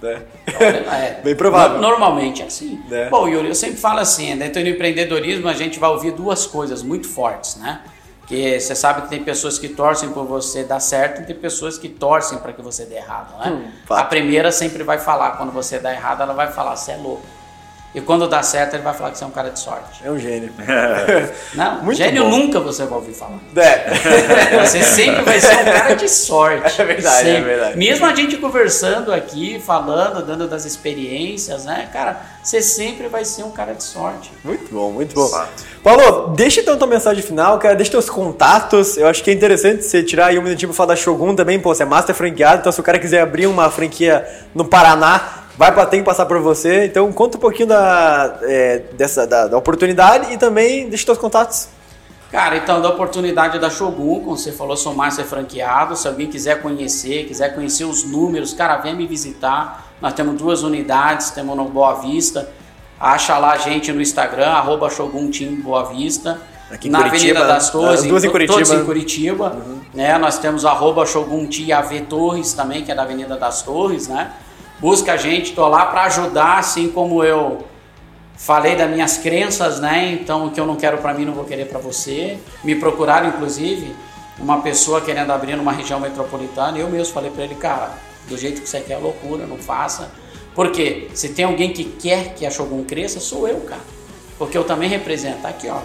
Né? 0.00 0.22
É, 0.60 1.20
Bem 1.24 1.34
provável. 1.34 1.76
no- 1.76 1.82
Normalmente 1.82 2.42
é 2.42 2.46
assim. 2.46 2.80
É. 2.90 3.08
Bom, 3.10 3.28
Yuri, 3.28 3.48
eu 3.48 3.54
sempre 3.54 3.76
falo 3.76 3.98
assim, 4.00 4.36
dentro 4.36 4.62
do 4.62 4.68
empreendedorismo 4.68 5.48
a 5.48 5.54
gente 5.54 5.78
vai 5.78 5.90
ouvir 5.90 6.12
duas 6.12 6.46
coisas 6.46 6.82
muito 6.82 7.08
fortes, 7.08 7.56
né? 7.56 7.80
Que 8.26 8.58
você 8.58 8.74
sabe 8.74 9.02
que 9.02 9.08
tem 9.08 9.22
pessoas 9.22 9.58
que 9.58 9.68
torcem 9.68 10.10
por 10.10 10.24
você 10.24 10.64
dar 10.64 10.80
certo 10.80 11.22
e 11.22 11.26
tem 11.26 11.36
pessoas 11.36 11.76
que 11.76 11.88
torcem 11.88 12.38
para 12.38 12.52
que 12.52 12.62
você 12.62 12.84
dê 12.86 12.96
errado, 12.96 13.38
né? 13.38 13.50
Hum, 13.50 13.70
a 13.90 14.04
primeira 14.04 14.50
sempre 14.50 14.82
vai 14.82 14.98
falar, 14.98 15.32
quando 15.32 15.52
você 15.52 15.78
dá 15.78 15.92
errado, 15.92 16.22
ela 16.22 16.32
vai 16.32 16.50
falar, 16.50 16.74
você 16.76 16.92
é 16.92 16.96
louco. 16.96 17.26
E 17.94 18.00
quando 18.00 18.26
dá 18.26 18.42
certo, 18.42 18.74
ele 18.74 18.82
vai 18.82 18.92
falar 18.92 19.12
que 19.12 19.18
você 19.18 19.22
é 19.22 19.26
um 19.26 19.30
cara 19.30 19.50
de 19.50 19.60
sorte. 19.60 20.00
É 20.04 20.10
um 20.10 20.18
gênio. 20.18 20.50
Não, 21.54 21.82
Muito 21.82 21.96
gênio 21.96 22.24
bom. 22.24 22.30
nunca 22.30 22.58
você 22.58 22.84
vai 22.84 22.98
ouvir 22.98 23.14
falar. 23.14 23.38
É. 23.56 23.84
Você 24.66 24.82
sempre 24.82 25.22
vai 25.22 25.40
ser 25.40 25.54
um 25.60 25.64
cara 25.64 25.94
de 25.94 26.08
sorte. 26.08 26.74
É 26.80 26.84
verdade, 26.84 27.28
é 27.28 27.32
Sempre. 27.34 27.44
verdade. 27.50 27.78
Mesmo 27.78 28.06
a 28.06 28.14
gente 28.14 28.36
conversando 28.36 29.12
aqui, 29.12 29.60
falando, 29.64 30.24
dando 30.26 30.48
das 30.48 30.64
experiências, 30.64 31.64
né? 31.64 31.88
Cara, 31.92 32.20
você 32.42 32.60
sempre 32.60 33.06
vai 33.08 33.24
ser 33.24 33.42
um 33.44 33.50
cara 33.50 33.74
de 33.74 33.84
sorte. 33.84 34.32
Muito 34.42 34.74
bom, 34.74 34.90
muito 34.90 35.14
bom. 35.14 35.28
Fato. 35.28 35.64
Paulo, 35.82 36.34
deixa 36.34 36.60
então 36.60 36.76
tua 36.76 36.86
mensagem 36.86 37.22
final, 37.22 37.58
cara, 37.58 37.76
deixa 37.76 37.92
teus 37.92 38.10
contatos. 38.10 38.96
Eu 38.96 39.06
acho 39.06 39.22
que 39.22 39.30
é 39.30 39.34
interessante 39.34 39.82
você 39.84 40.02
tirar 40.02 40.26
aí 40.26 40.38
um 40.38 40.42
minutinho 40.42 40.68
pra 40.70 40.76
falar 40.76 40.94
da 40.94 40.96
Shogun 40.96 41.34
também, 41.36 41.60
pô, 41.60 41.74
você 41.74 41.84
é 41.84 41.86
master 41.86 42.14
franqueado, 42.14 42.60
então 42.60 42.72
se 42.72 42.80
o 42.80 42.82
cara 42.82 42.98
quiser 42.98 43.20
abrir 43.20 43.46
uma 43.46 43.70
franquia 43.70 44.26
no 44.54 44.64
Paraná, 44.64 45.43
vai 45.56 45.72
pra 45.72 45.86
tem 45.86 46.00
que 46.00 46.06
passar 46.06 46.26
por 46.26 46.38
você. 46.40 46.86
Então 46.86 47.10
conta 47.12 47.36
um 47.36 47.40
pouquinho 47.40 47.68
da, 47.68 48.38
é, 48.42 48.78
dessa, 48.92 49.26
da, 49.26 49.46
da 49.48 49.56
oportunidade 49.58 50.32
e 50.32 50.36
também 50.38 50.88
deixa 50.88 51.06
teus 51.06 51.18
contatos. 51.18 51.68
Cara, 52.30 52.56
então 52.56 52.80
da 52.82 52.88
oportunidade 52.88 53.60
da 53.60 53.70
Shogun, 53.70 54.20
como 54.20 54.36
você 54.36 54.50
falou, 54.50 54.76
sou 54.76 54.92
master 54.92 55.24
franqueado. 55.24 55.94
Se 55.96 56.08
alguém 56.08 56.26
quiser 56.26 56.60
conhecer, 56.60 57.26
quiser 57.26 57.54
conhecer 57.54 57.84
os 57.84 58.02
números, 58.04 58.52
cara, 58.52 58.78
vem 58.78 58.94
me 58.96 59.06
visitar. 59.06 59.86
Nós 60.00 60.12
temos 60.14 60.34
duas 60.34 60.62
unidades, 60.64 61.30
temos 61.30 61.56
no 61.56 61.66
Boa 61.66 61.94
Vista. 61.94 62.50
Acha 62.98 63.38
lá 63.38 63.52
a 63.52 63.56
gente 63.56 63.92
no 63.92 64.00
Instagram, 64.00 64.48
arroba 64.48 64.90
Shogun 64.90 65.30
Team 65.30 65.56
Boa 65.60 65.84
Vista. 65.84 66.40
Aqui 66.70 66.88
em 66.88 66.90
na 66.90 67.04
Curitiba, 67.04 67.38
Avenida 67.38 67.46
das 67.46 67.70
Torres, 67.70 68.00
as 68.00 68.06
duas 68.06 68.24
em 68.24 68.26
to- 68.26 68.32
Curitiba. 68.32 68.58
todos 68.58 68.72
em 68.72 68.84
Curitiba. 68.84 69.56
Né? 69.92 70.18
Nós 70.18 70.38
temos 70.38 70.64
arroba 70.64 71.06
Shogun 71.06 71.46
Tia 71.46 71.80
Torres 72.08 72.52
também, 72.52 72.82
que 72.82 72.90
é 72.90 72.94
da 72.96 73.02
Avenida 73.02 73.36
das 73.36 73.62
Torres, 73.62 74.08
né? 74.08 74.32
Busca 74.80 75.12
a 75.12 75.16
gente, 75.16 75.52
tô 75.52 75.66
lá 75.68 75.86
para 75.86 76.02
ajudar, 76.04 76.58
assim 76.58 76.88
como 76.88 77.22
eu 77.24 77.64
falei 78.36 78.76
das 78.76 78.90
minhas 78.90 79.16
crenças, 79.18 79.80
né? 79.80 80.10
Então, 80.12 80.46
o 80.46 80.50
que 80.50 80.60
eu 80.60 80.66
não 80.66 80.76
quero 80.76 80.98
para 80.98 81.14
mim, 81.14 81.24
não 81.24 81.32
vou 81.32 81.44
querer 81.44 81.66
para 81.66 81.78
você. 81.78 82.38
Me 82.62 82.74
procuraram, 82.74 83.28
inclusive, 83.28 83.94
uma 84.38 84.60
pessoa 84.60 85.00
querendo 85.00 85.30
abrir 85.30 85.56
numa 85.56 85.72
região 85.72 86.00
metropolitana. 86.00 86.76
e 86.76 86.80
Eu 86.80 86.88
mesmo 86.88 87.14
falei 87.14 87.30
para 87.30 87.44
ele, 87.44 87.54
cara, 87.54 87.90
do 88.28 88.36
jeito 88.36 88.60
que 88.60 88.68
você 88.68 88.80
quer, 88.80 88.94
é 88.94 88.98
loucura, 88.98 89.46
não 89.46 89.56
faça. 89.56 90.10
Porque 90.54 91.08
se 91.14 91.30
tem 91.30 91.44
alguém 91.44 91.72
que 91.72 91.84
quer 91.84 92.34
que 92.34 92.44
a 92.44 92.50
Shogun 92.50 92.84
cresça, 92.84 93.20
sou 93.20 93.48
eu, 93.48 93.60
cara. 93.60 93.80
Porque 94.38 94.56
eu 94.58 94.64
também 94.64 94.88
represento. 94.88 95.38
Tá 95.42 95.48
aqui, 95.48 95.68
ó. 95.68 95.78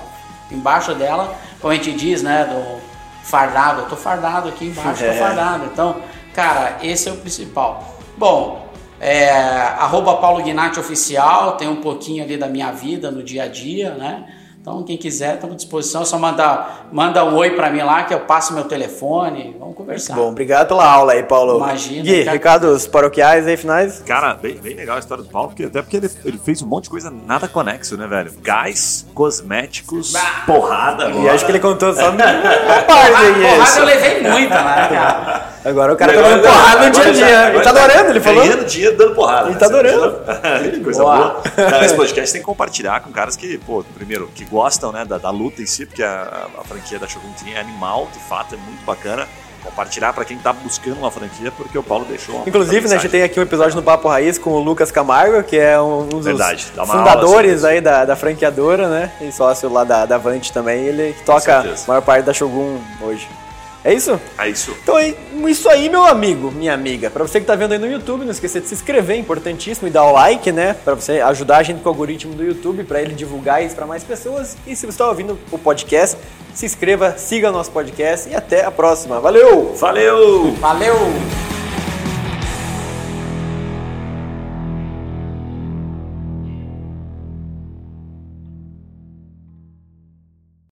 Embaixo 0.52 0.94
dela, 0.96 1.36
como 1.62 1.72
a 1.72 1.76
gente 1.76 1.94
diz, 1.94 2.22
né? 2.24 2.46
Do 2.46 2.82
fardado. 3.24 3.82
Eu 3.82 3.88
tô 3.88 3.96
fardado 3.96 4.50
aqui 4.50 4.66
embaixo, 4.66 5.04
É. 5.06 5.14
tô 5.14 5.20
fardado. 5.20 5.66
Então, 5.66 5.98
cara, 6.34 6.78
esse 6.82 7.08
é 7.08 7.12
o 7.12 7.18
principal. 7.18 7.98
Bom, 8.18 8.68
é, 9.00 9.30
arroba 9.30 10.16
Paulo 10.18 10.43
Gnatti 10.43 10.80
Oficial, 10.80 11.54
tem 11.58 11.68
um 11.68 11.78
pouquinho 11.78 12.24
ali 12.24 12.38
da 12.38 12.47
minha 12.47 12.72
vida 12.72 13.10
no 13.10 13.24
dia 13.24 13.43
a 13.43 13.47
dia, 13.47 13.91
né? 13.91 14.26
Então, 14.62 14.84
quem 14.84 14.97
quiser, 14.97 15.36
estamos 15.36 15.54
à 15.54 15.58
disposição. 15.58 16.02
É 16.02 16.06
só 16.06 16.20
manda, 16.20 16.68
manda 16.91 17.24
um 17.24 17.36
oi 17.36 17.52
para 17.52 17.70
mim 17.70 17.82
lá 17.82 18.04
que 18.04 18.14
eu 18.14 18.20
passo 18.20 18.54
meu 18.54 18.66
telefone. 18.66 19.56
Vamos 19.58 19.74
conversar. 19.74 20.16
Bom, 20.16 20.30
obrigado 20.30 20.68
pela 20.68 20.86
aula 20.86 21.14
aí, 21.14 21.24
Paulo. 21.24 21.58
Imagina, 21.58 22.04
Gui, 22.04 22.26
cara. 22.26 22.32
recados 22.32 22.86
paroquiais 22.86 23.47
aí, 23.47 23.56
finais? 23.56 24.04
Cara, 24.06 24.34
bem, 24.34 24.56
bem 24.56 24.76
legal 24.76 24.97
a 24.97 25.00
história 25.00 25.24
do 25.24 25.30
Paulo, 25.30 25.47
porque, 25.50 25.64
até 25.64 25.82
porque 25.82 25.97
ele, 25.97 26.12
ele 26.26 26.38
fez 26.38 26.62
um 26.62 26.68
monte 26.68 26.84
de 26.84 26.89
coisa 26.89 27.10
nada 27.10 27.47
conexo, 27.47 27.95
né, 27.95 28.06
velho? 28.06 28.34
Gás, 28.41 29.08
cosméticos, 29.14 30.14
porrada. 30.45 31.06
E 31.06 31.12
agora. 31.12 31.34
acho 31.34 31.45
que 31.45 31.52
ele 31.52 31.60
contou 31.60 31.93
só 31.93 32.10
aí. 32.12 32.86
porrada 32.86 33.80
eu 33.80 33.86
levei 33.86 34.22
muita, 34.22 34.56
né, 34.62 34.88
cara? 34.89 35.50
Agora 35.70 35.93
o 35.93 35.97
cara 35.97 36.13
tá 36.13 36.22
dando 36.22 36.41
porrada 36.41 36.86
no 36.86 36.91
dia 36.91 37.01
a 37.01 37.05
agora 37.05 37.13
dia. 37.13 37.49
Ele 37.49 37.61
tá 37.61 37.70
agora 37.70 37.86
adorando, 37.86 38.09
ele 38.09 38.20
falou. 38.20 38.43
Ganhando 38.43 38.65
dinheiro 38.65 38.97
dando 38.97 39.15
porrada. 39.15 39.47
Ele 39.47 39.53
né? 39.53 39.59
tá 39.59 39.67
Você 39.67 39.74
adorando. 39.74 40.20
que 40.72 40.80
coisa 40.82 41.03
Boa. 41.03 41.41
Não, 41.57 41.82
esse 41.84 41.95
podcast 41.95 42.34
tem 42.34 42.41
que 42.41 42.45
compartilhar 42.45 43.01
com 43.01 43.11
caras 43.11 43.36
que, 43.36 43.57
pô, 43.59 43.84
primeiro, 43.95 44.28
que 44.34 44.45
gostam 44.45 44.91
né, 44.91 45.05
da, 45.05 45.17
da 45.17 45.30
luta 45.30 45.61
em 45.61 45.65
si, 45.65 45.86
porque 45.86 46.03
a, 46.03 46.47
a 46.59 46.63
franquia 46.63 46.99
da 46.99 47.07
Shogun 47.07 47.32
Team 47.34 47.55
é 47.55 47.59
animal, 47.59 48.09
de 48.11 48.20
fato, 48.20 48.55
é 48.55 48.57
muito 48.57 48.84
bacana. 48.84 49.28
Compartilhar 49.63 50.13
pra 50.13 50.24
quem 50.24 50.38
tá 50.38 50.53
buscando 50.53 50.97
uma 50.97 51.11
franquia, 51.11 51.51
porque 51.51 51.78
o 51.78 51.84
Paulo 51.84 52.05
deixou 52.05 52.36
uma 52.36 52.47
Inclusive, 52.47 52.88
né, 52.88 52.95
a 52.95 52.97
gente 52.97 53.11
tem 53.11 53.24
aqui 53.24 53.39
um 53.39 53.43
episódio 53.43 53.76
no 53.76 53.84
Papo 53.84 54.07
Raiz 54.07 54.38
com 54.38 54.51
o 54.51 54.59
Lucas 54.59 54.89
Camargo, 54.89 55.43
que 55.43 55.57
é 55.57 55.80
um 55.80 56.07
dos 56.07 56.24
Verdade, 56.24 56.65
fundadores 56.88 57.65
aí 57.65 57.82
da, 57.82 58.05
da 58.05 58.15
franqueadora, 58.15 58.88
né? 58.88 59.11
E 59.20 59.32
sócio 59.34 59.70
lá 59.72 59.84
da, 59.84 60.05
da 60.05 60.20
também. 60.53 60.86
Ele 60.86 61.13
que 61.13 61.24
toca 61.24 61.59
a 61.59 61.88
maior 61.88 62.01
parte 62.01 62.24
da 62.24 62.34
Shogun 62.34 62.80
hoje. 63.01 63.28
É 63.84 63.93
isso? 63.93 64.19
É 64.38 64.49
isso. 64.49 64.75
Então 64.84 64.97
é 64.97 65.13
isso 65.47 65.69
aí, 65.69 65.89
meu 65.89 66.05
amigo, 66.05 66.51
minha 66.51 66.73
amiga. 66.73 67.09
Pra 67.09 67.23
você 67.23 67.39
que 67.39 67.45
tá 67.45 67.55
vendo 67.55 67.71
aí 67.71 67.77
no 67.77 67.89
YouTube, 67.89 68.25
não 68.25 68.32
esqueça 68.32 68.59
de 68.59 68.67
se 68.67 68.73
inscrever, 68.73 69.15
é 69.15 69.19
importantíssimo, 69.19 69.88
e 69.88 69.91
dar 69.91 70.03
o 70.03 70.11
like, 70.11 70.51
né? 70.51 70.75
Pra 70.84 70.95
você 70.95 71.21
ajudar 71.21 71.57
a 71.57 71.63
gente 71.63 71.82
com 71.82 71.88
o 71.88 71.91
algoritmo 71.91 72.34
do 72.34 72.43
YouTube, 72.43 72.84
pra 72.84 73.01
ele 73.01 73.13
divulgar 73.13 73.63
isso 73.63 73.75
pra 73.75 73.86
mais 73.86 74.03
pessoas. 74.03 74.57
E 74.67 74.75
se 74.75 74.86
você 74.86 74.97
tá 74.97 75.07
ouvindo 75.07 75.39
o 75.51 75.57
podcast, 75.57 76.17
se 76.53 76.65
inscreva, 76.65 77.15
siga 77.17 77.49
o 77.49 77.53
nosso 77.53 77.71
podcast 77.71 78.30
e 78.30 78.36
até 78.36 78.65
a 78.65 78.71
próxima. 78.71 79.19
Valeu! 79.19 79.73
Valeu! 79.75 80.51
Valeu! 80.59 81.59